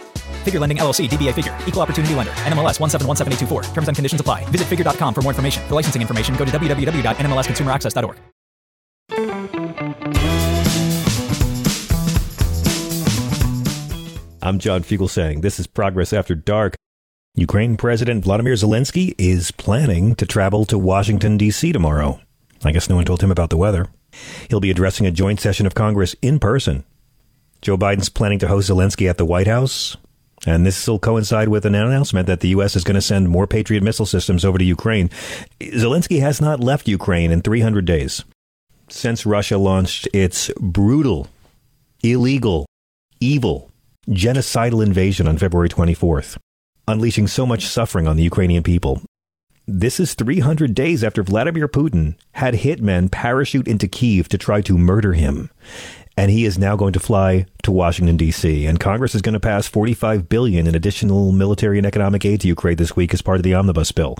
Figure 0.41 0.59
Lending 0.59 0.79
LLC, 0.79 1.07
DBA 1.07 1.33
Figure, 1.33 1.55
Equal 1.67 1.83
Opportunity 1.83 2.15
Lender, 2.15 2.33
NMLS 2.43 2.79
1717824. 2.79 3.73
Terms 3.73 3.87
and 3.87 3.95
conditions 3.95 4.19
apply. 4.19 4.43
Visit 4.45 4.67
figure.com 4.67 5.13
for 5.13 5.21
more 5.21 5.31
information. 5.31 5.63
For 5.67 5.75
licensing 5.75 6.01
information, 6.01 6.35
go 6.35 6.45
to 6.45 6.51
www.nmlsconsumeraccess.org. 6.51 8.17
I'm 14.43 14.57
John 14.57 14.81
Fugelsang. 14.81 15.43
This 15.43 15.59
is 15.59 15.67
Progress 15.67 16.11
After 16.13 16.33
Dark. 16.33 16.73
Ukraine 17.35 17.77
President 17.77 18.23
Vladimir 18.23 18.55
Zelensky 18.55 19.13
is 19.19 19.51
planning 19.51 20.15
to 20.15 20.25
travel 20.25 20.65
to 20.65 20.79
Washington, 20.79 21.37
D.C. 21.37 21.71
tomorrow. 21.71 22.19
I 22.65 22.71
guess 22.71 22.89
no 22.89 22.95
one 22.95 23.05
told 23.05 23.21
him 23.21 23.29
about 23.29 23.51
the 23.51 23.57
weather. 23.57 23.87
He'll 24.49 24.59
be 24.59 24.71
addressing 24.71 25.05
a 25.05 25.11
joint 25.11 25.39
session 25.39 25.67
of 25.67 25.75
Congress 25.75 26.15
in 26.23 26.39
person. 26.39 26.83
Joe 27.61 27.77
Biden's 27.77 28.09
planning 28.09 28.39
to 28.39 28.47
host 28.47 28.67
Zelensky 28.69 29.07
at 29.07 29.19
the 29.19 29.25
White 29.25 29.47
House. 29.47 29.95
And 30.45 30.65
this 30.65 30.87
will 30.87 30.99
coincide 30.99 31.49
with 31.49 31.65
an 31.65 31.75
announcement 31.75 32.27
that 32.27 32.39
the 32.39 32.49
U.S. 32.49 32.75
is 32.75 32.83
going 32.83 32.95
to 32.95 33.01
send 33.01 33.29
more 33.29 33.45
Patriot 33.45 33.83
missile 33.83 34.07
systems 34.07 34.43
over 34.43 34.57
to 34.57 34.63
Ukraine. 34.63 35.09
Zelensky 35.59 36.19
has 36.19 36.41
not 36.41 36.59
left 36.59 36.87
Ukraine 36.87 37.31
in 37.31 37.41
300 37.41 37.85
days 37.85 38.23
since 38.89 39.25
Russia 39.25 39.57
launched 39.57 40.07
its 40.13 40.51
brutal, 40.59 41.27
illegal, 42.03 42.65
evil, 43.19 43.71
genocidal 44.09 44.83
invasion 44.83 45.27
on 45.27 45.37
February 45.37 45.69
24th, 45.69 46.37
unleashing 46.87 47.27
so 47.27 47.45
much 47.45 47.65
suffering 47.65 48.07
on 48.07 48.17
the 48.17 48.23
Ukrainian 48.23 48.63
people. 48.63 49.01
This 49.67 49.99
is 49.99 50.15
300 50.15 50.73
days 50.73 51.03
after 51.03 51.23
Vladimir 51.23 51.67
Putin 51.67 52.15
had 52.33 52.55
hitmen 52.55 53.11
parachute 53.11 53.67
into 53.67 53.87
Kiev 53.87 54.27
to 54.29 54.37
try 54.37 54.59
to 54.61 54.77
murder 54.77 55.13
him 55.13 55.49
and 56.21 56.29
he 56.29 56.45
is 56.45 56.59
now 56.59 56.75
going 56.75 56.93
to 56.93 56.99
fly 56.99 57.47
to 57.63 57.71
Washington 57.71 58.15
D.C. 58.15 58.67
And 58.67 58.79
Congress 58.79 59.15
is 59.15 59.23
going 59.23 59.33
to 59.33 59.39
pass 59.39 59.65
45 59.65 60.29
billion 60.29 60.67
in 60.67 60.75
additional 60.75 61.31
military 61.31 61.79
and 61.79 61.87
economic 61.87 62.23
aid 62.25 62.41
to 62.41 62.47
Ukraine 62.47 62.75
this 62.75 62.95
week 62.95 63.11
as 63.15 63.23
part 63.23 63.37
of 63.37 63.43
the 63.43 63.55
omnibus 63.55 63.91
bill. 63.91 64.15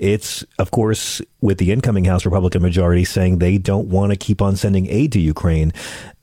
It's 0.00 0.44
of 0.58 0.72
course 0.72 1.22
with 1.40 1.58
the 1.58 1.70
incoming 1.70 2.06
House 2.06 2.24
Republican 2.24 2.60
majority 2.60 3.04
saying 3.04 3.38
they 3.38 3.56
don't 3.56 3.88
want 3.88 4.10
to 4.10 4.16
keep 4.16 4.42
on 4.42 4.56
sending 4.56 4.88
aid 4.88 5.12
to 5.12 5.20
Ukraine. 5.20 5.72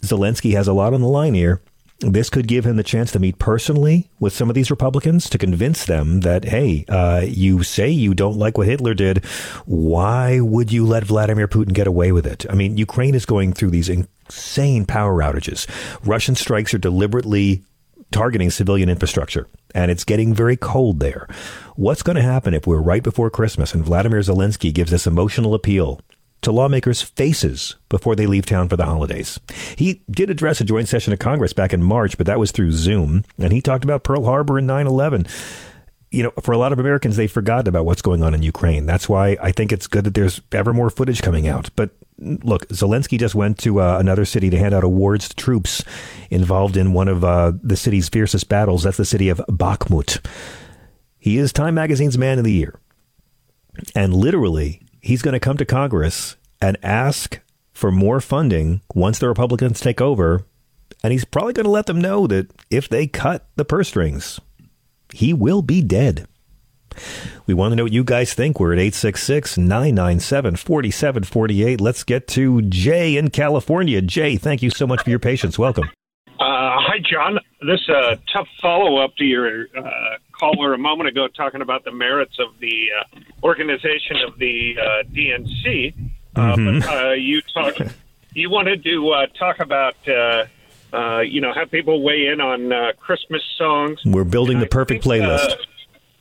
Zelensky 0.04 0.52
has 0.52 0.68
a 0.68 0.74
lot 0.74 0.94
on 0.94 1.00
the 1.00 1.08
line 1.08 1.34
here. 1.34 1.62
This 2.02 2.32
could 2.32 2.48
give 2.48 2.66
him 2.66 2.78
the 2.78 2.84
chance 2.84 3.12
to 3.12 3.20
meet 3.20 3.38
personally 3.38 4.10
with 4.20 4.34
some 4.34 4.50
of 4.50 4.56
these 4.56 4.72
Republicans 4.72 5.30
to 5.30 5.38
convince 5.38 5.86
them 5.86 6.22
that, 6.22 6.46
hey, 6.46 6.84
uh, 6.90 7.24
you 7.28 7.62
say 7.62 7.90
you 7.90 8.16
don't 8.16 8.38
like 8.38 8.58
what 8.58 8.66
Hitler 8.68 8.96
did. 8.96 9.24
Why 9.66 10.40
would 10.40 10.72
you 10.72 10.86
let 10.86 11.04
Vladimir 11.04 11.48
Putin 11.48 11.74
get 11.74 11.86
away 11.86 12.12
with 12.12 12.26
it? 12.26 12.48
I 12.50 12.56
mean, 12.56 12.76
Ukraine 12.78 13.14
is 13.14 13.28
going 13.28 13.54
through 13.54 13.70
these 13.70 13.88
insane 13.88 14.88
power 14.88 15.22
outages. 15.22 15.68
Russian 16.04 16.34
strikes 16.34 16.74
are 16.74 16.80
deliberately 16.80 17.62
targeting 18.12 18.50
civilian 18.50 18.90
infrastructure, 18.90 19.48
and 19.76 19.92
it's 19.92 20.04
getting 20.04 20.34
very 20.34 20.58
cold 20.58 21.00
there. 21.00 21.28
What's 21.76 22.04
going 22.04 22.18
to 22.18 22.22
happen 22.22 22.54
if 22.56 22.66
we're 22.66 22.82
right 22.82 23.04
before 23.04 23.30
Christmas 23.30 23.74
and 23.74 23.86
Vladimir 23.86 24.20
Zelensky 24.22 24.74
gives 24.74 24.92
this 24.92 25.08
emotional 25.08 25.54
appeal 25.54 26.02
to 26.42 26.52
lawmakers' 26.52 27.02
faces 27.02 27.76
before 27.90 28.16
they 28.16 28.28
leave 28.28 28.46
town 28.46 28.70
for 28.70 28.78
the 28.78 28.86
holidays? 28.86 29.40
He 29.78 30.02
did 30.10 30.30
address 30.30 30.62
a 30.62 30.66
joint 30.66 30.88
session 30.88 31.14
of 31.14 31.20
Congress 31.20 31.54
back 31.54 31.74
in 31.74 31.84
March, 31.84 32.18
but 32.18 32.28
that 32.28 32.40
was 32.40 32.52
through 32.52 32.72
Zoom, 32.72 33.24
and 33.38 33.54
he 33.54 33.62
talked 33.62 33.84
about 33.84 34.04
Pearl 34.04 34.26
Harbor 34.26 34.58
and 34.58 34.68
9 34.68 34.88
11 34.88 35.28
you 36.12 36.24
know, 36.24 36.32
for 36.42 36.52
a 36.52 36.58
lot 36.58 36.74
of 36.74 36.80
Americans, 36.80 37.16
they've 37.16 37.32
forgotten 37.32 37.70
about 37.70 37.86
what's 37.86 38.02
going 38.02 38.22
on 38.22 38.34
in 38.34 38.44
Ukraine. 38.44 38.86
That's 38.86 39.08
why 39.08 39.38
I 39.42 39.54
think 39.54 39.72
it's 39.72 39.88
good 39.88 40.04
that 40.04 40.14
there's 40.14 40.42
ever 40.52 40.74
more 40.74 40.90
footage 40.90 41.22
coming 41.22 41.48
out. 41.48 41.70
But 41.78 41.92
look, 42.20 42.68
Zelensky 42.68 43.18
just 43.18 43.34
went 43.34 43.58
to 43.60 43.80
uh, 43.80 43.98
another 43.98 44.26
city 44.26 44.50
to 44.50 44.58
hand 44.58 44.74
out 44.74 44.84
awards 44.84 45.30
to 45.30 45.36
troops 45.36 45.84
involved 46.30 46.76
in 46.76 46.92
one 46.92 47.08
of 47.08 47.24
uh, 47.24 47.54
the 47.64 47.78
city's 47.78 48.10
fiercest 48.10 48.50
battles. 48.50 48.84
That's 48.84 48.98
the 48.98 49.06
city 49.06 49.30
of 49.30 49.38
Bakhmut. 49.50 50.24
He 51.18 51.38
is 51.38 51.54
Time 51.54 51.76
Magazine's 51.76 52.18
Man 52.18 52.38
of 52.38 52.44
the 52.44 52.52
Year. 52.52 52.78
And 53.96 54.14
literally, 54.14 54.82
he's 55.02 55.22
going 55.22 55.34
to 55.34 55.40
come 55.40 55.58
to 55.58 55.66
Congress 55.66 56.38
and 56.62 56.78
ask 56.84 57.40
for 57.74 57.92
more 57.92 58.22
funding 58.22 58.82
once 58.94 59.20
the 59.20 59.28
Republicans 59.28 59.80
take 59.80 60.00
over. 60.00 60.46
And 61.04 61.12
he's 61.12 61.26
probably 61.26 61.54
going 61.54 61.66
to 61.66 61.72
let 61.72 61.88
them 61.88 62.00
know 62.00 62.28
that 62.28 62.52
if 62.70 62.88
they 62.88 63.08
cut 63.08 63.48
the 63.56 63.66
purse 63.66 63.88
strings, 63.88 64.40
he 65.14 65.34
will 65.34 65.64
be 65.64 65.82
dead. 65.82 66.28
We 67.48 67.54
want 67.54 67.72
to 67.72 67.76
know 67.76 67.84
what 67.84 67.94
you 67.94 68.04
guys 68.04 68.34
think. 68.34 68.60
We're 68.60 68.74
at 68.74 68.80
866 68.80 69.58
997 69.58 70.58
4748. 70.58 71.82
Let's 71.82 72.04
get 72.04 72.28
to 72.30 72.62
Jay 72.64 73.18
in 73.18 73.30
California. 73.30 74.02
Jay, 74.02 74.36
thank 74.36 74.62
you 74.62 74.70
so 74.70 74.86
much 74.86 75.04
for 75.04 75.10
your 75.10 75.20
patience. 75.20 75.58
Welcome. 75.58 75.90
Uh, 76.28 76.34
hi, 76.40 76.98
John. 77.00 77.40
This 77.62 77.80
is 77.82 77.90
a 77.90 78.20
tough 78.34 78.48
follow 78.62 78.98
up 78.98 79.16
to 79.18 79.24
your 79.24 79.68
uh, 79.78 80.18
caller 80.42 80.74
a 80.74 80.78
moment 80.78 81.08
ago 81.08 81.28
talking 81.28 81.62
about 81.62 81.86
the 81.86 81.92
merits 81.92 82.38
of 82.40 82.60
the 82.60 82.90
uh, 83.00 83.20
organization 83.44 84.18
of 84.28 84.38
the 84.40 84.76
uh, 84.78 85.04
DNC. 85.14 85.94
Uh, 85.96 86.00
Mm-hmm. 86.34 86.80
But 86.80 86.88
uh, 86.88 87.12
you 87.12 87.42
talk, 87.54 87.76
you 88.34 88.50
wanted 88.50 88.86
to 88.86 89.28
talk 89.38 89.60
about 89.60 89.98
uh, 90.94 91.20
you 91.20 91.42
know, 91.42 91.54
have 91.54 91.72
people 91.72 92.02
weigh 92.04 92.28
in 92.28 92.42
on 92.42 92.72
uh, 92.72 92.92
Christmas 93.00 93.42
songs. 93.58 94.00
We're 94.06 94.24
building 94.24 94.60
the 94.60 94.66
perfect 94.66 95.04
playlist. 95.04 95.56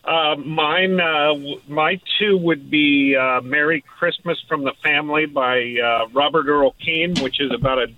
Uh, 0.05 0.11
uh, 0.11 0.37
mine, 0.37 1.01
uh, 1.01 1.35
my 1.69 2.01
two 2.19 2.37
would 2.39 2.71
be 2.71 3.17
uh, 3.17 3.41
"Merry 3.43 3.83
Christmas 3.83 4.39
from 4.49 4.65
the 4.65 4.73
Family" 4.83 5.27
by 5.27 5.75
uh, 5.83 6.09
Robert 6.13 6.47
Earl 6.47 6.75
Keen, 6.85 7.15
which 7.21 7.41
is 7.41 7.53
about 7.53 7.79
a 7.79 7.89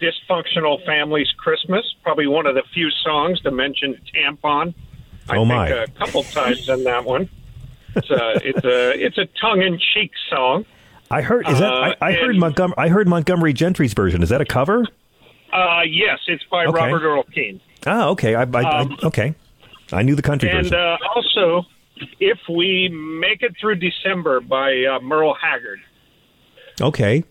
dysfunctional 0.00 0.84
family's 0.84 1.30
Christmas. 1.38 1.84
Probably 2.02 2.26
one 2.26 2.46
of 2.46 2.54
the 2.54 2.62
few 2.74 2.90
songs 2.90 3.40
to 3.42 3.50
mention 3.50 4.00
tampon. 4.14 4.74
I 5.28 5.36
Oh, 5.36 5.44
my. 5.44 5.68
think 5.68 5.88
a 5.88 5.92
couple 5.98 6.22
times 6.24 6.68
in 6.68 6.84
that 6.84 7.04
one. 7.04 7.28
It's 7.96 8.10
a 8.10 8.32
it's 8.42 8.64
a 8.64 9.04
it's 9.06 9.18
a 9.18 9.26
tongue 9.40 9.62
in 9.62 9.78
cheek 9.94 10.10
song. 10.30 10.64
I 11.10 11.20
heard 11.22 11.48
is 11.48 11.58
that 11.60 11.72
I, 11.72 11.94
I 12.00 12.12
heard 12.12 12.36
Montgomery 12.36 12.74
I 12.78 12.88
heard 12.88 13.06
Montgomery 13.08 13.52
Gentry's 13.52 13.92
version. 13.94 14.22
Is 14.22 14.30
that 14.30 14.40
a 14.40 14.44
cover? 14.44 14.84
Uh, 15.52 15.82
yes, 15.86 16.18
it's 16.26 16.42
by 16.50 16.64
Okay. 16.66 16.76
Robert 16.76 17.02
Earl 17.04 17.22
Keen. 17.24 17.60
Ah, 17.86 18.08
okay. 18.08 18.34
I, 18.34 18.42
I, 18.42 18.44
Um, 18.80 18.96
I 19.02 19.06
okay. 19.06 19.34
I 19.92 20.02
knew 20.02 20.16
the 20.16 20.22
country 20.22 20.48
And 20.50 20.64
version. 20.64 20.74
uh, 20.78 20.96
also, 21.14 21.66
if 22.18 22.38
we 22.48 22.88
make 22.88 23.42
it 23.42 23.54
through 23.60 23.76
December 23.76 24.40
by 24.40 24.84
uh, 24.84 24.98
Merle 25.00 25.34
Haggard. 25.40 25.78
okay. 26.80 27.22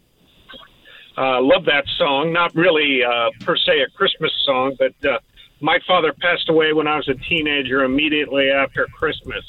Uh, 1.17 1.41
love 1.41 1.65
that 1.65 1.85
song. 1.97 2.31
Not 2.33 2.55
really 2.55 3.03
uh, 3.03 3.29
per 3.41 3.55
se 3.55 3.81
a 3.81 3.89
Christmas 3.97 4.31
song, 4.45 4.75
but 4.79 4.93
uh, 5.07 5.19
my 5.63 5.79
father 5.87 6.11
passed 6.21 6.49
away 6.49 6.73
when 6.73 6.87
I 6.87 6.97
was 6.97 7.07
a 7.07 7.15
teenager 7.15 7.83
immediately 7.83 8.49
after 8.49 8.85
Christmas. 8.87 9.43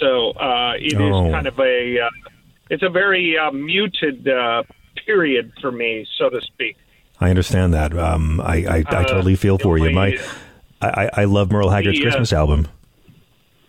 So 0.00 0.32
uh, 0.32 0.72
it 0.76 0.92
is 0.92 0.94
Oh. 1.00 1.30
kind 1.30 1.46
of 1.46 1.58
a 1.60 2.00
uh, 2.00 2.10
it's 2.70 2.82
a 2.82 2.88
very 2.90 3.38
uh, 3.38 3.50
muted 3.52 4.26
uh, 4.28 4.64
period 5.06 5.52
for 5.60 5.70
me, 5.70 6.06
so 6.18 6.28
to 6.28 6.40
speak. 6.42 6.76
I 7.20 7.30
understand 7.30 7.72
that. 7.74 7.96
Um, 7.96 8.40
I, 8.40 8.56
I, 8.66 8.76
I 8.88 9.02
Uh, 9.02 9.04
totally 9.04 9.36
feel 9.36 9.56
for 9.58 9.78
you. 9.78 9.90
My, 9.94 10.18
I, 10.82 11.10
I 11.22 11.24
love 11.24 11.52
Merle 11.52 11.70
Haggard's 11.70 11.98
The, 11.98 12.02
uh, 12.04 12.10
Christmas 12.10 12.32
album. 12.32 12.66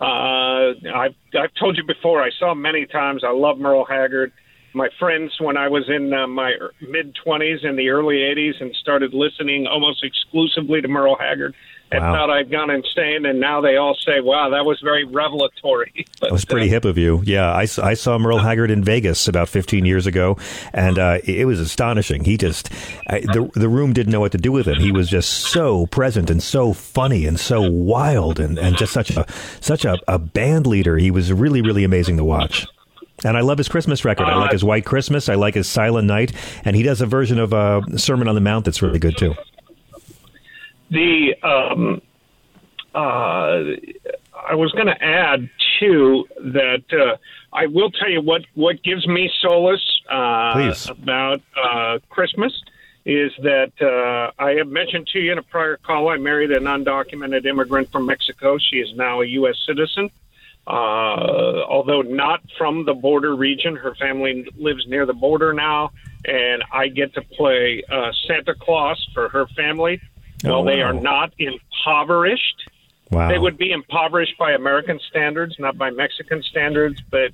Uh, 0.02 0.74
I've 0.94 1.16
I've 1.40 1.54
told 1.60 1.78
you 1.78 1.84
before. 1.86 2.22
I 2.24 2.30
saw 2.40 2.52
him 2.52 2.62
many 2.62 2.86
times. 2.86 3.24
I 3.24 3.32
love 3.32 3.58
Merle 3.60 3.86
Haggard. 3.86 4.32
My 4.74 4.90
friends, 5.00 5.32
when 5.40 5.56
I 5.56 5.70
was 5.70 5.88
in 5.90 6.14
uh, 6.14 6.28
my 6.28 6.52
mid 6.82 7.16
twenties 7.24 7.60
in 7.64 7.76
the 7.78 7.90
early 7.90 8.18
'80s, 8.18 8.60
and 8.60 8.76
started 8.76 9.14
listening 9.14 9.68
almost 9.68 10.04
exclusively 10.04 10.82
to 10.82 10.88
Merle 10.90 11.16
Haggard, 11.18 11.54
and 11.92 12.02
Wow. 12.04 12.14
thought 12.14 12.30
I'd 12.30 12.50
gone 12.52 12.70
insane. 12.70 13.26
And 13.26 13.40
now 13.40 13.62
they 13.62 13.76
all 13.78 13.96
say, 14.06 14.20
"Wow, 14.22 14.50
that 14.50 14.66
was 14.66 14.80
very 14.84 15.04
revelatory." 15.06 16.06
That 16.22 16.32
was 16.32 16.46
pretty 16.46 16.70
hip 16.70 16.86
of 16.86 16.98
you. 16.98 17.22
Yeah, 17.26 17.52
I, 17.52 17.68
I 17.84 17.94
saw 17.94 18.18
Merle 18.18 18.40
Haggard 18.40 18.72
in 18.72 18.84
Vegas 18.84 19.28
about 19.28 19.48
15 19.48 19.86
years 19.86 20.08
ago, 20.08 20.38
and 20.74 20.98
uh, 20.98 21.20
it, 21.24 21.42
it 21.42 21.46
was 21.46 21.60
astonishing. 21.60 22.24
He 22.24 22.36
just, 22.38 22.72
I, 23.08 23.20
the, 23.20 23.50
the 23.54 23.70
room 23.70 23.94
didn't 23.94 24.12
know 24.12 24.22
what 24.22 24.32
to 24.32 24.38
do 24.40 24.52
with 24.52 24.68
him. 24.68 24.80
He 24.80 24.92
was 24.92 25.08
just 25.10 25.30
so 25.30 25.86
present 25.88 26.32
and 26.32 26.42
so 26.42 26.74
funny 26.74 27.26
and 27.28 27.40
so 27.40 27.70
wild 27.70 28.40
and, 28.40 28.58
and 28.58 28.76
just 28.78 28.92
such 28.94 29.12
a 29.12 29.26
such 29.62 29.86
a, 29.86 30.00
a 30.08 30.18
band 30.18 30.66
leader. 30.66 30.98
He 30.98 31.12
was 31.12 31.32
really, 31.32 31.62
really 31.62 31.84
amazing 31.84 32.18
to 32.18 32.24
watch. 32.24 32.66
And 33.24 33.38
I 33.38 33.42
love 33.42 33.58
his 33.60 33.68
Christmas 33.70 34.04
record. 34.04 34.26
I 34.26 34.36
like 34.36 34.52
his 34.52 34.64
White 34.64 34.86
Christmas. 34.86 35.30
I 35.30 35.36
like 35.36 35.54
his 35.54 35.68
Silent 35.68 36.08
Night. 36.08 36.34
And 36.66 36.76
he 36.76 36.82
does 36.84 37.02
a 37.02 37.06
version 37.06 37.40
of 37.40 37.54
uh, 37.54 37.82
Sermon 37.98 38.28
on 38.28 38.36
the 38.36 38.42
Mount 38.42 38.66
that's 38.66 38.82
really 38.82 39.00
good, 39.00 39.18
too. 39.18 39.36
The 40.90 41.36
um, 41.44 42.02
uh, 42.94 43.76
I 44.50 44.56
was 44.56 44.72
going 44.72 44.88
to 44.88 45.04
add 45.04 45.50
too 45.80 46.26
that 46.40 46.84
uh, 46.94 47.18
I 47.52 47.68
will 47.68 47.92
tell 47.92 48.10
you 48.10 48.22
what 48.22 48.44
what 48.54 48.82
gives 48.84 49.08
me 49.08 49.32
solace 49.42 50.02
uh, 50.10 50.54
about 50.90 51.42
uh, 51.62 52.00
Christmas 52.10 52.54
is 53.06 53.32
that 53.44 53.72
uh, 53.82 54.32
I 54.42 54.52
have 54.54 54.68
mentioned 54.68 55.08
to 55.08 55.20
you 55.20 55.32
in 55.32 55.38
a 55.38 55.44
prior 55.44 55.78
call. 55.78 56.10
I 56.10 56.18
married 56.18 56.52
an 56.52 56.64
undocumented 56.64 57.46
immigrant 57.46 57.92
from 57.92 58.08
Mexico. 58.08 58.58
She 58.58 58.78
is 58.78 58.96
now 58.96 59.22
a 59.22 59.26
U.S. 59.26 59.56
citizen. 59.66 60.10
Uh, 60.68 61.62
although 61.70 62.02
not 62.02 62.42
from 62.58 62.86
the 62.86 62.94
border 62.96 63.36
region, 63.36 63.76
her 63.76 63.94
family 63.96 64.48
lives 64.58 64.88
near 64.88 65.06
the 65.06 65.14
border 65.14 65.54
now, 65.54 65.92
and 66.26 66.64
I 66.74 66.88
get 66.88 67.14
to 67.14 67.22
play 67.22 67.84
uh, 67.92 68.12
Santa 68.28 68.56
Claus 68.56 69.08
for 69.14 69.30
her 69.30 69.46
family. 69.56 70.02
Oh, 70.44 70.50
While 70.50 70.64
they 70.66 70.78
wow. 70.82 70.90
are 70.90 70.94
not 70.94 71.34
impoverished, 71.38 72.70
Wow. 73.12 73.30
they 73.30 73.38
would 73.38 73.58
be 73.58 73.72
impoverished 73.72 74.38
by 74.38 74.54
American 74.54 75.00
standards, 75.10 75.56
not 75.60 75.78
by 75.78 75.92
Mexican 75.92 76.42
standards. 76.44 77.02
But 77.10 77.32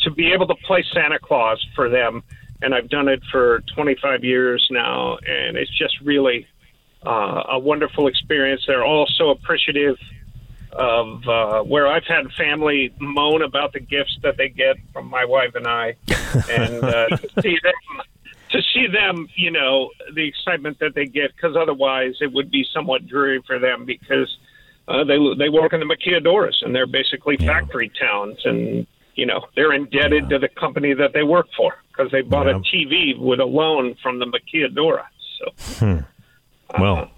to 0.00 0.10
be 0.10 0.32
able 0.32 0.46
to 0.48 0.54
play 0.66 0.84
Santa 0.92 1.18
Claus 1.18 1.64
for 1.74 1.88
them, 1.88 2.22
and 2.62 2.74
I've 2.74 2.88
done 2.88 3.08
it 3.08 3.22
for 3.30 3.60
25 3.74 4.24
years 4.24 4.66
now, 4.70 5.16
and 5.18 5.56
it's 5.56 5.70
just 5.78 6.00
really 6.00 6.46
uh, 7.06 7.44
a 7.50 7.58
wonderful 7.58 8.08
experience. 8.08 8.64
They're 8.66 8.84
all 8.84 9.06
so 9.06 9.30
appreciative 9.30 9.96
of 10.72 11.26
uh, 11.28 11.62
where 11.62 11.86
I've 11.86 12.04
had 12.04 12.30
family 12.32 12.92
moan 13.00 13.42
about 13.42 13.72
the 13.72 13.80
gifts 13.80 14.18
that 14.22 14.36
they 14.36 14.48
get 14.48 14.76
from 14.92 15.06
my 15.08 15.24
wife 15.24 15.54
and 15.54 15.66
I, 15.66 15.94
and 16.50 16.84
uh, 16.84 17.08
to 17.16 17.42
see 17.42 17.58
them, 17.62 18.02
to 18.56 18.62
see 18.74 18.86
them, 18.86 19.28
you 19.36 19.50
know, 19.50 19.90
the 20.14 20.26
excitement 20.26 20.78
that 20.80 20.94
they 20.94 21.06
get, 21.06 21.34
because 21.36 21.56
otherwise 21.56 22.14
it 22.20 22.32
would 22.32 22.50
be 22.50 22.64
somewhat 22.72 23.06
dreary 23.06 23.42
for 23.46 23.58
them 23.58 23.84
because 23.84 24.28
uh, 24.88 25.04
they 25.04 25.18
they 25.38 25.48
work 25.48 25.72
in 25.72 25.80
the 25.80 25.86
maquiladoras 25.86 26.54
and 26.62 26.74
they're 26.74 26.86
basically 26.86 27.36
factory 27.36 27.90
towns, 28.00 28.38
and 28.44 28.86
you 29.14 29.26
know 29.26 29.40
they're 29.56 29.72
indebted 29.72 30.28
to 30.30 30.38
the 30.38 30.48
company 30.48 30.94
that 30.94 31.12
they 31.12 31.22
work 31.22 31.46
for 31.56 31.74
because 31.88 32.10
they 32.12 32.22
bought 32.22 32.46
Yeah. 32.46 32.56
a 32.56 32.60
TV 32.60 33.18
with 33.18 33.40
a 33.40 33.44
loan 33.44 33.94
from 34.02 34.18
the 34.18 34.26
maquiladora. 34.26 35.04
So. 35.38 35.84
Hmm. 35.84 35.98
Well, 36.78 37.10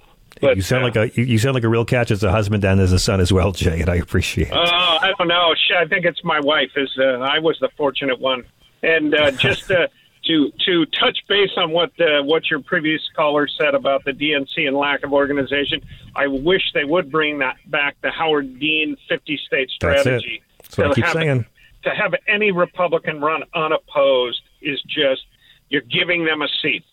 you 0.54 0.62
sound 0.62 0.84
like 0.84 0.96
a 0.96 1.10
you, 1.20 1.38
sound 1.38 1.54
like 1.54 1.64
a 1.64 1.68
real 1.68 1.84
catch 1.84 2.10
as 2.10 2.22
a 2.22 2.30
husband 2.30 2.64
and 2.64 2.80
as 2.80 2.92
a 2.92 2.98
son 2.98 3.20
as 3.20 3.32
well, 3.32 3.52
Jay, 3.52 3.80
and 3.80 3.88
I 3.90 3.96
appreciate 3.96 4.48
it. 4.48 4.52
Uh, 4.52 4.60
I 4.62 5.12
don't 5.18 5.28
know. 5.28 5.54
I 5.76 5.86
think 5.86 6.04
it's 6.04 6.22
my 6.22 6.40
wife. 6.40 6.70
Is 6.76 6.90
uh, 6.98 7.18
I 7.18 7.38
was 7.38 7.58
the 7.60 7.68
fortunate 7.76 8.20
one, 8.20 8.44
and 8.82 9.14
uh, 9.14 9.30
just 9.32 9.70
uh, 9.70 9.88
to 10.28 10.52
to 10.66 10.86
touch 10.86 11.18
base 11.28 11.50
on 11.56 11.72
what 11.72 11.90
uh, 12.00 12.22
what 12.22 12.48
your 12.50 12.60
previous 12.60 13.02
caller 13.16 13.48
said 13.48 13.74
about 13.74 14.04
the 14.04 14.12
DNC 14.12 14.68
and 14.68 14.76
lack 14.76 15.02
of 15.02 15.12
organization. 15.12 15.80
I 16.14 16.28
wish 16.28 16.62
they 16.74 16.84
would 16.84 17.10
bring 17.10 17.38
that 17.40 17.56
back. 17.66 17.96
The 18.02 18.10
Howard 18.10 18.60
Dean 18.60 18.96
fifty 19.08 19.40
state 19.46 19.70
That's 19.80 20.00
it. 20.00 20.00
strategy. 20.02 20.42
That's 20.62 20.78
what 20.78 20.90
I 20.90 20.94
keep 20.94 21.06
saying. 21.08 21.46
To 21.84 21.90
have 21.90 22.14
any 22.26 22.52
Republican 22.52 23.20
run 23.20 23.42
unopposed 23.54 24.42
is 24.60 24.80
just 24.82 25.24
you're 25.68 25.82
giving 25.82 26.24
them 26.24 26.42
a 26.42 26.48
seat. 26.62 26.84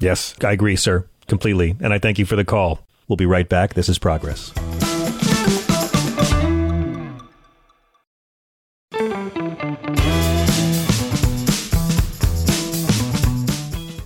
Yes, 0.00 0.34
I 0.42 0.52
agree, 0.52 0.76
sir, 0.76 1.06
completely, 1.28 1.76
and 1.80 1.92
I 1.92 1.98
thank 1.98 2.18
you 2.18 2.26
for 2.26 2.36
the 2.36 2.44
call. 2.44 2.80
We'll 3.08 3.16
be 3.16 3.26
right 3.26 3.48
back. 3.48 3.74
This 3.74 3.88
is 3.88 3.98
Progress. 3.98 4.52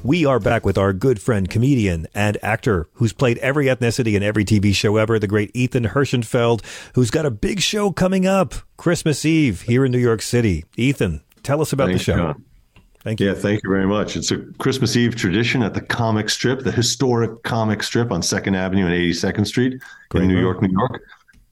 We 0.08 0.24
are 0.24 0.40
back 0.40 0.64
with 0.64 0.78
our 0.78 0.94
good 0.94 1.20
friend, 1.20 1.50
comedian, 1.50 2.06
and 2.14 2.38
actor 2.42 2.88
who's 2.94 3.12
played 3.12 3.36
every 3.40 3.66
ethnicity 3.66 4.14
in 4.14 4.22
every 4.22 4.42
TV 4.42 4.74
show 4.74 4.96
ever, 4.96 5.18
the 5.18 5.26
great 5.26 5.50
Ethan 5.52 5.84
Herschenfeld, 5.84 6.62
who's 6.94 7.10
got 7.10 7.26
a 7.26 7.30
big 7.30 7.60
show 7.60 7.92
coming 7.92 8.26
up 8.26 8.54
Christmas 8.78 9.26
Eve 9.26 9.60
here 9.60 9.84
in 9.84 9.92
New 9.92 9.98
York 9.98 10.22
City. 10.22 10.64
Ethan, 10.78 11.20
tell 11.42 11.60
us 11.60 11.74
about 11.74 11.88
Thanks, 11.88 12.06
the 12.06 12.12
show. 12.12 12.16
John. 12.16 12.44
Thank 13.04 13.20
you. 13.20 13.26
Yeah, 13.26 13.34
thank 13.34 13.62
you 13.62 13.68
very 13.68 13.86
much. 13.86 14.16
It's 14.16 14.30
a 14.30 14.38
Christmas 14.58 14.96
Eve 14.96 15.14
tradition 15.14 15.62
at 15.62 15.74
the 15.74 15.82
comic 15.82 16.30
strip, 16.30 16.60
the 16.60 16.72
historic 16.72 17.42
comic 17.42 17.82
strip 17.82 18.10
on 18.10 18.22
2nd 18.22 18.56
Avenue 18.56 18.86
and 18.86 18.94
82nd 18.94 19.46
Street 19.46 19.82
in 20.14 20.26
New 20.26 20.40
York, 20.40 20.62
New 20.62 20.72
York. 20.72 21.02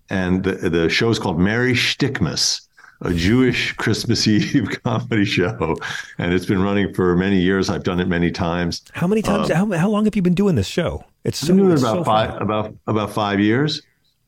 And 0.09 0.43
the, 0.45 0.71
the 0.71 0.89
show 0.89 1.11
is 1.11 1.19
called 1.19 1.39
Merry 1.39 1.75
Stickmas, 1.75 2.66
a 3.03 3.13
Jewish 3.13 3.73
Christmas 3.73 4.27
Eve 4.29 4.81
comedy 4.83 5.25
show. 5.25 5.77
And 6.19 6.33
it's 6.33 6.47
been 6.47 6.63
running 6.63 6.95
for 6.95 7.17
many 7.17 7.41
years. 7.41 7.69
I've 7.71 7.85
done 7.85 8.01
it 8.01 8.09
many 8.09 8.31
times. 8.31 8.83
How 8.93 9.07
many 9.07 9.23
times? 9.23 9.51
Um, 9.51 9.71
how, 9.71 9.79
how 9.79 9.89
long 9.89 10.05
have 10.05 10.17
you 10.17 10.23
been 10.23 10.35
doing 10.35 10.55
this 10.55 10.67
show? 10.67 11.05
It's 11.25 11.39
so, 11.39 11.55
been 11.55 11.71
it's 11.71 11.83
about 11.83 11.97
so 11.99 12.05
five 12.05 12.31
fun. 12.31 12.43
about 12.43 12.75
about 12.87 13.11
five 13.11 13.41
years. 13.41 13.83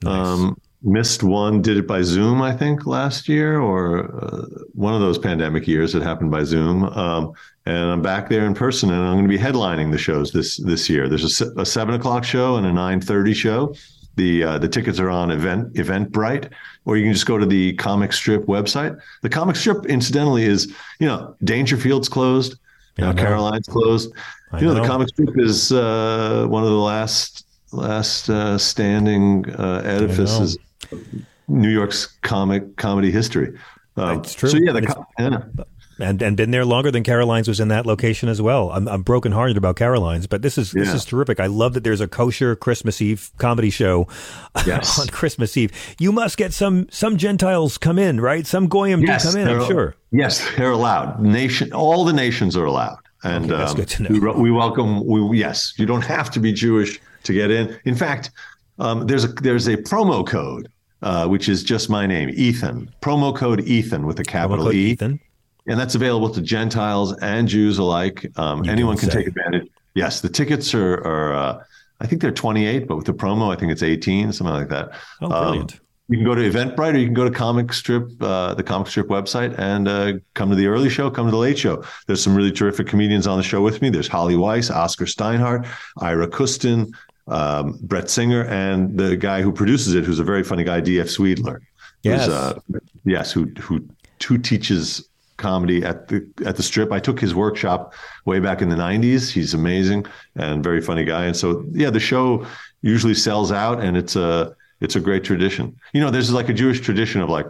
Um, 0.06 0.60
missed 0.82 1.22
one, 1.22 1.60
did 1.60 1.76
it 1.76 1.86
by 1.86 2.02
Zoom, 2.02 2.40
I 2.40 2.56
think, 2.56 2.86
last 2.86 3.28
year 3.28 3.60
or 3.60 4.04
uh, 4.24 4.46
one 4.74 4.94
of 4.94 5.00
those 5.00 5.18
pandemic 5.18 5.66
years. 5.66 5.94
It 5.94 6.02
happened 6.02 6.30
by 6.30 6.44
Zoom, 6.44 6.84
um, 6.84 7.32
and 7.66 7.90
I'm 7.90 8.02
back 8.02 8.28
there 8.28 8.46
in 8.46 8.54
person, 8.54 8.92
and 8.92 9.02
I'm 9.02 9.14
going 9.14 9.24
to 9.24 9.28
be 9.28 9.38
headlining 9.38 9.90
the 9.90 9.98
shows 9.98 10.32
this 10.32 10.56
this 10.58 10.88
year. 10.88 11.08
There's 11.08 11.40
a, 11.40 11.60
a 11.60 11.66
seven 11.66 11.94
o'clock 11.94 12.24
show 12.24 12.56
and 12.56 12.66
a 12.66 12.72
nine 12.72 13.00
thirty 13.00 13.34
show. 13.34 13.74
The 14.18 14.42
uh, 14.42 14.58
the 14.58 14.68
tickets 14.68 14.98
are 14.98 15.10
on 15.10 15.30
event 15.30 15.72
Eventbrite, 15.74 16.50
or 16.84 16.96
you 16.96 17.04
can 17.04 17.12
just 17.12 17.26
go 17.26 17.38
to 17.38 17.46
the 17.46 17.72
comic 17.74 18.12
strip 18.12 18.46
website. 18.46 19.00
The 19.22 19.28
comic 19.28 19.54
strip, 19.54 19.86
incidentally, 19.86 20.42
is 20.42 20.74
you 20.98 21.06
know 21.06 21.36
Dangerfield's 21.44 22.08
closed. 22.08 22.56
Now 22.98 23.12
Caroline's 23.12 23.68
closed. 23.68 24.12
I 24.50 24.58
you 24.58 24.66
know, 24.66 24.74
know. 24.74 24.82
the 24.82 24.88
comic 24.88 25.08
strip 25.08 25.38
is 25.38 25.70
uh, 25.70 26.46
one 26.48 26.64
of 26.64 26.68
the 26.70 26.76
last 26.76 27.46
last 27.70 28.28
uh, 28.28 28.58
standing 28.58 29.48
uh, 29.54 29.82
edifices 29.84 30.58
of 30.90 31.00
New 31.46 31.70
York's 31.70 32.06
comic 32.22 32.74
comedy 32.74 33.12
history. 33.12 33.56
Um, 33.96 34.18
It's 34.18 34.34
true. 34.34 34.48
So 34.48 34.58
yeah, 34.58 34.72
the 34.72 35.06
yeah. 35.18 35.64
And 35.98 36.22
and 36.22 36.36
been 36.36 36.50
there 36.50 36.64
longer 36.64 36.90
than 36.90 37.02
Caroline's 37.02 37.48
was 37.48 37.60
in 37.60 37.68
that 37.68 37.86
location 37.86 38.28
as 38.28 38.40
well. 38.40 38.70
I'm 38.70 38.88
I'm 38.88 39.02
brokenhearted 39.02 39.56
about 39.56 39.76
Caroline's, 39.76 40.26
but 40.26 40.42
this 40.42 40.58
is 40.58 40.72
this 40.72 40.92
is 40.92 41.04
terrific. 41.04 41.40
I 41.40 41.46
love 41.46 41.74
that 41.74 41.84
there's 41.84 42.00
a 42.00 42.08
kosher 42.08 42.54
Christmas 42.56 43.00
Eve 43.02 43.30
comedy 43.38 43.70
show 43.70 44.06
Yes. 44.66 44.98
on 44.98 45.08
Christmas 45.08 45.56
Eve. 45.56 45.72
You 45.98 46.12
must 46.12 46.36
get 46.36 46.52
some 46.52 46.88
some 46.90 47.16
Gentiles 47.16 47.78
come 47.78 47.98
in, 47.98 48.20
right? 48.20 48.46
Some 48.46 48.68
goyim 48.68 49.02
yes, 49.02 49.24
do 49.24 49.32
come 49.32 49.40
in. 49.40 49.48
I'm 49.48 49.66
sure. 49.66 49.94
Yes, 50.10 50.48
they're 50.56 50.70
allowed. 50.70 51.20
Nation, 51.20 51.72
all 51.72 52.04
the 52.04 52.12
nations 52.12 52.56
are 52.56 52.64
allowed, 52.64 52.98
and 53.24 53.46
Okay, 53.46 53.56
that's 53.56 53.72
um, 53.72 53.76
good 53.76 53.88
to 53.88 54.02
know. 54.04 54.08
We, 54.34 54.42
we 54.42 54.50
welcome. 54.50 55.04
We 55.06 55.38
yes, 55.38 55.74
you 55.76 55.86
don't 55.86 56.04
have 56.04 56.30
to 56.32 56.40
be 56.40 56.52
Jewish 56.52 57.00
to 57.24 57.32
get 57.32 57.50
in. 57.50 57.78
In 57.84 57.94
fact, 57.94 58.30
um, 58.78 59.06
there's 59.06 59.24
a 59.24 59.28
there's 59.28 59.66
a 59.68 59.76
promo 59.76 60.26
code. 60.26 60.68
Uh, 61.00 61.28
which 61.28 61.48
is 61.48 61.62
just 61.62 61.88
my 61.88 62.08
name, 62.08 62.28
Ethan. 62.34 62.92
Promo 63.00 63.32
code 63.32 63.60
Ethan 63.60 64.04
with 64.04 64.18
a 64.18 64.24
capital 64.24 64.72
E. 64.72 64.90
Ethan. 64.90 65.20
And 65.68 65.78
that's 65.78 65.94
available 65.94 66.30
to 66.30 66.40
Gentiles 66.40 67.12
and 67.20 67.46
Jews 67.46 67.78
alike. 67.78 68.26
Um, 68.36 68.68
anyone 68.68 68.96
can 68.96 69.10
say. 69.10 69.18
take 69.18 69.28
advantage. 69.28 69.68
Yes, 69.94 70.20
the 70.20 70.28
tickets 70.28 70.74
are, 70.74 70.94
are 71.06 71.34
uh, 71.34 71.62
I 72.00 72.06
think 72.06 72.22
they're 72.22 72.30
28, 72.30 72.86
but 72.88 72.96
with 72.96 73.06
the 73.06 73.12
promo, 73.12 73.52
I 73.54 73.58
think 73.58 73.72
it's 73.72 73.82
18, 73.82 74.32
something 74.32 74.54
like 74.54 74.68
that. 74.68 74.92
Oh, 75.20 75.26
Um, 75.26 75.42
brilliant. 75.42 75.80
you 76.08 76.16
can 76.18 76.24
go 76.24 76.34
to 76.34 76.40
Eventbrite 76.42 76.94
or 76.94 76.98
you 76.98 77.06
can 77.06 77.14
go 77.14 77.24
to 77.24 77.30
Comic 77.30 77.72
Strip, 77.72 78.10
uh, 78.22 78.54
the 78.54 78.62
Comic 78.62 78.86
Strip 78.88 79.08
website, 79.08 79.58
and 79.58 79.88
uh, 79.88 80.12
come 80.34 80.48
to 80.50 80.56
the 80.56 80.66
early 80.68 80.88
show, 80.88 81.10
come 81.10 81.26
to 81.26 81.30
the 81.32 81.36
late 81.36 81.58
show. 81.58 81.84
There's 82.06 82.22
some 82.22 82.34
really 82.34 82.52
terrific 82.52 82.86
comedians 82.86 83.26
on 83.26 83.36
the 83.36 83.42
show 83.42 83.60
with 83.60 83.82
me. 83.82 83.90
There's 83.90 84.08
Holly 84.08 84.36
Weiss, 84.36 84.70
Oscar 84.70 85.04
Steinhardt, 85.04 85.66
Ira 85.98 86.28
Kustin, 86.28 86.92
um, 87.26 87.78
Brett 87.82 88.08
Singer, 88.08 88.44
and 88.44 88.96
the 88.96 89.16
guy 89.16 89.42
who 89.42 89.52
produces 89.52 89.94
it, 89.94 90.04
who's 90.04 90.18
a 90.20 90.24
very 90.24 90.44
funny 90.44 90.64
guy, 90.64 90.80
D.F. 90.80 91.08
Sweedler. 91.08 91.60
Yes. 92.04 92.28
Uh, 92.28 92.58
yes, 93.04 93.32
who 93.32 93.46
who 93.60 93.84
who 94.24 94.38
teaches 94.38 95.08
comedy 95.38 95.82
at 95.82 96.08
the 96.08 96.26
at 96.44 96.56
the 96.56 96.62
strip. 96.62 96.92
I 96.92 97.00
took 97.00 97.18
his 97.18 97.34
workshop 97.34 97.94
way 98.26 98.40
back 98.40 98.60
in 98.60 98.68
the 98.68 98.76
'90s. 98.76 99.30
He's 99.30 99.54
amazing 99.54 100.04
and 100.36 100.62
very 100.62 100.82
funny 100.82 101.04
guy. 101.04 101.24
And 101.24 101.36
so, 101.36 101.64
yeah, 101.72 101.90
the 101.90 102.00
show 102.00 102.46
usually 102.82 103.14
sells 103.14 103.50
out, 103.50 103.80
and 103.80 103.96
it's 103.96 104.14
a 104.14 104.54
it's 104.80 104.96
a 104.96 105.00
great 105.00 105.24
tradition. 105.24 105.74
You 105.92 106.00
know, 106.00 106.10
there's 106.10 106.32
like 106.32 106.48
a 106.48 106.54
Jewish 106.54 106.80
tradition 106.80 107.20
of 107.20 107.30
like 107.30 107.46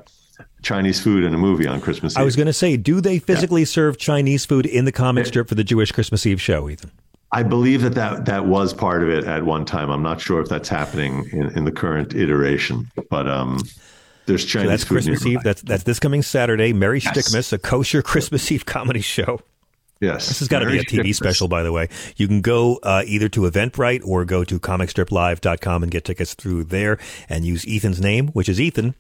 Chinese 0.63 1.01
food 1.01 1.25
in 1.25 1.35
a 1.35 1.39
movie 1.39 1.67
on 1.67 1.81
Christmas 1.81 2.15
Eve. 2.15 2.21
I 2.21 2.25
was 2.25 2.37
going 2.37 2.47
to 2.47 2.53
say, 2.53 2.77
do 2.77 3.01
they 3.01 3.19
physically 3.19 3.65
serve 3.65 3.99
Chinese 3.99 4.45
food 4.45 4.67
in 4.67 4.85
the 4.85 4.93
comic 4.93 5.27
strip 5.27 5.49
for 5.49 5.55
the 5.55 5.65
Jewish 5.65 5.93
Christmas 5.93 6.25
Eve 6.27 6.41
show, 6.41 6.69
Ethan? 6.69 6.91
I 7.31 7.43
believe 7.43 7.83
that, 7.83 7.95
that 7.95 8.25
that 8.25 8.47
was 8.47 8.73
part 8.73 9.03
of 9.03 9.11
it 9.11 9.25
at 9.25 9.45
one 9.45 9.67
time. 9.67 9.91
I'm 9.91 10.03
not 10.03 10.21
sure 10.21 10.41
if 10.41 10.49
that's 10.49 10.69
happening 10.69 11.29
in, 11.33 11.51
in 11.57 11.65
the 11.65 11.73
current 11.73 12.15
iteration, 12.15 12.91
but 13.11 13.29
um, 13.29 13.61
there's 14.29 14.49
So 14.51 14.65
that's 14.65 14.85
Christmas 14.85 15.25
nearby. 15.25 15.41
Eve. 15.41 15.45
That's 15.45 15.63
that's 15.63 15.83
this 15.83 15.99
coming 15.99 16.23
Saturday. 16.23 16.73
Merry 16.73 17.01
Yes. 17.01 17.17
Stickmas, 17.17 17.53
a 17.53 17.59
kosher 17.59 18.03
Christmas 18.03 18.51
Eve 18.53 18.65
comedy 18.65 19.01
show. 19.01 19.41
Yes, 20.01 20.29
This 20.29 20.39
has 20.39 20.47
got 20.47 20.61
to 20.61 20.67
be 20.67 20.79
a 20.79 20.85
TV 20.85 21.07
Stickmas. 21.09 21.15
special, 21.17 21.49
by 21.49 21.65
the 21.65 21.73
way. 21.73 21.89
You 22.17 22.29
can 22.29 22.41
go 22.41 22.77
uh, 22.85 23.03
either 23.05 23.29
to 23.31 23.41
Eventbrite 23.41 24.07
or 24.07 24.25
go 24.25 24.45
to 24.45 24.61
comicstriplive.com 24.61 25.83
and 25.83 25.91
get 25.91 26.05
tickets 26.05 26.35
through 26.35 26.65
there 26.65 26.99
and 27.29 27.45
use 27.45 27.65
Ethan's 27.69 28.01
name, 28.01 28.29
which 28.29 28.49
is 28.49 28.61
Ethan. 28.61 28.95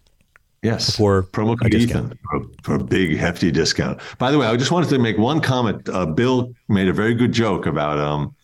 Yes. 0.61 0.97
For 0.97 1.23
promo 1.23 1.57
code. 1.57 1.73
Ethan 1.73 2.19
for, 2.29 2.43
for 2.65 2.75
a 2.75 2.83
big 2.83 3.17
hefty 3.17 3.53
discount. 3.53 4.01
By 4.19 4.33
the 4.33 4.39
way, 4.39 4.47
I 4.49 4.57
just 4.57 4.73
wanted 4.73 4.89
to 4.91 4.99
make 4.99 5.17
one 5.19 5.41
comment. 5.41 5.89
Uh, 5.89 6.05
Bill 6.05 6.53
made 6.69 6.89
a 6.89 6.93
very 6.93 7.15
good 7.15 7.31
joke 7.31 7.67
about 7.67 8.01
um 8.01 8.35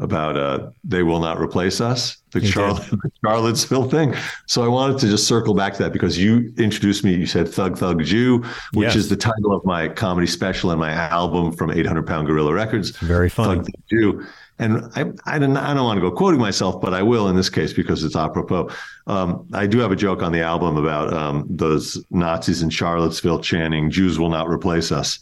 about 0.00 0.36
uh 0.36 0.70
they 0.82 1.02
will 1.02 1.20
not 1.20 1.38
replace 1.40 1.80
us, 1.80 2.16
the. 2.32 2.44
Charlotte, 2.44 2.90
the 2.90 3.10
Charlottesville 3.24 3.88
thing. 3.88 4.14
So 4.46 4.62
I 4.64 4.68
wanted 4.68 4.98
to 4.98 5.08
just 5.08 5.26
circle 5.28 5.54
back 5.54 5.74
to 5.74 5.82
that 5.84 5.92
because 5.92 6.18
you 6.18 6.52
introduced 6.58 7.04
me. 7.04 7.14
You 7.14 7.26
said 7.26 7.48
"Thug 7.48 7.76
Thug 7.78 8.02
Jew," 8.02 8.38
which 8.72 8.86
Yes. 8.88 8.96
is 8.96 9.08
the 9.08 9.16
title 9.16 9.54
of 9.54 9.64
my 9.64 9.88
comedy 9.88 10.26
special 10.26 10.70
and 10.70 10.80
my 10.80 10.92
album 10.92 11.52
from 11.52 11.70
800 11.70 12.06
Pound 12.06 12.26
Gorilla 12.26 12.52
Records. 12.52 12.90
Very 12.98 13.28
funny. 13.28 13.56
Thug 13.56 13.66
Thug 13.66 13.74
Jew. 13.90 14.26
And 14.58 14.84
I, 14.94 15.10
I 15.24 15.38
don't, 15.38 15.56
I 15.56 15.72
don't 15.72 15.84
want 15.84 15.96
to 15.96 16.02
go 16.02 16.10
quoting 16.14 16.38
myself, 16.38 16.82
but 16.82 16.92
I 16.92 17.02
will 17.02 17.28
in 17.28 17.36
this 17.36 17.48
case 17.48 17.72
because 17.72 18.04
it's 18.04 18.14
apropos. 18.14 18.68
Um, 19.06 19.46
I 19.54 19.66
do 19.66 19.78
have 19.78 19.90
a 19.90 19.96
joke 19.96 20.22
on 20.22 20.32
the 20.32 20.42
album 20.42 20.76
about 20.76 21.14
um, 21.14 21.46
those 21.48 22.02
Nazis 22.10 22.60
in 22.62 22.68
Charlottesville 22.68 23.38
chanting 23.40 23.90
"Jews 23.90 24.18
will 24.18 24.28
not 24.28 24.48
replace 24.50 24.92
us," 24.92 25.20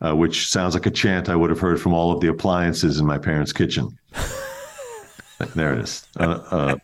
uh, 0.00 0.16
which 0.16 0.48
sounds 0.48 0.72
like 0.72 0.86
a 0.86 0.90
chant 0.90 1.28
I 1.28 1.36
would 1.36 1.50
have 1.50 1.60
heard 1.60 1.78
from 1.78 1.92
all 1.92 2.12
of 2.12 2.20
the 2.20 2.28
appliances 2.28 2.98
in 2.98 3.04
my 3.04 3.18
parents' 3.18 3.52
kitchen. 3.52 3.97
there 5.54 5.74
it 5.74 5.80
is. 5.80 6.06
Uh, 6.18 6.40
uh, 6.50 6.76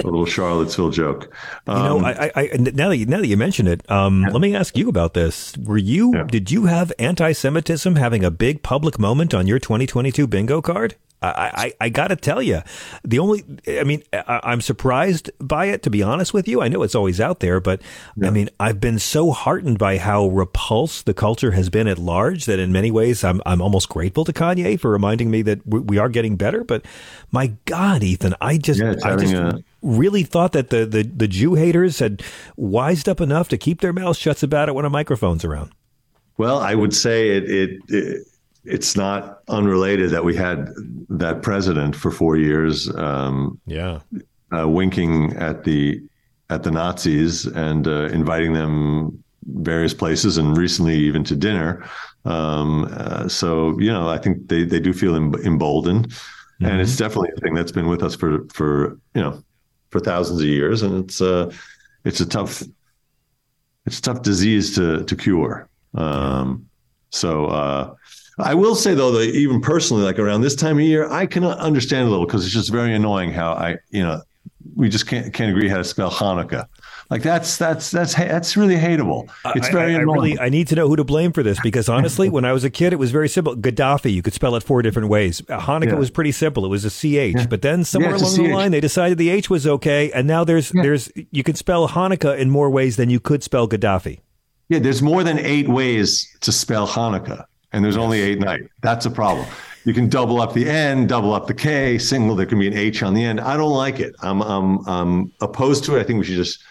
a 0.00 0.04
little 0.04 0.26
Charlottesville 0.26 0.90
joke. 0.90 1.32
You 1.66 1.74
know, 1.74 1.98
Um, 1.98 2.04
I, 2.04 2.30
I, 2.34 2.50
I 2.52 2.56
now 2.56 2.88
that 2.88 2.96
you, 2.96 3.06
now 3.06 3.18
that 3.18 3.26
you 3.26 3.36
mention 3.36 3.66
it, 3.68 3.88
um, 3.90 4.22
let 4.22 4.40
me 4.40 4.54
ask 4.54 4.76
you 4.76 4.88
about 4.88 5.14
this. 5.14 5.56
Were 5.58 5.78
you 5.78 6.24
did 6.24 6.50
you 6.50 6.64
have 6.66 6.92
anti-Semitism 6.98 7.94
having 7.96 8.24
a 8.24 8.30
big 8.30 8.62
public 8.62 8.98
moment 8.98 9.34
on 9.34 9.46
your 9.46 9.58
2022 9.58 10.26
bingo 10.26 10.60
card? 10.60 10.96
I, 11.22 11.50
I, 11.54 11.72
I 11.82 11.88
got 11.88 12.08
to 12.08 12.16
tell 12.16 12.42
you, 12.42 12.62
the 13.04 13.18
only, 13.18 13.44
I 13.68 13.84
mean, 13.84 14.02
I, 14.12 14.40
I'm 14.42 14.60
surprised 14.60 15.30
by 15.38 15.66
it, 15.66 15.82
to 15.84 15.90
be 15.90 16.02
honest 16.02 16.34
with 16.34 16.48
you. 16.48 16.60
I 16.62 16.68
know 16.68 16.82
it's 16.82 16.94
always 16.94 17.20
out 17.20 17.40
there, 17.40 17.60
but 17.60 17.80
I 18.22 18.30
mean, 18.30 18.48
I've 18.58 18.80
been 18.80 18.98
so 18.98 19.30
heartened 19.30 19.78
by 19.78 19.98
how 19.98 20.26
repulsed 20.26 21.06
the 21.06 21.14
culture 21.14 21.52
has 21.52 21.70
been 21.70 21.86
at 21.86 21.98
large 21.98 22.46
that 22.46 22.58
in 22.58 22.72
many 22.72 22.90
ways 22.90 23.22
I'm, 23.24 23.40
I'm 23.46 23.62
almost 23.62 23.88
grateful 23.88 24.24
to 24.24 24.32
Kanye 24.32 24.78
for 24.80 24.90
reminding 24.90 25.30
me 25.30 25.42
that 25.42 25.66
we, 25.66 25.80
we 25.80 25.98
are 25.98 26.08
getting 26.08 26.36
better. 26.36 26.64
But 26.64 26.84
my 27.30 27.52
God, 27.66 28.02
Ethan, 28.02 28.34
I 28.40 28.58
just, 28.58 28.80
Yeah, 28.80 28.94
I 29.04 29.16
just 29.16 29.32
a- 29.34 29.62
really 29.82 30.22
thought 30.24 30.52
that 30.52 30.70
the, 30.70 30.84
the, 30.86 31.02
the 31.02 31.28
Jew 31.28 31.54
haters 31.54 31.98
had 31.98 32.22
wised 32.56 33.08
up 33.08 33.20
enough 33.20 33.48
to 33.50 33.58
keep 33.58 33.80
their 33.80 33.92
mouths 33.92 34.18
shut 34.18 34.42
about 34.42 34.68
it 34.68 34.74
when 34.74 34.84
a 34.84 34.90
microphone's 34.90 35.44
around. 35.44 35.72
Well, 36.38 36.58
I 36.58 36.74
would 36.74 36.94
say 36.94 37.36
it, 37.36 37.50
it, 37.50 37.80
it 37.88 38.26
it's 38.64 38.96
not 38.96 39.40
unrelated 39.48 40.10
that 40.10 40.24
we 40.24 40.36
had 40.36 40.68
that 41.08 41.42
president 41.42 41.96
for 41.96 42.10
four 42.10 42.36
years. 42.36 42.94
Um, 42.96 43.60
yeah, 43.66 44.00
uh, 44.56 44.68
winking 44.68 45.36
at 45.36 45.64
the 45.64 46.00
at 46.50 46.62
the 46.62 46.70
Nazis 46.70 47.46
and 47.46 47.88
uh, 47.88 48.06
inviting 48.06 48.52
them 48.52 49.22
various 49.46 49.94
places, 49.94 50.38
and 50.38 50.56
recently 50.56 50.96
even 50.96 51.24
to 51.24 51.34
dinner. 51.34 51.88
Um, 52.24 52.88
uh, 52.92 53.28
so 53.28 53.78
you 53.80 53.90
know, 53.92 54.08
I 54.08 54.18
think 54.18 54.48
they 54.48 54.64
they 54.64 54.80
do 54.80 54.92
feel 54.92 55.16
em- 55.16 55.34
emboldened, 55.44 56.12
and 56.60 56.80
it's 56.80 56.96
definitely 56.96 57.30
a 57.36 57.40
thing 57.40 57.54
that's 57.54 57.72
been 57.72 57.88
with 57.88 58.02
us 58.02 58.14
for 58.14 58.46
for 58.52 58.98
you 59.14 59.22
know 59.22 59.42
for 59.90 60.00
thousands 60.00 60.40
of 60.40 60.46
years, 60.46 60.82
and 60.82 61.04
it's 61.04 61.20
uh 61.20 61.52
it's 62.04 62.20
a 62.20 62.26
tough 62.26 62.62
it's 63.86 63.98
a 63.98 64.02
tough 64.02 64.22
disease 64.22 64.74
to 64.76 65.04
to 65.04 65.16
cure. 65.16 65.68
Um, 65.94 66.68
so 67.10 67.46
uh, 67.46 67.94
I 68.38 68.54
will 68.54 68.74
say 68.74 68.94
though 68.94 69.12
that 69.12 69.34
even 69.34 69.60
personally, 69.60 70.02
like 70.02 70.18
around 70.18 70.40
this 70.42 70.54
time 70.54 70.78
of 70.78 70.84
year, 70.84 71.10
I 71.10 71.26
can 71.26 71.44
understand 71.44 72.08
a 72.08 72.10
little 72.10 72.26
because 72.26 72.44
it's 72.44 72.54
just 72.54 72.70
very 72.70 72.94
annoying 72.94 73.32
how 73.32 73.52
I 73.52 73.78
you 73.90 74.02
know 74.02 74.22
we 74.76 74.88
just 74.88 75.06
can't 75.06 75.32
can't 75.34 75.50
agree 75.50 75.68
how 75.68 75.76
to 75.78 75.84
spell 75.84 76.10
Hanukkah. 76.10 76.66
Like 77.10 77.22
that's 77.22 77.58
that's 77.58 77.90
that's 77.90 78.14
that's 78.14 78.56
really 78.56 78.76
hateable. 78.76 79.28
It's 79.54 79.68
very 79.68 79.94
I, 79.94 79.98
I 79.98 80.02
annoying. 80.02 80.20
really 80.36 80.38
I 80.38 80.48
need 80.48 80.68
to 80.68 80.74
know 80.74 80.88
who 80.88 80.96
to 80.96 81.04
blame 81.04 81.32
for 81.32 81.42
this 81.42 81.60
because 81.62 81.88
honestly, 81.88 82.28
when 82.36 82.46
I 82.46 82.52
was 82.54 82.64
a 82.64 82.70
kid, 82.70 82.94
it 82.94 82.98
was 82.98 83.10
very 83.10 83.28
simple. 83.28 83.54
Gaddafi, 83.54 84.10
you 84.10 84.22
could 84.22 84.32
spell 84.32 84.56
it 84.56 84.62
four 84.62 84.80
different 84.80 85.08
ways. 85.08 85.42
Uh, 85.48 85.60
Hanukkah 85.60 85.86
Yeah. 85.92 85.94
was 85.96 86.10
pretty 86.10 86.32
simple; 86.32 86.64
it 86.64 86.68
was 86.68 86.86
a 86.86 86.90
ch. 86.90 87.48
But 87.50 87.60
then 87.60 87.84
somewhere 87.84 88.14
a 88.14 88.18
along 88.18 88.36
the 88.36 88.48
line, 88.54 88.70
they 88.70 88.80
decided 88.80 89.18
the 89.18 89.28
h 89.28 89.50
was 89.50 89.66
okay, 89.66 90.10
and 90.12 90.26
now 90.26 90.42
there's 90.42 90.70
there's 90.70 91.10
you 91.30 91.42
can 91.42 91.54
spell 91.54 91.88
Hanukkah 91.88 92.38
in 92.38 92.48
more 92.48 92.70
ways 92.70 92.96
than 92.96 93.10
you 93.10 93.20
could 93.20 93.42
spell 93.42 93.68
Gaddafi. 93.68 94.20
Yeah, 94.70 94.78
there's 94.78 95.02
more 95.02 95.22
than 95.22 95.38
eight 95.38 95.68
ways 95.68 96.26
to 96.40 96.50
spell 96.52 96.86
Hanukkah, 96.88 97.44
and 97.72 97.84
there's 97.84 97.96
only 97.96 98.20
eight 98.20 98.38
night. 98.38 98.62
That's 98.82 99.06
a 99.06 99.10
problem. 99.10 99.46
You 99.84 99.92
can 99.92 100.08
double 100.08 100.40
up 100.40 100.52
the 100.54 100.68
N, 100.68 101.06
double 101.06 101.32
up 101.32 101.46
the 101.48 101.54
K, 101.54 101.98
single. 101.98 102.36
There 102.36 102.46
can 102.46 102.58
be 102.58 102.68
an 102.68 102.74
H 102.74 103.02
on 103.02 103.14
the 103.14 103.24
end. 103.24 103.40
I 103.40 103.56
don't 103.56 103.72
like 103.72 103.98
it. 104.00 104.14
I'm 104.22 104.40
I'm, 104.42 104.86
I'm 104.88 105.32
opposed 105.40 105.84
to 105.84 105.96
it. 105.96 106.00
I 106.00 106.04
think 106.04 106.18
we 106.20 106.24
should 106.24 106.36
just 106.36 106.62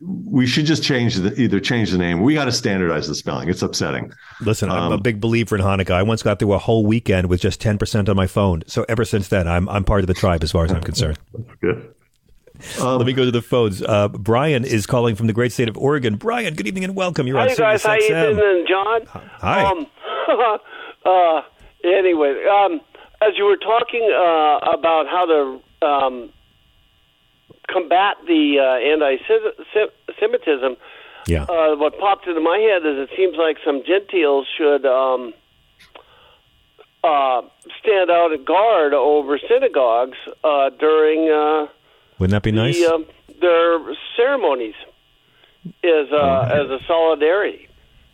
we 0.00 0.46
should 0.46 0.64
just 0.64 0.82
change 0.84 1.16
the 1.16 1.34
either 1.40 1.58
change 1.60 1.90
the 1.90 1.98
name. 1.98 2.20
We 2.22 2.34
got 2.34 2.44
to 2.46 2.52
standardize 2.52 3.06
the 3.08 3.14
spelling. 3.14 3.48
It's 3.48 3.62
upsetting. 3.62 4.12
Listen, 4.40 4.70
I'm 4.70 4.92
a 4.92 4.94
Um, 4.94 5.02
big 5.02 5.20
believer 5.20 5.56
in 5.56 5.62
Hanukkah. 5.62 5.90
I 5.92 6.02
once 6.02 6.22
got 6.22 6.38
through 6.38 6.52
a 6.52 6.58
whole 6.58 6.84
weekend 6.86 7.28
with 7.28 7.40
just 7.40 7.60
ten 7.60 7.78
percent 7.78 8.08
on 8.08 8.16
my 8.16 8.26
phone. 8.26 8.62
So 8.66 8.84
ever 8.88 9.04
since 9.04 9.28
then, 9.28 9.46
I'm 9.46 9.68
I'm 9.68 9.84
part 9.84 10.00
of 10.00 10.06
the 10.08 10.14
tribe 10.14 10.42
as 10.42 10.50
far 10.52 10.64
as 10.64 10.72
I'm 10.72 10.82
concerned. 10.82 11.18
Good. 11.60 11.94
Let 12.80 13.06
me 13.06 13.12
go 13.12 13.24
to 13.24 13.30
the 13.30 13.40
phones. 13.42 13.82
Uh, 13.82 14.08
Brian 14.08 14.64
is 14.64 14.84
calling 14.84 15.14
from 15.14 15.28
the 15.28 15.32
great 15.32 15.52
state 15.52 15.68
of 15.68 15.78
Oregon. 15.78 16.16
Brian, 16.16 16.54
good 16.54 16.66
evening 16.66 16.82
and 16.82 16.96
welcome. 16.96 17.28
You're 17.28 17.38
on 17.38 17.48
Hi 17.48 17.54
guys, 17.54 17.84
how 17.84 17.96
Sirius 18.00 18.08
you 18.08 18.34
doing, 18.34 18.66
John? 18.68 19.02
Hi. 19.06 19.62
Um, 19.64 19.86
uh, 21.04 21.42
anyway, 21.84 22.44
um, 22.46 22.80
as 23.20 23.36
you 23.36 23.44
were 23.44 23.56
talking 23.56 24.02
uh, 24.02 24.58
about 24.72 25.06
how 25.06 25.26
to 25.26 25.86
um, 25.86 26.30
combat 27.68 28.16
the 28.26 28.58
uh, 28.58 28.76
anti-Semitism, 28.92 30.76
yeah. 31.26 31.44
uh, 31.44 31.76
what 31.76 31.98
popped 31.98 32.26
into 32.26 32.40
my 32.40 32.58
head 32.58 32.86
is 32.86 33.08
it 33.08 33.10
seems 33.16 33.36
like 33.36 33.58
some 33.64 33.82
Gentiles 33.86 34.46
should 34.56 34.86
um, 34.86 35.34
uh, 37.04 37.42
stand 37.80 38.10
out 38.10 38.32
and 38.32 38.46
guard 38.46 38.94
over 38.94 39.38
synagogues 39.38 40.18
uh, 40.44 40.70
during 40.70 41.30
uh, 41.30 41.66
Wouldn't 42.18 42.32
that 42.32 42.42
be 42.42 42.52
nice? 42.52 42.78
the, 42.78 42.92
um, 42.92 43.06
their 43.40 43.78
ceremonies 44.16 44.74
as 45.84 46.10
uh, 46.12 46.50
as 46.52 46.70
a 46.70 46.78
solidarity. 46.86 47.67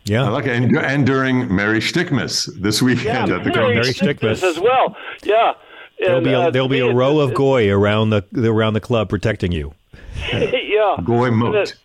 Yeah. 0.05 0.25
I 0.25 0.29
like 0.29 0.45
it. 0.45 0.51
And, 0.55 0.77
and 0.77 1.05
during 1.05 1.53
Merry 1.53 1.79
Stickmas 1.79 2.49
this 2.61 2.81
weekend 2.81 3.31
at 3.31 3.43
the 3.43 3.49
Merry 3.51 3.75
Merry 3.75 3.93
Christmas 3.93 4.41
Stickmas. 4.41 4.43
as 4.43 4.59
well. 4.59 4.95
Yeah. 5.23 5.53
There'll 5.99 6.17
And, 6.17 6.23
be 6.25 6.31
a, 6.33 6.39
uh, 6.41 6.49
there'll 6.51 6.67
be 6.67 6.79
a 6.79 6.93
row 6.93 7.19
of 7.19 7.33
goy 7.33 7.69
around 7.71 8.09
the, 8.11 8.23
the 8.31 8.49
around 8.51 8.73
the 8.73 8.81
club 8.81 9.09
protecting 9.09 9.51
you. 9.51 9.73
yeah. 10.31 10.97
Goy 11.03 11.31
moat. 11.31 11.75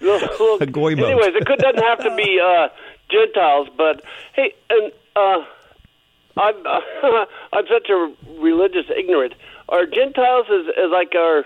Little- 0.00 0.28
little- 0.28 0.62
A 0.62 0.66
goy 0.66 0.94
moat. 0.96 1.06
Anyways, 1.06 1.34
it 1.34 1.46
could, 1.46 1.58
doesn't 1.58 1.82
have 1.82 1.98
to 2.00 2.14
be 2.16 2.40
uh, 2.42 2.68
Gentiles, 3.10 3.68
but 3.76 4.02
hey, 4.34 4.54
and 4.70 4.92
uh, 5.16 5.44
I'm 6.38 6.54
I'm 7.52 7.66
such 7.68 7.88
a 7.90 8.12
religious 8.40 8.86
ignorant. 8.96 9.34
Are 9.68 9.86
Gentiles 9.86 10.46
as, 10.50 10.66
as 10.82 10.90
like 10.90 11.14
our 11.16 11.44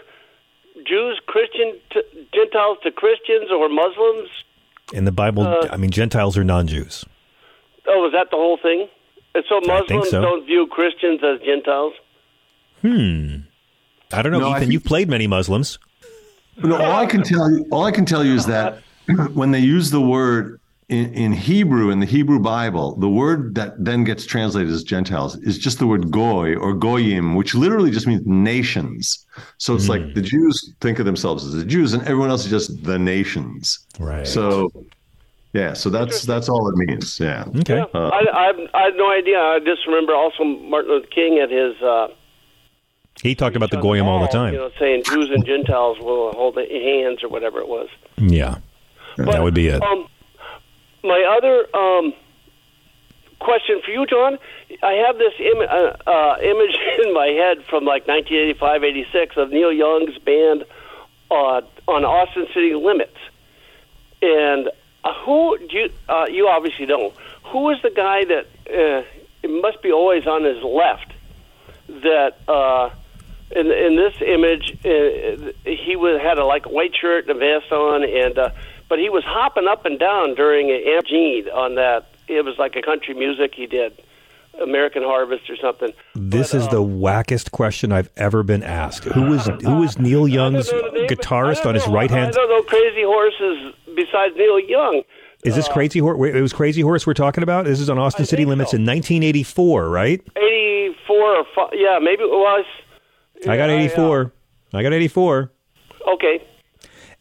Jews, 0.86 1.20
Christian 1.26 1.78
to, 1.90 2.04
Gentiles 2.34 2.78
to 2.84 2.90
Christians 2.92 3.50
or 3.50 3.68
Muslims? 3.68 4.28
In 4.92 5.04
the 5.04 5.12
Bible, 5.12 5.42
Uh, 5.46 5.68
I 5.72 5.76
mean, 5.76 5.90
Gentiles 5.90 6.36
are 6.38 6.44
non-Jews. 6.44 7.04
Oh, 7.88 8.06
is 8.06 8.12
that 8.12 8.28
the 8.30 8.36
whole 8.36 8.56
thing? 8.62 8.88
And 9.34 9.44
so 9.48 9.60
Muslims 9.66 10.10
so. 10.10 10.22
don't 10.22 10.46
view 10.46 10.66
Christians 10.68 11.20
as 11.22 11.40
Gentiles. 11.44 11.92
Hmm. 12.82 13.36
I 14.12 14.22
don't 14.22 14.32
know, 14.32 14.38
No, 14.38 14.48
Ethan. 14.50 14.60
think- 14.60 14.72
You've 14.72 14.84
played 14.84 15.08
many 15.08 15.26
Muslims. 15.26 15.78
No, 16.62 16.76
all 16.76 16.96
I 16.96 17.06
can 17.06 17.22
tell 17.22 17.50
you, 17.50 17.66
all 17.70 17.84
I 17.84 17.90
can 17.90 18.06
tell 18.06 18.24
you 18.24 18.34
is 18.34 18.46
that 18.46 18.78
when 19.34 19.50
they 19.50 19.58
use 19.58 19.90
the 19.90 20.00
word 20.00 20.58
in, 20.88 21.12
in 21.14 21.32
Hebrew 21.32 21.90
in 21.90 21.98
the 21.98 22.06
Hebrew 22.06 22.38
Bible, 22.38 22.96
the 22.96 23.08
word 23.08 23.56
that 23.56 23.72
then 23.84 24.04
gets 24.04 24.24
translated 24.24 24.70
as 24.70 24.84
Gentiles 24.84 25.36
is 25.38 25.58
just 25.58 25.80
the 25.80 25.86
word 25.86 26.10
goy 26.12 26.54
or 26.54 26.74
goyim, 26.74 27.34
which 27.34 27.54
literally 27.54 27.90
just 27.90 28.06
means 28.06 28.24
nations. 28.24 29.26
So 29.58 29.74
it's 29.74 29.88
like 29.88 30.14
the 30.14 30.22
Jews 30.22 30.74
think 30.80 30.98
of 31.00 31.06
themselves 31.06 31.44
as 31.44 31.54
the 31.54 31.64
Jews, 31.64 31.92
and 31.92 32.02
everyone 32.04 32.30
else 32.30 32.44
is 32.44 32.50
just 32.50 32.84
the 32.84 32.98
nations. 32.98 33.80
Right. 33.98 34.26
So, 34.26 34.70
yeah. 35.52 35.72
So 35.72 35.90
that's 35.90 36.22
that's 36.22 36.48
all 36.48 36.68
it 36.68 36.76
means. 36.76 37.18
Yeah. 37.18 37.46
Okay. 37.56 37.80
Uh, 37.92 38.08
I, 38.08 38.20
I, 38.30 38.52
I 38.74 38.82
had 38.84 38.94
no 38.96 39.10
idea. 39.10 39.40
I 39.40 39.58
just 39.58 39.86
remember 39.88 40.14
also 40.14 40.44
Martin 40.44 40.92
Luther 40.92 41.08
King 41.08 41.40
at 41.40 41.50
his 41.50 41.82
uh, 41.82 42.08
He 43.22 43.34
talked 43.34 43.56
about 43.56 43.72
the 43.72 43.80
goyim 43.80 44.06
all 44.06 44.20
the 44.20 44.28
time. 44.28 44.54
you 44.54 44.60
know, 44.60 44.70
saying 44.78 45.02
Jews 45.02 45.30
and 45.30 45.44
Gentiles 45.52 45.98
will 45.98 46.30
hold 46.32 46.56
hands 46.56 47.24
or 47.24 47.28
whatever 47.28 47.58
it 47.58 47.66
was. 47.66 47.88
Yeah. 48.18 48.58
that 49.16 49.42
would 49.42 49.54
be 49.54 49.66
it. 49.66 49.82
Um, 49.82 50.06
my 51.06 51.36
other 51.36 51.76
um, 51.76 52.12
question 53.38 53.80
for 53.84 53.90
you, 53.90 54.06
John, 54.06 54.38
I 54.82 54.92
have 55.06 55.18
this 55.18 55.34
Im- 55.38 55.68
uh, 55.68 56.10
uh, 56.10 56.36
image 56.42 56.76
in 57.04 57.14
my 57.14 57.26
head 57.26 57.64
from 57.64 57.84
like 57.84 58.06
1985, 58.06 58.84
86 58.84 59.36
of 59.36 59.50
Neil 59.50 59.72
Young's 59.72 60.18
band 60.18 60.64
uh, 61.30 61.62
on 61.88 62.04
Austin 62.04 62.46
City 62.54 62.74
Limits, 62.74 63.16
and 64.22 64.68
uh, 65.04 65.12
who 65.24 65.58
do 65.58 65.76
you? 65.76 65.90
Uh, 66.08 66.26
you 66.30 66.48
obviously 66.48 66.86
don't. 66.86 67.14
Who 67.44 67.70
is 67.70 67.82
the 67.82 67.90
guy 67.90 68.24
that? 68.24 68.46
Uh, 68.68 69.04
it 69.42 69.50
must 69.50 69.82
be 69.82 69.92
always 69.92 70.26
on 70.26 70.44
his 70.44 70.62
left. 70.62 71.12
That. 71.88 72.92
In 73.48 73.70
in 73.70 73.94
this 73.94 74.14
image, 74.26 74.76
he 74.82 75.94
was 75.94 76.20
had 76.20 76.36
a 76.38 76.44
like 76.44 76.66
white 76.66 76.96
shirt 76.96 77.28
and 77.28 77.36
a 77.36 77.38
vest 77.38 77.70
on, 77.70 78.02
and 78.02 78.52
but 78.88 78.98
he 78.98 79.08
was 79.08 79.24
hopping 79.24 79.66
up 79.66 79.84
and 79.84 79.98
down 79.98 80.34
during 80.34 80.70
a 80.70 81.00
Gene 81.06 81.48
on 81.48 81.74
that. 81.76 82.06
It 82.28 82.44
was 82.44 82.58
like 82.58 82.76
a 82.76 82.82
country 82.82 83.14
music 83.14 83.54
he 83.54 83.66
did, 83.66 83.92
American 84.60 85.02
Harvest 85.02 85.48
or 85.48 85.56
something. 85.56 85.92
This 86.14 86.54
is 86.54 86.66
the 86.68 86.82
um, 86.82 86.98
wackest 87.00 87.50
question 87.52 87.92
I've 87.92 88.10
ever 88.16 88.42
been 88.42 88.62
asked. 88.62 89.04
Who 89.04 89.22
was 89.22 89.46
who 89.62 89.76
was 89.76 89.98
Neil 89.98 90.26
Young's 90.26 90.68
guitarist 90.70 91.66
on 91.66 91.74
his 91.74 91.86
right 91.86 92.10
I 92.10 92.16
hand? 92.18 92.32
don't 92.34 92.48
know 92.48 92.62
crazy 92.62 93.02
horses 93.04 93.74
besides 93.94 94.34
Neil 94.36 94.58
Young. 94.60 95.02
Is 95.44 95.54
this 95.54 95.68
uh, 95.68 95.72
Crazy 95.72 96.00
Horse? 96.00 96.18
It 96.34 96.40
was 96.40 96.52
Crazy 96.52 96.80
Horse 96.80 97.06
we're 97.06 97.14
talking 97.14 97.42
about. 97.44 97.66
This 97.66 97.78
is 97.78 97.88
on 97.88 97.98
Austin 97.98 98.24
City 98.26 98.44
Limits 98.44 98.72
in 98.72 98.84
1984, 98.84 99.88
right? 99.88 100.20
Eighty 100.36 100.96
four 101.06 101.36
or 101.36 101.44
five, 101.54 101.70
yeah, 101.74 101.98
maybe 102.00 102.24
it 102.24 102.30
was. 102.30 102.64
I 103.42 103.56
got 103.56 103.68
Yeah, 103.68 103.76
uh, 103.76 103.80
84. 103.80 104.32
I 104.72 104.82
got 104.82 104.92
84. 104.92 105.52
Okay, 106.14 106.42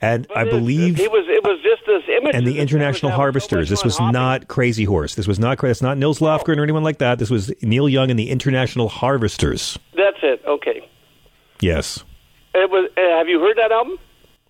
And 0.05 0.27
I 0.35 0.43
believe 0.43 0.97
he 0.97 1.07
was. 1.07 1.25
It 1.27 1.43
was 1.43 1.59
just 1.63 1.81
this 1.85 2.03
image. 2.17 2.35
and 2.35 2.45
the 2.45 2.59
International 2.59 3.11
Harvesters. 3.11 3.69
This 3.69 3.83
was 3.83 3.99
not 3.99 4.47
Crazy 4.47 4.83
Horse. 4.83 5.15
This 5.15 5.27
was 5.27 5.39
not. 5.39 5.63
It's 5.63 5.81
not 5.81 5.97
Nils 5.97 6.19
Lofgren 6.19 6.57
or 6.57 6.63
anyone 6.63 6.83
like 6.83 6.97
that. 6.99 7.19
This 7.19 7.29
was 7.29 7.51
Neil 7.61 7.89
Young 7.89 8.09
and 8.09 8.19
the 8.19 8.29
International 8.29 8.89
Harvesters. 8.89 9.77
That's 9.95 10.17
it. 10.21 10.41
Okay. 10.45 10.87
Yes. 11.59 12.03
It 12.53 12.69
was. 12.69 12.89
Uh, 12.97 13.17
have 13.17 13.27
you 13.27 13.39
heard 13.39 13.57
that 13.57 13.71
album? 13.71 13.97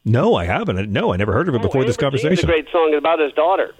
No, 0.03 0.35
I 0.35 0.45
haven't. 0.45 0.91
No, 0.91 1.13
I 1.13 1.17
never 1.17 1.33
heard 1.33 1.49
of 1.49 1.55
it 1.55 1.61
before 1.61 1.83
this 1.83 1.95
It's 1.95 1.97
a 1.97 2.01
conversation. 2.01 2.45
great 2.47 2.67
song 2.71 2.93
about 2.95 3.19
his 3.19 3.31
daughter. 3.33 3.73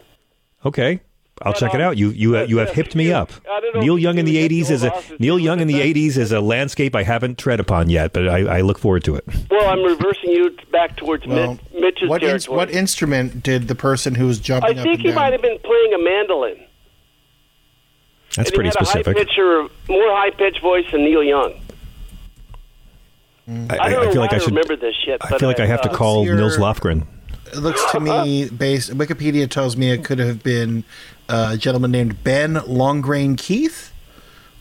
Okay. 0.65 1.01
I'll 1.41 1.53
check 1.53 1.73
it 1.75 1.81
out. 1.81 1.97
You 1.97 2.09
you 2.11 2.37
you 2.45 2.57
have 2.59 2.71
hipped 2.71 2.95
me 2.95 3.11
up. 3.11 3.29
Neil 3.75 3.99
Young 3.99 4.17
in 4.17 4.25
the 4.25 4.37
'80s 4.37 4.69
is 4.71 4.83
a 4.83 5.03
Neil 5.19 5.37
Young 5.37 5.59
in 5.59 5.67
the 5.67 5.81
'80s 5.81 6.15
is 6.17 6.31
a 6.31 6.39
landscape 6.39 6.95
I 6.95 7.03
haven't 7.03 7.37
tread 7.37 7.59
upon 7.59 7.89
yet, 7.89 8.13
but 8.13 8.29
I, 8.29 8.59
I 8.59 8.61
look 8.61 8.77
forward 8.79 9.03
to 9.03 9.15
it. 9.15 9.25
Well, 9.51 9.67
I'm 9.67 9.83
reversing 9.83 10.31
you 10.31 10.55
back 10.71 10.95
towards 10.95 11.27
Well, 11.27 11.59
Mitch's 11.73 12.07
what, 12.09 12.23
ins- 12.23 12.45
territory. 12.45 12.57
what 12.57 12.71
instrument 12.71 13.43
did 13.43 13.67
the 13.67 13.75
person 13.75 14.15
who 14.15 14.27
was 14.27 14.39
jumping 14.39 14.79
I 14.79 14.83
think 14.83 14.95
and 14.95 15.01
he 15.01 15.07
down? 15.07 15.15
might 15.15 15.33
have 15.33 15.41
been 15.41 15.59
playing 15.59 15.93
a 15.93 15.97
mandolin. 16.01 16.57
That's 18.37 18.49
and 18.49 18.55
pretty 18.55 18.69
he 18.69 18.75
had 18.77 18.85
specific. 18.87 19.15
A 19.15 19.19
high 19.19 19.25
pitch 19.25 19.37
more 19.89 20.15
high 20.15 20.31
pitched 20.31 20.61
voice 20.61 20.85
than 20.91 21.03
Neil 21.03 21.23
Young. 21.23 21.53
I, 23.47 23.77
I, 23.79 23.89
don't 23.89 24.07
I 24.07 24.11
feel 24.11 24.21
like 24.21 24.33
I 24.33 24.39
should. 24.39 24.47
remember 24.49 24.75
this 24.75 24.95
shit. 25.05 25.17
I 25.21 25.37
feel 25.37 25.47
like 25.49 25.59
I 25.59 25.65
have 25.67 25.81
to 25.81 25.91
uh, 25.91 25.95
call 25.95 26.25
your- 26.25 26.35
Nils 26.35 26.57
Lofgren. 26.57 27.05
It 27.53 27.57
looks 27.59 27.83
to 27.91 27.99
me, 27.99 28.49
based 28.49 28.89
Wikipedia 28.97 29.49
tells 29.49 29.77
me 29.77 29.91
it 29.91 30.03
could 30.03 30.17
have 30.19 30.41
been 30.43 30.79
uh, 30.79 30.81
a 31.29 31.57
gentleman 31.57 31.91
named 31.91 32.23
Ben 32.23 32.53
Longgrain 32.55 33.37
Keith, 33.37 33.91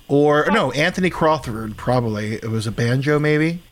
or 0.08 0.46
no, 0.50 0.70
Anthony 0.72 1.10
Crawford. 1.10 1.76
Probably 1.76 2.34
it 2.34 2.50
was 2.50 2.66
a 2.66 2.72
banjo, 2.72 3.18
maybe. 3.18 3.62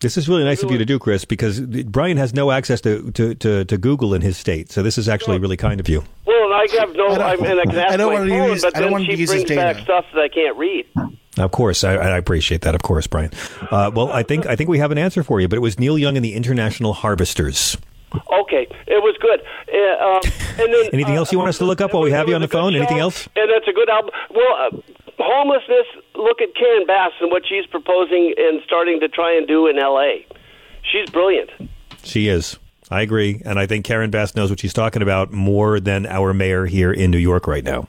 This 0.00 0.16
is 0.16 0.28
really 0.28 0.44
nice 0.44 0.62
of 0.62 0.70
you 0.70 0.78
to 0.78 0.84
do, 0.84 1.00
Chris, 1.00 1.24
because 1.24 1.60
Brian 1.60 2.18
has 2.18 2.32
no 2.32 2.52
access 2.52 2.80
to, 2.82 3.10
to, 3.12 3.34
to, 3.34 3.64
to 3.64 3.78
Google 3.78 4.14
in 4.14 4.22
his 4.22 4.36
state. 4.36 4.70
So 4.70 4.80
this 4.80 4.96
is 4.96 5.08
actually 5.08 5.40
really 5.40 5.56
kind 5.56 5.80
of 5.80 5.88
you. 5.88 6.04
Well, 6.24 6.52
I 6.52 6.68
have 6.78 6.94
no. 6.94 7.08
I 7.08 7.30
I 7.32 7.36
don't- 7.36 7.46
and 7.46 7.60
I 7.60 7.64
can 7.64 7.76
ask 7.78 7.94
I 7.94 7.96
don't 7.96 8.12
my 8.12 8.20
wanna 8.20 8.30
phone, 8.30 8.48
use- 8.50 8.62
but 8.62 8.76
I 8.76 8.80
don't 8.80 8.82
then 8.86 8.92
wanna 8.92 9.04
she 9.06 9.10
use 9.16 9.32
his 9.32 9.44
brings 9.44 9.56
back 9.60 9.78
stuff 9.82 10.04
that 10.14 10.20
I 10.20 10.28
can't 10.28 10.56
read. 10.56 10.86
Of 11.36 11.50
course, 11.50 11.82
I, 11.82 11.94
I 11.94 12.16
appreciate 12.16 12.60
that. 12.62 12.74
Of 12.76 12.82
course, 12.82 13.06
Brian. 13.08 13.30
Uh, 13.72 13.90
well, 13.94 14.12
I 14.12 14.22
think 14.22 14.46
I 14.46 14.54
think 14.54 14.70
we 14.70 14.78
have 14.78 14.92
an 14.92 14.98
answer 14.98 15.22
for 15.24 15.40
you, 15.40 15.48
but 15.48 15.56
it 15.56 15.60
was 15.62 15.78
Neil 15.80 15.98
Young 15.98 16.16
and 16.16 16.24
the 16.24 16.34
International 16.34 16.92
Harvesters. 16.92 17.76
Okay, 18.14 18.62
it 18.62 18.70
was 18.70 18.77
good. 19.28 19.40
Uh, 19.68 20.20
and 20.62 20.72
then 20.72 20.88
Anything 20.92 21.16
else 21.16 21.32
you 21.32 21.38
want 21.38 21.48
us 21.50 21.58
to 21.58 21.64
look 21.64 21.80
up 21.80 21.92
while 21.92 22.02
we 22.02 22.10
have 22.10 22.28
you 22.28 22.34
on 22.34 22.40
the 22.40 22.48
phone? 22.48 22.74
Anything 22.74 22.98
else? 22.98 23.28
and 23.36 23.50
that's 23.50 23.68
a 23.68 23.72
good 23.72 23.88
album. 23.90 24.10
Well, 24.30 24.54
uh, 24.58 24.76
homelessness. 25.18 25.86
Look 26.14 26.40
at 26.40 26.54
Karen 26.54 26.86
Bass 26.86 27.12
and 27.20 27.30
what 27.30 27.42
she's 27.48 27.66
proposing 27.66 28.34
and 28.36 28.60
starting 28.64 29.00
to 29.00 29.08
try 29.08 29.36
and 29.36 29.46
do 29.46 29.66
in 29.66 29.78
L.A. 29.78 30.26
She's 30.82 31.08
brilliant. 31.10 31.50
She 32.02 32.28
is. 32.28 32.58
I 32.90 33.02
agree, 33.02 33.42
and 33.44 33.58
I 33.58 33.66
think 33.66 33.84
Karen 33.84 34.10
Bass 34.10 34.34
knows 34.34 34.48
what 34.48 34.60
she's 34.60 34.72
talking 34.72 35.02
about 35.02 35.30
more 35.30 35.78
than 35.78 36.06
our 36.06 36.32
mayor 36.32 36.64
here 36.64 36.90
in 36.90 37.10
New 37.10 37.18
York 37.18 37.46
right 37.46 37.62
now. 37.62 37.86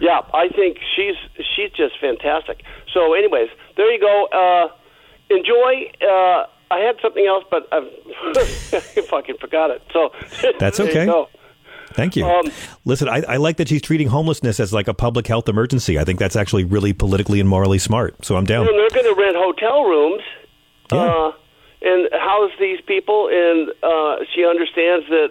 Yeah, 0.00 0.20
I 0.32 0.48
think 0.48 0.78
she's 0.96 1.16
she's 1.54 1.70
just 1.72 2.00
fantastic. 2.00 2.62
So, 2.94 3.12
anyways, 3.12 3.50
there 3.76 3.92
you 3.92 4.00
go. 4.00 4.26
Uh, 4.32 4.68
enjoy. 5.28 5.92
Uh, 6.00 6.46
I 6.72 6.78
had 6.80 6.96
something 7.02 7.26
else, 7.26 7.44
but 7.50 7.68
I've, 7.72 7.84
I 8.72 9.02
fucking 9.02 9.36
forgot 9.40 9.70
it. 9.70 9.82
So 9.92 10.10
That's 10.58 10.78
there 10.78 10.90
you 10.90 11.12
okay. 11.12 11.30
Thank 11.94 12.16
you. 12.16 12.26
Um, 12.26 12.44
Listen, 12.84 13.08
I, 13.08 13.22
I 13.28 13.36
like 13.36 13.58
that 13.58 13.68
she's 13.68 13.82
treating 13.82 14.08
homelessness 14.08 14.60
as 14.60 14.72
like 14.72 14.88
a 14.88 14.94
public 14.94 15.26
health 15.26 15.48
emergency. 15.48 15.98
I 15.98 16.04
think 16.04 16.18
that's 16.18 16.36
actually 16.36 16.64
really 16.64 16.92
politically 16.92 17.38
and 17.40 17.48
morally 17.48 17.78
smart. 17.78 18.24
So 18.24 18.36
I'm 18.36 18.44
down. 18.44 18.66
And 18.66 18.78
they're 18.78 19.02
going 19.02 19.14
to 19.14 19.20
rent 19.20 19.36
hotel 19.36 19.84
rooms 19.84 20.22
uh, 20.90 21.32
and 21.82 22.08
house 22.12 22.50
these 22.58 22.80
people. 22.86 23.28
And 23.28 23.70
uh, 23.82 24.24
she 24.34 24.44
understands 24.44 25.06
that 25.08 25.30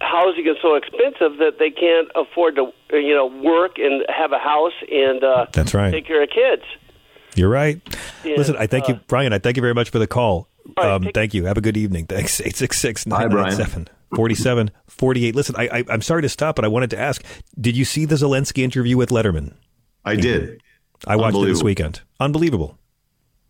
housing 0.00 0.46
is 0.46 0.56
so 0.62 0.74
expensive 0.74 1.38
that 1.38 1.58
they 1.58 1.70
can't 1.70 2.08
afford 2.14 2.56
to, 2.56 2.72
uh, 2.92 2.96
you 2.96 3.14
know, 3.14 3.26
work 3.26 3.78
and 3.78 4.04
have 4.08 4.32
a 4.32 4.38
house 4.38 4.72
and 4.90 5.22
uh, 5.22 5.46
That's 5.52 5.74
right. 5.74 5.90
take 5.90 6.06
care 6.06 6.22
of 6.22 6.30
kids. 6.30 6.62
You're 7.34 7.48
right. 7.48 7.80
Yeah, 8.24 8.36
Listen, 8.36 8.56
I 8.58 8.66
thank 8.66 8.84
uh, 8.84 8.94
you, 8.94 9.00
Brian. 9.06 9.32
I 9.32 9.38
thank 9.38 9.56
you 9.56 9.62
very 9.62 9.74
much 9.74 9.90
for 9.90 9.98
the 9.98 10.06
call. 10.06 10.48
Um, 10.76 11.08
thank 11.14 11.34
you. 11.34 11.44
Have 11.46 11.58
a 11.58 11.60
good 11.60 11.76
evening. 11.76 12.06
Thanks. 12.06 12.40
866 12.40 13.06
997 13.06 13.88
47 14.14 14.70
48. 14.88 15.34
Listen, 15.34 15.54
I, 15.58 15.68
I, 15.68 15.84
I'm 15.88 16.02
sorry 16.02 16.22
to 16.22 16.28
stop, 16.28 16.56
but 16.56 16.64
I 16.64 16.68
wanted 16.68 16.90
to 16.90 16.98
ask 16.98 17.24
did 17.60 17.76
you 17.76 17.84
see 17.84 18.04
the 18.04 18.16
Zelensky 18.16 18.62
interview 18.62 18.96
with 18.96 19.10
Letterman? 19.10 19.54
I 20.04 20.16
did. 20.16 20.60
I 21.06 21.16
watched 21.16 21.36
it 21.36 21.46
this 21.46 21.62
weekend. 21.62 22.02
Unbelievable. 22.20 22.78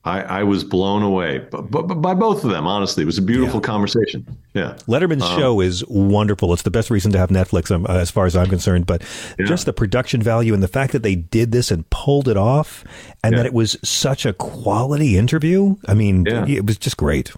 I, 0.05 0.23
I 0.23 0.43
was 0.43 0.65
blown 0.65 1.03
away 1.03 1.39
by, 1.39 1.61
by, 1.61 1.95
by 1.95 2.15
both 2.15 2.43
of 2.45 2.51
them. 2.51 2.67
Honestly, 2.67 3.03
it 3.03 3.07
was 3.07 3.19
a 3.19 3.23
beautiful 3.23 3.61
conversation. 3.61 4.27
Yeah, 4.53 4.77
Letterman's 4.89 5.23
Um, 5.23 5.39
show 5.39 5.61
is 5.61 5.85
wonderful. 5.87 6.53
It's 6.53 6.63
the 6.63 6.73
best 6.73 6.91
reason 6.91 7.13
to 7.13 7.19
have 7.19 7.31
Netflix, 7.31 7.71
um, 7.71 7.87
uh, 7.89 7.99
as 7.99 8.11
far 8.11 8.27
as 8.27 8.35
I'm 8.37 8.49
concerned. 8.49 8.87
But 8.87 9.03
just 9.47 9.65
the 9.65 9.73
production 9.73 10.21
value 10.21 10.55
and 10.55 10.63
the 10.63 10.69
fact 10.69 10.93
that 10.93 11.05
they 11.05 11.15
did 11.15 11.53
this 11.53 11.71
and 11.71 11.89
pulled 11.91 12.27
it 12.27 12.37
off, 12.37 12.85
and 13.23 13.37
that 13.39 13.47
it 13.47 13.53
was 13.53 13.77
such 13.85 14.27
a 14.27 14.33
quality 14.33 15.17
interview. 15.17 15.77
I 15.87 15.95
mean, 15.95 16.27
it 16.27 16.67
was 16.67 16.79
just 16.79 16.97
great. 16.97 17.33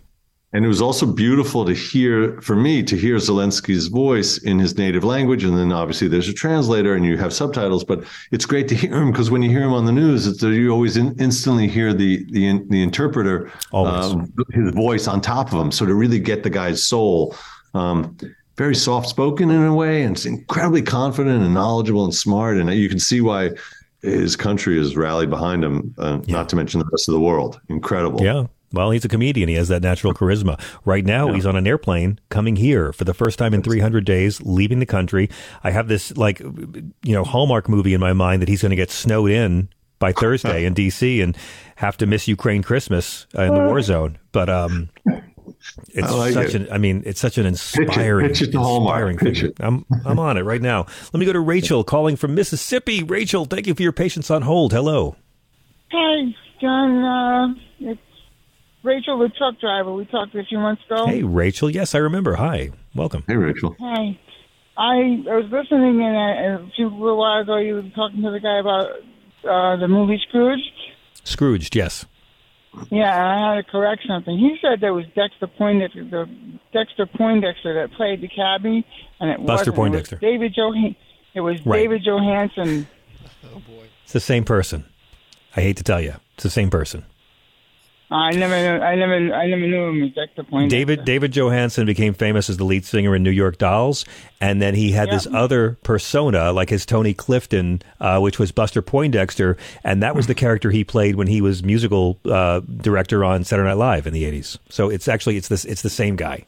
And 0.55 0.65
it 0.65 0.69
was 0.69 0.81
also 0.81 1.05
beautiful 1.05 1.65
to 1.65 1.75
hear, 1.75 2.41
for 2.41 2.55
me, 2.55 2.85
to 2.85 2.97
hear 2.97 3.17
Zelensky's 3.17 3.89
voice 3.89 4.39
in 4.39 4.61
his 4.61 4.79
native 4.79 5.03
language. 5.03 5.43
And 5.43 5.59
then 5.59 5.73
obviously 5.73 6.07
there's 6.07 6.29
a 6.29 6.33
translator 6.33 6.95
and 6.95 7.05
you 7.05 7.17
have 7.17 7.33
subtitles, 7.33 7.83
but 7.83 8.05
it's 8.31 8.47
great 8.47 8.69
to 8.69 8.77
hear 8.77 8.95
him 8.95 9.11
because 9.11 9.33
when 9.33 9.43
you 9.43 9.51
hear 9.51 9.65
him 9.65 9.73
on 9.73 9.85
the 9.85 9.91
news, 9.91 10.29
it's, 10.29 10.41
you 10.45 10.71
always 10.71 10.97
in, 10.97 11.17
instantly 11.19 11.67
hear 11.67 11.93
the, 11.93 12.25
the, 12.31 12.65
the 12.69 12.83
interpreter, 12.85 13.51
um, 13.73 14.33
his 14.53 14.71
voice 14.71 15.09
on 15.09 15.21
top 15.21 15.53
of 15.53 15.61
him. 15.61 15.73
So 15.73 15.87
to 15.87 15.95
really 15.95 16.21
get 16.21 16.45
the 16.45 16.51
guy's 16.51 16.81
soul, 16.81 17.35
um, 17.75 18.17
very 18.57 18.77
soft 18.77 19.09
spoken 19.09 19.51
in 19.51 19.65
a 19.65 19.75
way 19.75 20.05
and 20.05 20.15
it's 20.15 20.25
incredibly 20.25 20.83
confident 20.83 21.43
and 21.43 21.53
knowledgeable 21.53 22.05
and 22.05 22.15
smart. 22.15 22.59
And 22.59 22.73
you 22.73 22.89
can 22.89 23.01
see 23.01 23.21
why 23.21 23.51
his 24.03 24.37
country 24.37 24.79
has 24.79 24.97
rallied 24.97 25.31
behind 25.31 25.65
him, 25.65 25.97
uh, 25.99 26.21
not 26.29 26.49
to 26.51 26.55
mention 26.55 26.79
the 26.79 26.87
rest 26.93 27.09
of 27.09 27.15
the 27.15 27.21
world. 27.21 27.61
Incredible. 27.69 28.23
Yeah. 28.23 28.45
Well, 28.75 28.91
he's 28.91 29.05
a 29.05 29.09
comedian. 29.09 29.49
He 29.49 29.55
has 29.55 29.69
that 29.69 29.83
natural 29.83 30.13
charisma. 30.13 30.61
Right 30.85 31.05
now, 31.05 31.33
he's 31.33 31.47
on 31.47 31.57
an 31.57 31.67
airplane 31.67 32.19
coming 32.29 32.57
here 32.57 32.93
for 32.93 33.05
the 33.05 33.15
first 33.15 33.39
time 33.39 33.55
in 33.55 33.63
300 33.63 34.05
days, 34.05 34.41
leaving 34.43 34.81
the 34.81 34.87
country. 34.87 35.31
I 35.63 35.71
have 35.71 35.89
this, 35.89 36.17
like, 36.17 36.41
you 36.41 36.93
know, 37.05 37.25
Hallmark 37.25 37.69
movie 37.69 37.95
in 37.95 38.01
my 38.01 38.13
mind 38.13 38.43
that 38.43 38.49
he's 38.49 38.63
going 38.63 38.71
to 38.71 38.77
get 38.77 38.91
snowed 38.91 39.31
in 39.31 39.69
by 39.99 40.13
Thursday 40.21 40.65
in 40.65 40.75
D.C. 40.75 41.21
and 41.21 41.37
have 41.77 41.97
to 41.99 42.07
miss 42.07 42.29
Ukraine 42.29 42.63
Christmas 42.63 43.27
uh, 43.39 43.43
in 43.43 43.55
the 43.55 43.61
war 43.61 43.81
zone. 43.81 44.19
But 44.33 44.49
um, 44.51 44.91
it's 45.89 46.09
I 46.09 46.11
like 46.11 46.35
such 46.35 46.55
it. 46.55 46.63
an, 46.63 46.69
I 46.73 46.79
mean, 46.79 47.03
it's 47.07 47.21
such 47.21 47.39
an 47.39 47.47
inspiring, 47.47 48.29
pitch 48.29 48.43
it 48.43 48.53
to 48.53 48.59
Hallmark. 48.59 48.97
inspiring 48.97 49.19
Pitch 49.19 49.41
figure. 49.41 49.55
I'm, 49.61 49.87
I'm 50.05 50.19
on 50.19 50.37
it 50.37 50.43
right 50.43 50.61
now. 50.63 50.87
Let 51.13 51.21
me 51.21 51.27
go 51.27 51.33
to 51.33 51.41
Rachel 51.41 51.85
calling 51.85 52.17
from 52.17 52.35
Mississippi. 52.35 53.03
Rachel, 53.03 53.45
thank 53.45 53.67
you 53.67 53.75
for 53.75 53.83
your 53.83 53.93
patience 53.93 54.31
on 54.31 54.43
hold. 54.43 54.73
Hello. 54.73 55.17
Hi, 55.93 56.35
John. 56.61 57.05
Uh, 57.05 57.55
it's 57.81 58.01
Rachel, 58.85 59.19
the 59.19 59.31
truck 59.31 59.59
driver. 59.61 59.93
We 59.93 60.05
talked 60.05 60.35
a 60.35 60.45
few 60.45 60.59
months 60.59 60.83
ago. 60.89 61.07
Hey, 61.07 61.23
Rachel. 61.23 61.71
Yes, 61.71 61.95
I 61.95 61.99
remember. 61.99 62.35
Hi. 62.37 62.71
Welcome. 62.95 63.25
Hey, 63.27 63.35
Rachel. 63.37 63.75
Hi. 63.81 64.19
I, 64.77 64.95
I 65.31 65.37
was 65.37 65.47
listening, 65.51 66.03
and 66.03 66.17
uh, 66.63 66.65
a 66.67 66.71
few 66.77 66.89
little 66.91 67.17
while 67.19 67.41
ago, 67.41 67.57
you 67.57 67.75
were 67.77 67.83
talking 67.95 68.23
to 68.23 68.31
the 68.31 68.41
guy 68.41 68.59
about 68.59 68.87
uh, 69.49 69.77
the 69.81 69.89
movie 69.89 70.21
Scrooge. 70.29 70.61
Scrooged, 71.25 71.75
yes. 71.75 72.05
Yeah, 72.91 73.15
and 73.15 73.45
I 73.45 73.55
had 73.55 73.65
to 73.65 73.71
correct 73.71 74.03
something. 74.07 74.37
He 74.37 74.57
said 74.61 74.81
there 74.81 74.93
was 74.93 75.05
Dexter 75.15 75.47
Poindexter, 75.47 76.05
the 76.11 76.27
Dexter 76.73 77.07
Poindexter 77.07 77.73
that 77.75 77.97
played 77.97 78.21
the 78.21 78.27
cabbie, 78.29 78.85
and 79.21 79.31
it 79.31 79.37
Buster 79.47 79.71
wasn't. 79.71 79.77
Poindexter. 79.77 80.17
It 80.17 80.23
was 80.27 80.33
David 80.33 80.53
Johan. 80.57 80.97
It 81.35 81.41
was 81.41 81.65
Right. 81.65 81.79
David 81.79 82.03
Johansen. 82.05 82.87
Oh 83.55 83.61
boy, 83.61 83.85
it's 84.03 84.13
the 84.13 84.19
same 84.21 84.43
person. 84.45 84.85
I 85.57 85.61
hate 85.61 85.77
to 85.77 85.85
tell 85.85 86.01
you, 86.01 86.15
it's 86.35 86.43
the 86.43 86.51
same 86.51 86.69
person. 86.69 87.05
I 88.11 88.33
never, 88.33 88.55
knew, 88.55 88.85
I 88.85 88.95
never, 88.95 89.35
I 89.35 89.47
never 89.47 89.67
knew 89.67 89.89
him 89.89 90.05
as 90.05 90.15
Dexter 90.15 90.45
Poindexter. 90.45 90.77
David 90.77 91.05
David 91.05 91.33
Johansen 91.33 91.87
became 91.87 92.13
famous 92.13 92.51
as 92.51 92.59
the 92.59 92.65
lead 92.65 92.85
singer 92.85 93.17
in 93.17 93.23
New 93.23 93.31
York 93.31 93.59
Dolls, 93.59 94.05
and 94.41 94.61
then 94.61 94.75
he 94.75 94.93
had 94.93 95.11
this 95.11 95.27
other 95.33 95.79
persona, 95.83 96.53
like 96.53 96.69
his 96.69 96.85
Tony 96.85 97.15
Clifton, 97.15 97.81
uh, 98.01 98.21
which 98.21 98.39
was 98.39 98.53
Buster 98.53 98.83
Poindexter, 98.83 99.57
and 99.83 100.03
that 100.03 100.15
was 100.15 100.27
the 100.27 100.35
character 100.35 100.71
he 100.71 100.85
played 100.85 101.17
when 101.17 101.27
he 101.27 101.41
was 101.41 101.63
musical 101.63 102.19
uh, 102.27 102.61
director 102.61 103.25
on 103.25 103.43
Saturday 103.43 103.69
Night 103.69 103.79
Live 103.79 104.07
in 104.07 104.13
the 104.13 104.25
'80s. 104.25 104.59
So 104.69 104.91
it's 104.91 105.09
actually 105.09 105.37
it's 105.37 105.49
this 105.49 105.65
it's 105.65 105.83
the 105.83 105.91
same 105.91 106.17
guy. 106.17 106.47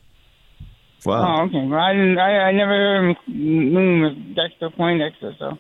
Wow. 1.07 1.41
Oh, 1.41 1.45
okay. 1.45 1.67
Well, 1.67 1.79
I 1.79 1.93
didn't. 1.93 2.19
I, 2.19 2.49
I 2.49 2.53
never 2.53 2.71
heard 2.71 3.11
him 3.11 3.73
knew 3.73 3.81
him 3.81 4.05
as 4.05 4.37
Dexter 4.37 4.71
Poindexter. 4.77 5.35
So 5.39 5.53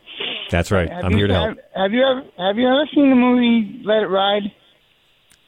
That's 0.51 0.71
right. 0.71 0.91
have 0.91 1.05
I'm 1.05 1.13
you, 1.13 1.19
here 1.19 1.27
to 1.29 1.35
have, 1.35 1.43
help. 1.45 1.59
Have 1.75 1.93
you 1.93 2.03
ever 2.03 2.23
Have 2.39 2.57
you 2.59 2.67
ever 2.67 2.85
seen 2.95 3.11
the 3.11 3.17
movie 3.17 3.83
Let 3.85 4.03
It 4.03 4.09
Ride? 4.09 4.43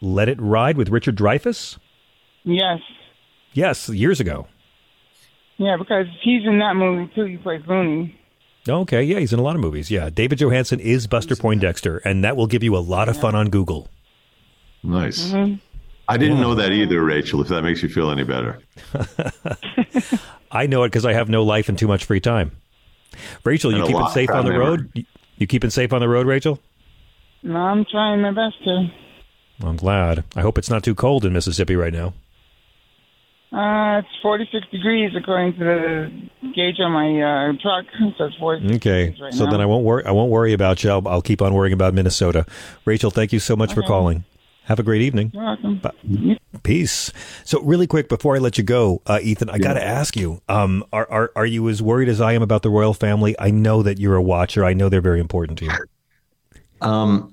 Let 0.01 0.29
It 0.29 0.41
Ride 0.41 0.77
with 0.77 0.89
Richard 0.91 1.17
Dreyfuss. 1.17 1.79
Yes. 2.45 2.81
Yes, 3.53 3.89
years 3.89 4.21
ago. 4.21 4.47
Yeah, 5.57 5.77
because 5.77 6.07
he's 6.23 6.45
in 6.45 6.61
that 6.61 6.75
movie 6.77 7.11
too. 7.15 7.25
He 7.25 7.37
plays 7.37 7.63
Looney. 7.67 8.19
Okay, 8.69 9.03
yeah, 9.03 9.19
he's 9.19 9.33
in 9.33 9.39
a 9.39 9.43
lot 9.43 9.57
of 9.57 9.61
movies. 9.61 9.91
Yeah, 9.91 10.11
David 10.11 10.39
Johansen 10.39 10.79
is 10.79 11.07
Buster 11.07 11.35
Poindexter, 11.35 11.99
and 11.99 12.23
that 12.23 12.37
will 12.37 12.47
give 12.47 12.63
you 12.63 12.77
a 12.77 12.79
lot 12.79 13.09
of 13.09 13.17
fun 13.17 13.35
on 13.35 13.49
Google. 13.49 13.89
Nice. 14.83 15.31
Mm-hmm. 15.31 15.55
I 16.09 16.17
didn't 16.17 16.41
know 16.41 16.55
that 16.55 16.71
either, 16.73 17.03
Rachel, 17.03 17.41
if 17.43 17.49
that 17.49 17.63
makes 17.63 17.83
you 17.83 17.89
feel 17.89 18.11
any 18.11 18.25
better. 18.25 18.61
I 20.51 20.67
know 20.67 20.85
it 20.85 20.89
because 20.89 21.05
I 21.05 21.13
have 21.13 21.29
no 21.29 21.43
life 21.43 21.69
and 21.69 21.79
too 21.79 21.89
much 21.89 22.05
free 22.05 22.21
time. 22.21 22.53
Rachel, 23.45 23.71
you 23.71 23.79
And 23.79 23.85
a 23.85 23.87
keeping 23.89 24.01
lot 24.01 24.13
safe 24.13 24.31
on 24.31 24.45
the 24.45 24.53
road? 24.53 24.91
You, 24.95 25.05
you 25.37 25.47
keeping 25.47 25.71
safe 25.71 25.93
on 25.93 26.01
the 26.01 26.09
road, 26.09 26.27
Rachel? 26.27 26.61
No, 27.43 27.57
I'm 27.57 27.85
trying 27.85 28.23
my 28.23 28.31
best 28.33 28.63
to. 28.65 28.89
I'm 29.63 29.77
glad. 29.77 30.25
I 30.37 30.41
hope 30.43 30.59
it's 30.59 30.71
not 30.71 30.83
too 30.85 30.95
cold 30.95 31.25
in 31.25 31.33
Mississippi 31.33 31.75
right 31.77 31.93
now. 31.93 32.15
Uh, 33.51 33.99
it's 34.01 34.09
46 34.21 34.67
degrees 34.71 35.13
according 35.17 35.55
to 35.55 35.59
the 35.59 36.51
gauge 36.55 36.79
on 36.81 36.93
my 36.93 37.09
uh, 37.49 37.53
truck. 37.61 37.87
It 37.99 38.15
says 38.19 38.33
46 38.39 38.77
Okay, 38.77 39.05
degrees 39.07 39.21
right 39.23 39.33
so 39.33 39.47
now. 39.47 39.51
then 39.53 39.61
I 39.63 39.67
won't 39.67 39.85
worry. 39.85 40.05
I 40.05 40.11
won't 40.11 40.31
worry 40.31 40.53
about 40.53 40.85
you. 40.85 40.91
I'll, 40.91 41.09
I'll 41.09 41.23
keep 41.23 41.41
on 41.41 41.55
worrying 41.55 41.73
about 41.73 41.95
Minnesota. 41.95 42.45
Rachel, 42.85 43.11
thank 43.11 43.33
you 43.33 43.39
so 43.41 43.57
much 43.57 43.73
for 43.73 43.83
calling. 43.83 44.25
Have 44.65 44.79
a 44.79 44.83
great 44.83 45.01
evening. 45.01 45.31
You're 45.33 45.45
welcome. 45.45 45.79
Bye. 45.79 46.39
Peace. 46.63 47.11
So, 47.45 47.63
really 47.63 47.87
quick 47.87 48.11
before 48.11 48.37
I 48.37 48.39
let 48.39 48.59
you 48.59 48.65
go, 48.65 49.01
uh, 49.07 49.19
Ethan, 49.23 49.49
I 49.49 49.57
got 49.57 49.75
to 49.75 49.83
ask 49.83 50.15
you: 50.15 50.43
um, 50.51 50.85
are, 50.93 51.11
are 51.11 51.33
are 51.35 51.47
you 51.47 51.71
as 51.71 51.81
worried 51.81 52.11
as 52.11 52.21
I 52.21 52.35
am 52.35 52.43
about 52.43 52.61
the 52.63 52.69
royal 52.69 52.93
family? 52.93 53.35
I 53.39 53.51
know 53.51 53.83
that 53.83 53.99
you're 53.99 54.17
a 54.17 54.23
watcher. 54.23 54.67
I 54.67 54.75
know 54.75 54.91
they're 54.91 55.01
very 55.01 55.21
important 55.21 55.59
to 55.61 55.65
you. 55.65 55.71
Um, 56.83 57.33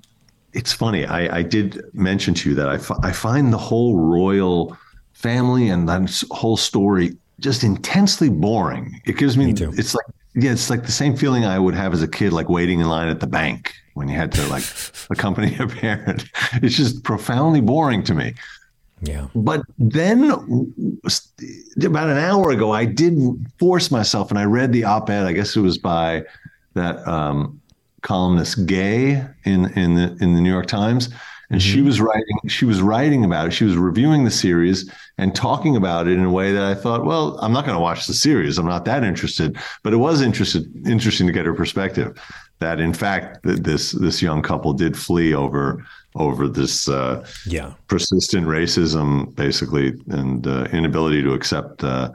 it's 0.56 0.72
funny. 0.72 1.04
I, 1.04 1.38
I 1.38 1.42
did 1.42 1.80
mention 1.92 2.32
to 2.34 2.48
you 2.48 2.54
that 2.56 2.68
I, 2.68 3.12
find 3.12 3.52
the 3.52 3.58
whole 3.58 3.98
royal 3.98 4.76
family 5.12 5.68
and 5.68 5.86
that 5.88 6.24
whole 6.30 6.56
story 6.56 7.16
just 7.40 7.62
intensely 7.62 8.30
boring. 8.30 9.00
It 9.04 9.18
gives 9.18 9.36
me, 9.36 9.52
it's 9.52 9.94
like, 9.94 10.06
yeah, 10.34 10.52
it's 10.52 10.70
like 10.70 10.84
the 10.84 10.92
same 10.92 11.14
feeling 11.14 11.44
I 11.44 11.58
would 11.58 11.74
have 11.74 11.92
as 11.92 12.02
a 12.02 12.08
kid, 12.08 12.32
like 12.32 12.48
waiting 12.48 12.80
in 12.80 12.88
line 12.88 13.08
at 13.08 13.20
the 13.20 13.26
bank 13.26 13.74
when 13.94 14.08
you 14.08 14.16
had 14.16 14.32
to 14.32 14.46
like 14.46 14.64
accompany 15.10 15.56
a 15.58 15.66
parent. 15.66 16.24
It's 16.62 16.74
just 16.74 17.04
profoundly 17.04 17.60
boring 17.60 18.02
to 18.04 18.14
me. 18.14 18.34
Yeah. 19.02 19.28
But 19.34 19.60
then 19.78 20.30
about 21.84 22.08
an 22.08 22.16
hour 22.16 22.50
ago, 22.50 22.72
I 22.72 22.86
did 22.86 23.18
force 23.58 23.90
myself 23.90 24.30
and 24.30 24.38
I 24.38 24.44
read 24.44 24.72
the 24.72 24.84
op 24.84 25.10
ed. 25.10 25.26
I 25.26 25.32
guess 25.32 25.54
it 25.54 25.60
was 25.60 25.76
by 25.76 26.24
that 26.72 27.06
um, 27.06 27.60
columnist 28.10 28.66
Gay 28.66 29.24
in, 29.44 29.60
in 29.82 29.94
the 29.96 30.06
in 30.22 30.34
the 30.34 30.40
New 30.40 30.52
York 30.58 30.66
Times. 30.66 31.08
And 31.48 31.62
she 31.62 31.80
was 31.80 32.00
writing, 32.00 32.38
she 32.48 32.64
was 32.64 32.82
writing 32.82 33.24
about 33.24 33.46
it. 33.46 33.52
She 33.52 33.64
was 33.64 33.76
reviewing 33.76 34.24
the 34.24 34.32
series 34.32 34.90
and 35.16 35.32
talking 35.32 35.76
about 35.76 36.08
it 36.08 36.14
in 36.18 36.24
a 36.24 36.30
way 36.38 36.50
that 36.52 36.64
I 36.64 36.74
thought, 36.74 37.04
well, 37.04 37.38
I'm 37.40 37.52
not 37.52 37.64
going 37.64 37.76
to 37.76 37.80
watch 37.80 38.08
the 38.08 38.14
series. 38.14 38.58
I'm 38.58 38.66
not 38.66 38.84
that 38.86 39.04
interested. 39.04 39.56
But 39.84 39.92
it 39.92 39.98
was 39.98 40.22
interested, 40.22 40.62
interesting 40.84 41.24
to 41.28 41.32
get 41.32 41.46
her 41.46 41.54
perspective 41.54 42.18
that 42.58 42.80
in 42.80 42.92
fact 42.94 43.44
th- 43.44 43.58
this 43.60 43.92
this 43.92 44.20
young 44.22 44.40
couple 44.42 44.72
did 44.72 44.96
flee 44.96 45.34
over 45.34 45.84
over 46.16 46.48
this 46.48 46.88
uh, 46.88 47.24
yeah 47.46 47.74
persistent 47.86 48.44
racism 48.46 49.32
basically 49.36 49.88
and 50.08 50.46
uh, 50.48 50.64
inability 50.72 51.22
to 51.22 51.32
accept 51.32 51.84
uh, 51.84 52.08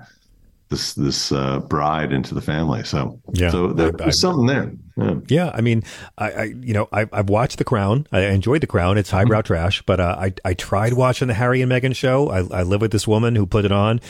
this 0.69 0.93
this 0.95 1.31
uh, 1.31 1.59
bride 1.73 2.11
into 2.11 2.33
the 2.35 2.41
family. 2.41 2.83
So 2.83 2.99
Yeah, 3.33 3.51
so 3.51 3.67
there, 3.67 3.89
I- 3.93 3.97
there's 3.99 4.17
I- 4.17 4.25
something 4.27 4.47
there. 4.47 4.67
Yeah. 4.97 5.15
Yeah, 5.27 5.51
I 5.53 5.61
mean, 5.61 5.83
I, 6.17 6.31
I 6.31 6.43
you 6.43 6.73
know, 6.73 6.89
I, 6.91 7.07
I've 7.11 7.29
watched 7.29 7.57
The 7.57 7.63
Crown. 7.63 8.07
I 8.11 8.21
enjoyed 8.21 8.61
The 8.61 8.67
Crown. 8.67 8.97
It's 8.97 9.09
highbrow 9.11 9.41
trash, 9.41 9.81
but 9.83 9.99
uh, 9.99 10.15
I 10.19 10.33
I 10.43 10.53
tried 10.53 10.93
watching 10.93 11.27
the 11.27 11.33
Harry 11.33 11.61
and 11.61 11.71
Meghan 11.71 11.95
show. 11.95 12.29
I, 12.29 12.59
I 12.59 12.63
live 12.63 12.81
with 12.81 12.91
this 12.91 13.07
woman 13.07 13.35
who 13.35 13.45
put 13.45 13.65
it 13.65 13.71
on 13.71 14.01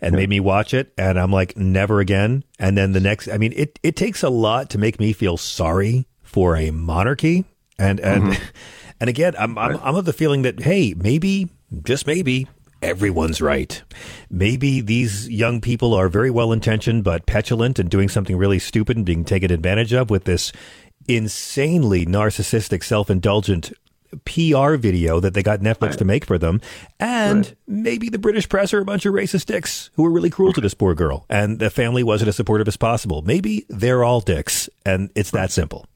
and 0.00 0.14
made 0.16 0.28
me 0.28 0.40
watch 0.40 0.74
it, 0.74 0.92
and 0.98 1.18
I'm 1.18 1.30
like, 1.30 1.56
never 1.56 2.00
again. 2.00 2.44
And 2.58 2.76
then 2.76 2.92
the 2.92 3.00
next, 3.00 3.28
I 3.28 3.38
mean, 3.38 3.52
it 3.56 3.78
it 3.82 3.96
takes 3.96 4.22
a 4.22 4.28
lot 4.28 4.70
to 4.70 4.78
make 4.78 4.98
me 5.00 5.12
feel 5.12 5.36
sorry 5.36 6.06
for 6.22 6.56
a 6.56 6.70
monarchy, 6.70 7.44
and 7.78 8.00
and 8.00 8.38
and 9.00 9.08
again, 9.08 9.34
I'm 9.38 9.56
I'm, 9.56 9.78
I'm 9.82 9.94
of 9.94 10.04
the 10.04 10.12
feeling 10.12 10.42
that 10.42 10.60
hey, 10.60 10.94
maybe 10.96 11.50
just 11.82 12.06
maybe. 12.06 12.48
Everyone's 12.84 13.40
right. 13.40 13.82
Maybe 14.28 14.82
these 14.82 15.26
young 15.26 15.62
people 15.62 15.94
are 15.94 16.10
very 16.10 16.30
well 16.30 16.52
intentioned, 16.52 17.02
but 17.02 17.24
petulant 17.24 17.78
and 17.78 17.88
doing 17.88 18.10
something 18.10 18.36
really 18.36 18.58
stupid 18.58 18.98
and 18.98 19.06
being 19.06 19.24
taken 19.24 19.50
advantage 19.50 19.94
of 19.94 20.10
with 20.10 20.24
this 20.24 20.52
insanely 21.08 22.04
narcissistic, 22.04 22.84
self 22.84 23.08
indulgent 23.08 23.72
PR 24.26 24.74
video 24.74 25.18
that 25.18 25.32
they 25.32 25.42
got 25.42 25.60
Netflix 25.60 25.96
to 25.96 26.04
make 26.04 26.26
for 26.26 26.36
them. 26.36 26.60
And 27.00 27.56
maybe 27.66 28.10
the 28.10 28.18
British 28.18 28.50
press 28.50 28.74
are 28.74 28.80
a 28.80 28.84
bunch 28.84 29.06
of 29.06 29.14
racist 29.14 29.46
dicks 29.46 29.88
who 29.94 30.02
were 30.02 30.10
really 30.10 30.28
cruel 30.28 30.52
to 30.52 30.60
this 30.60 30.74
poor 30.74 30.94
girl. 30.94 31.24
And 31.30 31.58
the 31.58 31.70
family 31.70 32.02
wasn't 32.02 32.28
as 32.28 32.36
supportive 32.36 32.68
as 32.68 32.76
possible. 32.76 33.22
Maybe 33.22 33.64
they're 33.70 34.04
all 34.04 34.20
dicks. 34.20 34.68
And 34.84 35.10
it's 35.14 35.30
that 35.30 35.50
simple. 35.50 35.86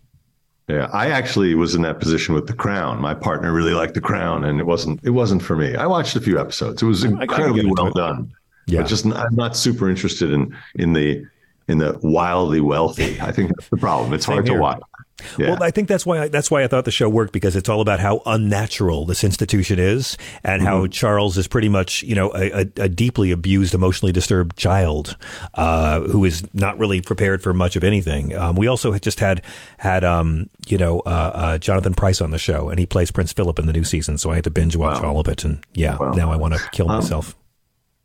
Yeah, 0.68 0.90
I 0.92 1.08
actually 1.08 1.54
was 1.54 1.74
in 1.74 1.80
that 1.82 1.98
position 1.98 2.34
with 2.34 2.46
The 2.46 2.52
Crown. 2.52 3.00
My 3.00 3.14
partner 3.14 3.52
really 3.54 3.72
liked 3.72 3.94
The 3.94 4.02
Crown, 4.02 4.44
and 4.44 4.60
it 4.60 4.64
wasn't 4.64 5.00
it 5.02 5.10
wasn't 5.10 5.42
for 5.42 5.56
me. 5.56 5.74
I 5.74 5.86
watched 5.86 6.14
a 6.14 6.20
few 6.20 6.38
episodes. 6.38 6.82
It 6.82 6.86
was 6.86 7.04
incredibly 7.04 7.64
well 7.64 7.88
it. 7.88 7.94
done. 7.94 8.32
Yeah. 8.66 8.82
but 8.82 8.88
just 8.88 9.06
I'm 9.06 9.34
not 9.34 9.56
super 9.56 9.88
interested 9.88 10.30
in 10.30 10.54
in 10.74 10.92
the 10.92 11.24
in 11.68 11.78
the 11.78 11.98
wildly 12.02 12.60
wealthy. 12.60 13.18
I 13.20 13.32
think 13.32 13.50
that's 13.50 13.68
the 13.68 13.78
problem. 13.78 14.12
It's 14.12 14.26
Same 14.26 14.34
hard 14.34 14.46
to 14.46 14.54
watch. 14.54 14.80
Yeah. 15.36 15.50
Well, 15.50 15.62
I 15.62 15.70
think 15.70 15.88
that's 15.88 16.06
why 16.06 16.20
I, 16.20 16.28
that's 16.28 16.50
why 16.50 16.62
I 16.62 16.68
thought 16.68 16.84
the 16.84 16.90
show 16.90 17.08
worked 17.08 17.32
because 17.32 17.56
it's 17.56 17.68
all 17.68 17.80
about 17.80 17.98
how 18.00 18.22
unnatural 18.26 19.04
this 19.04 19.24
institution 19.24 19.78
is, 19.78 20.16
and 20.44 20.62
how 20.62 20.78
Mm-hmm. 20.78 20.90
Charles 20.90 21.36
is 21.36 21.48
pretty 21.48 21.68
much 21.68 22.02
you 22.04 22.14
know 22.14 22.30
a, 22.36 22.60
a, 22.76 22.88
deeply 22.88 23.32
abused, 23.32 23.74
emotionally 23.74 24.12
disturbed 24.12 24.56
child 24.56 25.16
uh, 25.54 26.00
who 26.02 26.24
is 26.24 26.42
not 26.54 26.78
really 26.78 27.00
prepared 27.00 27.42
for 27.42 27.52
much 27.52 27.74
of 27.74 27.82
anything. 27.82 28.34
Um, 28.36 28.54
we 28.54 28.68
also 28.68 28.96
just 28.98 29.18
had 29.18 29.42
had 29.78 30.04
um, 30.04 30.48
you 30.68 30.78
know 30.78 31.00
uh, 31.00 31.30
uh, 31.34 31.58
Jonathan 31.58 31.94
Pryce 31.94 32.20
on 32.20 32.30
the 32.30 32.38
show, 32.38 32.68
and 32.68 32.78
he 32.78 32.86
plays 32.86 33.10
Prince 33.10 33.32
Philip 33.32 33.58
in 33.58 33.66
the 33.66 33.72
new 33.72 33.84
season, 33.84 34.18
so 34.18 34.30
I 34.30 34.36
had 34.36 34.44
to 34.44 34.50
binge 34.50 34.76
watch 34.76 35.02
all 35.02 35.18
of 35.18 35.26
it, 35.28 35.44
and 35.44 35.64
yeah, 35.74 35.96
now 36.14 36.30
I 36.30 36.36
want 36.36 36.54
to 36.54 36.60
kill 36.70 36.88
Um, 36.90 36.98
myself. 36.98 37.34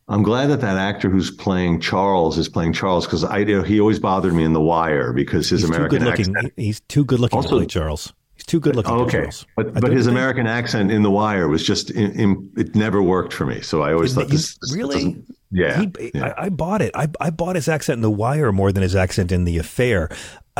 I'm 0.08 0.22
glad 0.22 0.46
that 0.50 0.60
that 0.60 0.76
actor 0.76 1.08
who's 1.08 1.30
playing 1.30 1.80
Charles 1.80 2.36
is 2.36 2.48
playing 2.48 2.74
Charles 2.74 3.06
because 3.06 3.24
I 3.24 3.38
you 3.38 3.56
know, 3.56 3.62
he 3.62 3.80
always 3.80 3.98
bothered 3.98 4.34
me 4.34 4.44
in 4.44 4.52
The 4.52 4.60
Wire 4.60 5.12
because 5.12 5.48
his 5.48 5.62
He's 5.62 5.70
too 5.70 5.74
American 5.74 6.04
looking. 6.04 6.34
accent. 6.36 6.52
He's 6.56 6.80
too 6.80 7.04
good 7.04 7.20
looking 7.20 7.40
to 7.40 7.46
Also- 7.46 7.56
play 7.58 7.66
Charles. 7.66 8.12
He's 8.34 8.44
too 8.44 8.60
good 8.60 8.74
looking. 8.76 8.92
Okay, 8.92 9.18
Charles. 9.20 9.46
but 9.56 9.72
but 9.80 9.92
his 9.92 10.06
think- 10.06 10.14
American 10.16 10.46
accent 10.46 10.90
in 10.90 11.02
The 11.04 11.10
Wire 11.10 11.48
was 11.48 11.64
just 11.64 11.90
in, 11.90 12.10
in, 12.12 12.50
it 12.56 12.74
never 12.74 13.00
worked 13.02 13.32
for 13.32 13.46
me. 13.46 13.60
So 13.62 13.80
I 13.82 13.92
always 13.94 14.12
thought 14.14 14.28
this, 14.28 14.58
this 14.60 14.74
really? 14.74 15.22
Yeah, 15.54 15.80
He, 15.98 16.10
yeah. 16.14 16.34
I, 16.36 16.44
I 16.44 16.48
bought 16.50 16.82
it. 16.82 16.90
I, 16.94 17.08
I 17.20 17.30
bought 17.30 17.56
his 17.56 17.68
accent 17.68 17.96
in 17.98 18.02
The 18.02 18.10
Wire 18.10 18.52
more 18.52 18.72
than 18.72 18.82
his 18.82 18.94
accent 18.96 19.32
in 19.32 19.44
The 19.44 19.56
Affair. 19.58 20.10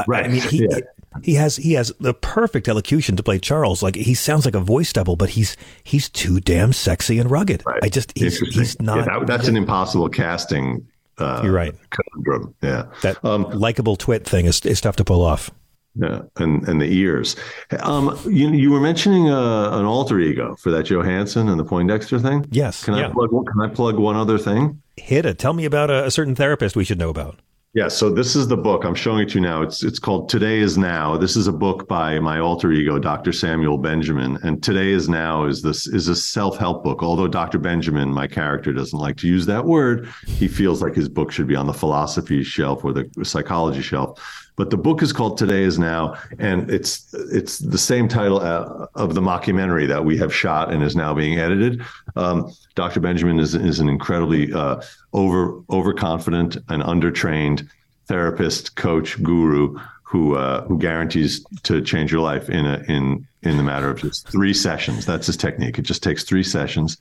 Right. 0.07 0.25
I 0.25 0.29
mean, 0.29 0.41
he 0.41 0.67
Yeah. 0.71 0.79
he 1.23 1.35
has 1.35 1.57
he 1.57 1.75
has 1.75 1.93
the 2.01 2.15
perfect 2.15 2.67
elocution 2.69 3.17
to 3.17 3.23
play 3.23 3.39
Charles. 3.39 3.83
Like 3.83 3.95
he 3.97 4.15
sounds 4.15 4.45
like 4.45 4.55
a 4.57 4.61
voice 4.61 4.93
double, 4.93 5.15
but 5.17 5.31
he's 5.31 5.57
he's 5.85 6.09
too 6.09 6.41
damn 6.41 6.73
sexy 6.73 7.19
and 7.19 7.31
rugged. 7.31 7.63
I 7.83 7.89
just 7.89 8.17
he's 8.17 8.39
he's 8.39 8.81
not. 8.81 8.99
Yeah, 8.99 9.19
that- 9.19 9.27
that's 9.27 9.49
an 9.49 9.57
impossible 9.57 10.09
casting. 10.09 10.87
Uh, 11.19 11.43
You're 11.45 11.53
right. 11.53 11.73
Conundrum. 11.91 12.55
Yeah. 12.61 12.87
That 13.03 13.23
likable 13.23 13.95
twit 13.97 14.25
thing 14.27 14.47
is 14.47 14.61
is 14.67 14.81
tough 14.81 14.97
to 14.97 15.05
pull 15.05 15.23
off. 15.23 15.51
Yeah, 15.97 16.23
and 16.37 16.67
and 16.69 16.81
the 16.81 16.93
ears. 16.93 17.37
Um, 17.81 18.19
you 18.25 18.51
you 18.51 18.71
were 18.71 18.81
mentioning 18.81 19.29
uh, 19.31 19.71
an 19.79 19.85
alter 19.85 20.19
ego 20.19 20.57
for 20.57 20.71
that 20.73 20.87
Johansen 20.87 21.49
and 21.49 21.59
the 21.59 21.65
Poindexter 21.65 22.19
thing. 22.19 22.47
Yes. 22.51 22.85
Can 22.85 22.95
I 22.95 23.03
yeah. 23.03 23.09
plug? 23.11 23.31
one- 23.31 23.45
Can 23.45 23.61
I 23.61 23.69
plug 23.69 23.99
one 23.99 24.17
other 24.17 24.39
thing? 24.39 24.83
Hit 24.97 25.25
it. 25.25 25.39
Tell 25.39 25.53
me 25.53 25.65
about 25.65 25.91
a, 25.91 26.07
a 26.07 26.11
certain 26.11 26.35
therapist 26.35 26.75
we 26.75 26.85
should 26.85 26.99
know 26.99 27.11
about. 27.11 27.39
Yeah, 27.75 27.89
so 27.89 28.09
this 28.09 28.37
is 28.37 28.47
the 28.47 28.57
book 28.57 28.85
I'm 28.85 28.95
showing 28.95 29.23
it 29.23 29.31
to 29.31 29.35
you 29.35 29.41
now. 29.41 29.61
It's 29.61 29.83
it's 29.83 29.99
called 29.99 30.29
Today 30.29 30.61
is 30.61 30.79
Now. 30.79 31.17
This 31.17 31.35
is 31.35 31.49
a 31.49 31.53
book 31.53 31.89
by 31.89 32.21
my 32.21 32.39
alter 32.39 32.71
ego, 32.71 33.01
Dr. 33.01 33.33
Samuel 33.33 33.79
Benjamin, 33.79 34.39
and 34.45 34.63
Today 34.63 34.91
is 34.91 35.09
Now 35.09 35.45
is 35.47 35.61
this 35.63 35.89
is 35.89 36.07
a 36.07 36.15
self 36.15 36.57
help 36.57 36.85
book. 36.85 37.03
Although 37.03 37.27
Dr. 37.27 37.59
Benjamin, 37.59 38.11
my 38.11 38.29
character, 38.29 38.73
doesn't 38.73 38.97
like 38.97 39.17
to 39.19 39.27
use 39.27 39.47
that 39.47 39.65
word, 39.65 40.09
he 40.25 40.47
feels 40.47 40.83
like 40.83 40.95
his 40.95 41.09
book 41.09 41.33
should 41.33 41.49
be 41.49 41.57
on 41.57 41.67
the 41.67 41.75
philosophy 41.75 42.45
shelf 42.45 42.85
or 42.85 42.93
the 42.93 43.11
psychology 43.25 43.83
shelf. 43.83 44.21
But 44.57 44.71
the 44.71 44.77
book 44.77 45.03
is 45.03 45.13
called 45.13 45.37
Today 45.37 45.63
is 45.63 45.79
Now, 45.79 46.15
and 46.39 46.71
it's 46.71 47.13
it's 47.13 47.59
the 47.59 47.79
same 47.79 48.07
title 48.07 48.41
uh, 48.41 48.87
of 48.95 49.15
the 49.15 49.21
mockumentary 49.21 49.89
that 49.89 50.05
we 50.05 50.17
have 50.19 50.33
shot 50.33 50.73
and 50.73 50.83
is 50.83 50.95
now 50.95 51.13
being 51.13 51.39
edited. 51.39 51.83
Um, 52.15 52.53
Dr. 52.77 53.01
Benjamin 53.01 53.41
is 53.41 53.55
is 53.55 53.81
an 53.81 53.89
incredibly 53.89 54.53
uh, 54.53 54.81
over 55.13 55.61
overconfident 55.71 56.57
and 56.69 56.83
undertrained 56.83 57.69
therapist, 58.07 58.77
coach, 58.77 59.21
guru 59.23 59.77
who 60.03 60.37
uh, 60.37 60.63
who 60.67 60.79
guarantees 60.79 61.45
to 61.65 61.83
change 61.83 62.13
your 62.13 62.21
life 62.21 62.49
in 62.49 62.65
a 62.65 62.85
in 62.87 63.27
in 63.43 63.57
the 63.57 63.63
matter 63.65 63.91
of 63.91 64.01
just 64.01 64.29
three 64.29 64.55
sessions. 64.55 65.05
That's 65.05 65.27
his 65.27 65.37
technique. 65.37 65.79
It 65.79 65.83
just 65.83 66.05
takes 66.05 66.23
three 66.23 66.45
sessions. 66.45 66.97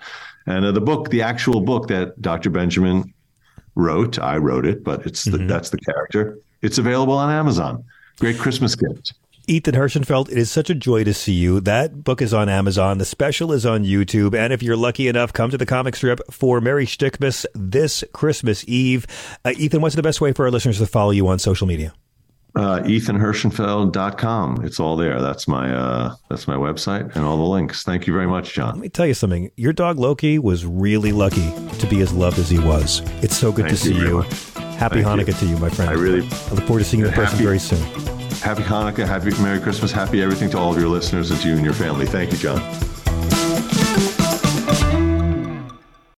And 0.47 0.65
uh, 0.65 0.71
the 0.71 0.81
book, 0.81 1.09
the 1.09 1.21
actual 1.21 1.61
book 1.61 1.87
that 1.87 2.19
Dr. 2.21 2.49
Benjamin 2.49 3.13
wrote, 3.75 4.19
I 4.19 4.37
wrote 4.37 4.65
it, 4.65 4.83
but 4.83 5.05
it's 5.05 5.23
the, 5.23 5.37
that's 5.37 5.69
the 5.69 5.77
character. 5.77 6.39
It's 6.63 6.79
available 6.79 7.13
on 7.13 7.29
Amazon. 7.29 7.83
Great 8.19 8.39
Christmas 8.39 8.73
gift. 8.73 9.13
Ethan 9.45 9.75
Herschenfeld, 9.75 10.31
it 10.31 10.37
is 10.37 10.49
such 10.49 10.69
a 10.69 10.75
joy 10.75 11.03
to 11.03 11.13
see 11.13 11.33
you. 11.33 11.59
That 11.59 12.05
book 12.05 12.21
is 12.21 12.33
on 12.33 12.47
Amazon. 12.47 12.97
The 12.97 13.05
special 13.05 13.51
is 13.51 13.65
on 13.65 13.83
YouTube. 13.83 14.33
And 14.33 14.53
if 14.53 14.63
you're 14.63 14.77
lucky 14.77 15.09
enough, 15.09 15.33
come 15.33 15.49
to 15.49 15.57
the 15.57 15.65
comic 15.65 15.97
strip 15.97 16.21
for 16.31 16.61
Merry 16.61 16.85
Stickmas 16.85 17.45
this 17.53 18.05
Christmas 18.13 18.63
Eve. 18.69 19.05
Uh, 19.43 19.51
Ethan, 19.57 19.81
what's 19.81 19.95
the 19.95 20.01
best 20.01 20.21
way 20.21 20.31
for 20.31 20.45
our 20.45 20.51
listeners 20.51 20.77
to 20.77 20.85
follow 20.85 21.11
you 21.11 21.27
on 21.27 21.39
social 21.39 21.67
media? 21.67 21.93
Uh, 22.55 22.79
EthanHerschenfeld.com. 22.83 24.63
It's 24.63 24.79
all 24.79 24.95
there. 24.95 25.19
That's 25.19 25.47
my 25.47 25.75
uh, 25.75 26.15
that's 26.29 26.47
my 26.47 26.55
website 26.55 27.13
and 27.15 27.25
all 27.25 27.35
the 27.35 27.43
links. 27.43 27.83
Thank 27.83 28.05
you 28.05 28.13
very 28.13 28.27
much, 28.27 28.53
John. 28.53 28.75
Let 28.75 28.77
me 28.77 28.89
tell 28.89 29.07
you 29.07 29.15
something. 29.15 29.49
Your 29.57 29.73
dog 29.73 29.97
Loki 29.97 30.37
was 30.37 30.63
really 30.63 31.11
lucky 31.11 31.51
to 31.79 31.87
be 31.87 31.99
as 32.01 32.13
loved 32.13 32.37
as 32.37 32.49
he 32.49 32.59
was. 32.59 33.01
It's 33.23 33.35
so 33.35 33.51
good 33.51 33.65
Thank 33.65 33.79
to 33.79 33.89
you 33.89 33.93
see 33.95 33.99
very 33.99 34.09
you. 34.11 34.52
Happy 34.77 35.01
Thank 35.01 35.21
Hanukkah 35.21 35.27
you. 35.27 35.33
to 35.33 35.45
you, 35.45 35.57
my 35.57 35.69
friend. 35.69 35.89
I 35.89 35.93
really 35.93 36.19
I 36.21 36.53
look 36.53 36.65
forward 36.65 36.79
to 36.79 36.85
seeing 36.85 37.01
you 37.01 37.07
in 37.07 37.13
person 37.13 37.33
Happy- 37.33 37.43
very 37.45 37.59
soon. 37.59 37.81
Happy 38.41 38.63
Hanukkah, 38.63 39.07
happy 39.07 39.31
Merry 39.41 39.59
Christmas, 39.61 39.91
happy 39.91 40.21
everything 40.21 40.49
to 40.49 40.57
all 40.57 40.73
of 40.73 40.77
your 40.79 40.89
listeners 40.89 41.31
and 41.31 41.39
to 41.41 41.47
you 41.47 41.55
and 41.55 41.63
your 41.63 41.73
family. 41.73 42.05
Thank 42.05 42.33
you, 42.33 42.37
John. 42.37 42.59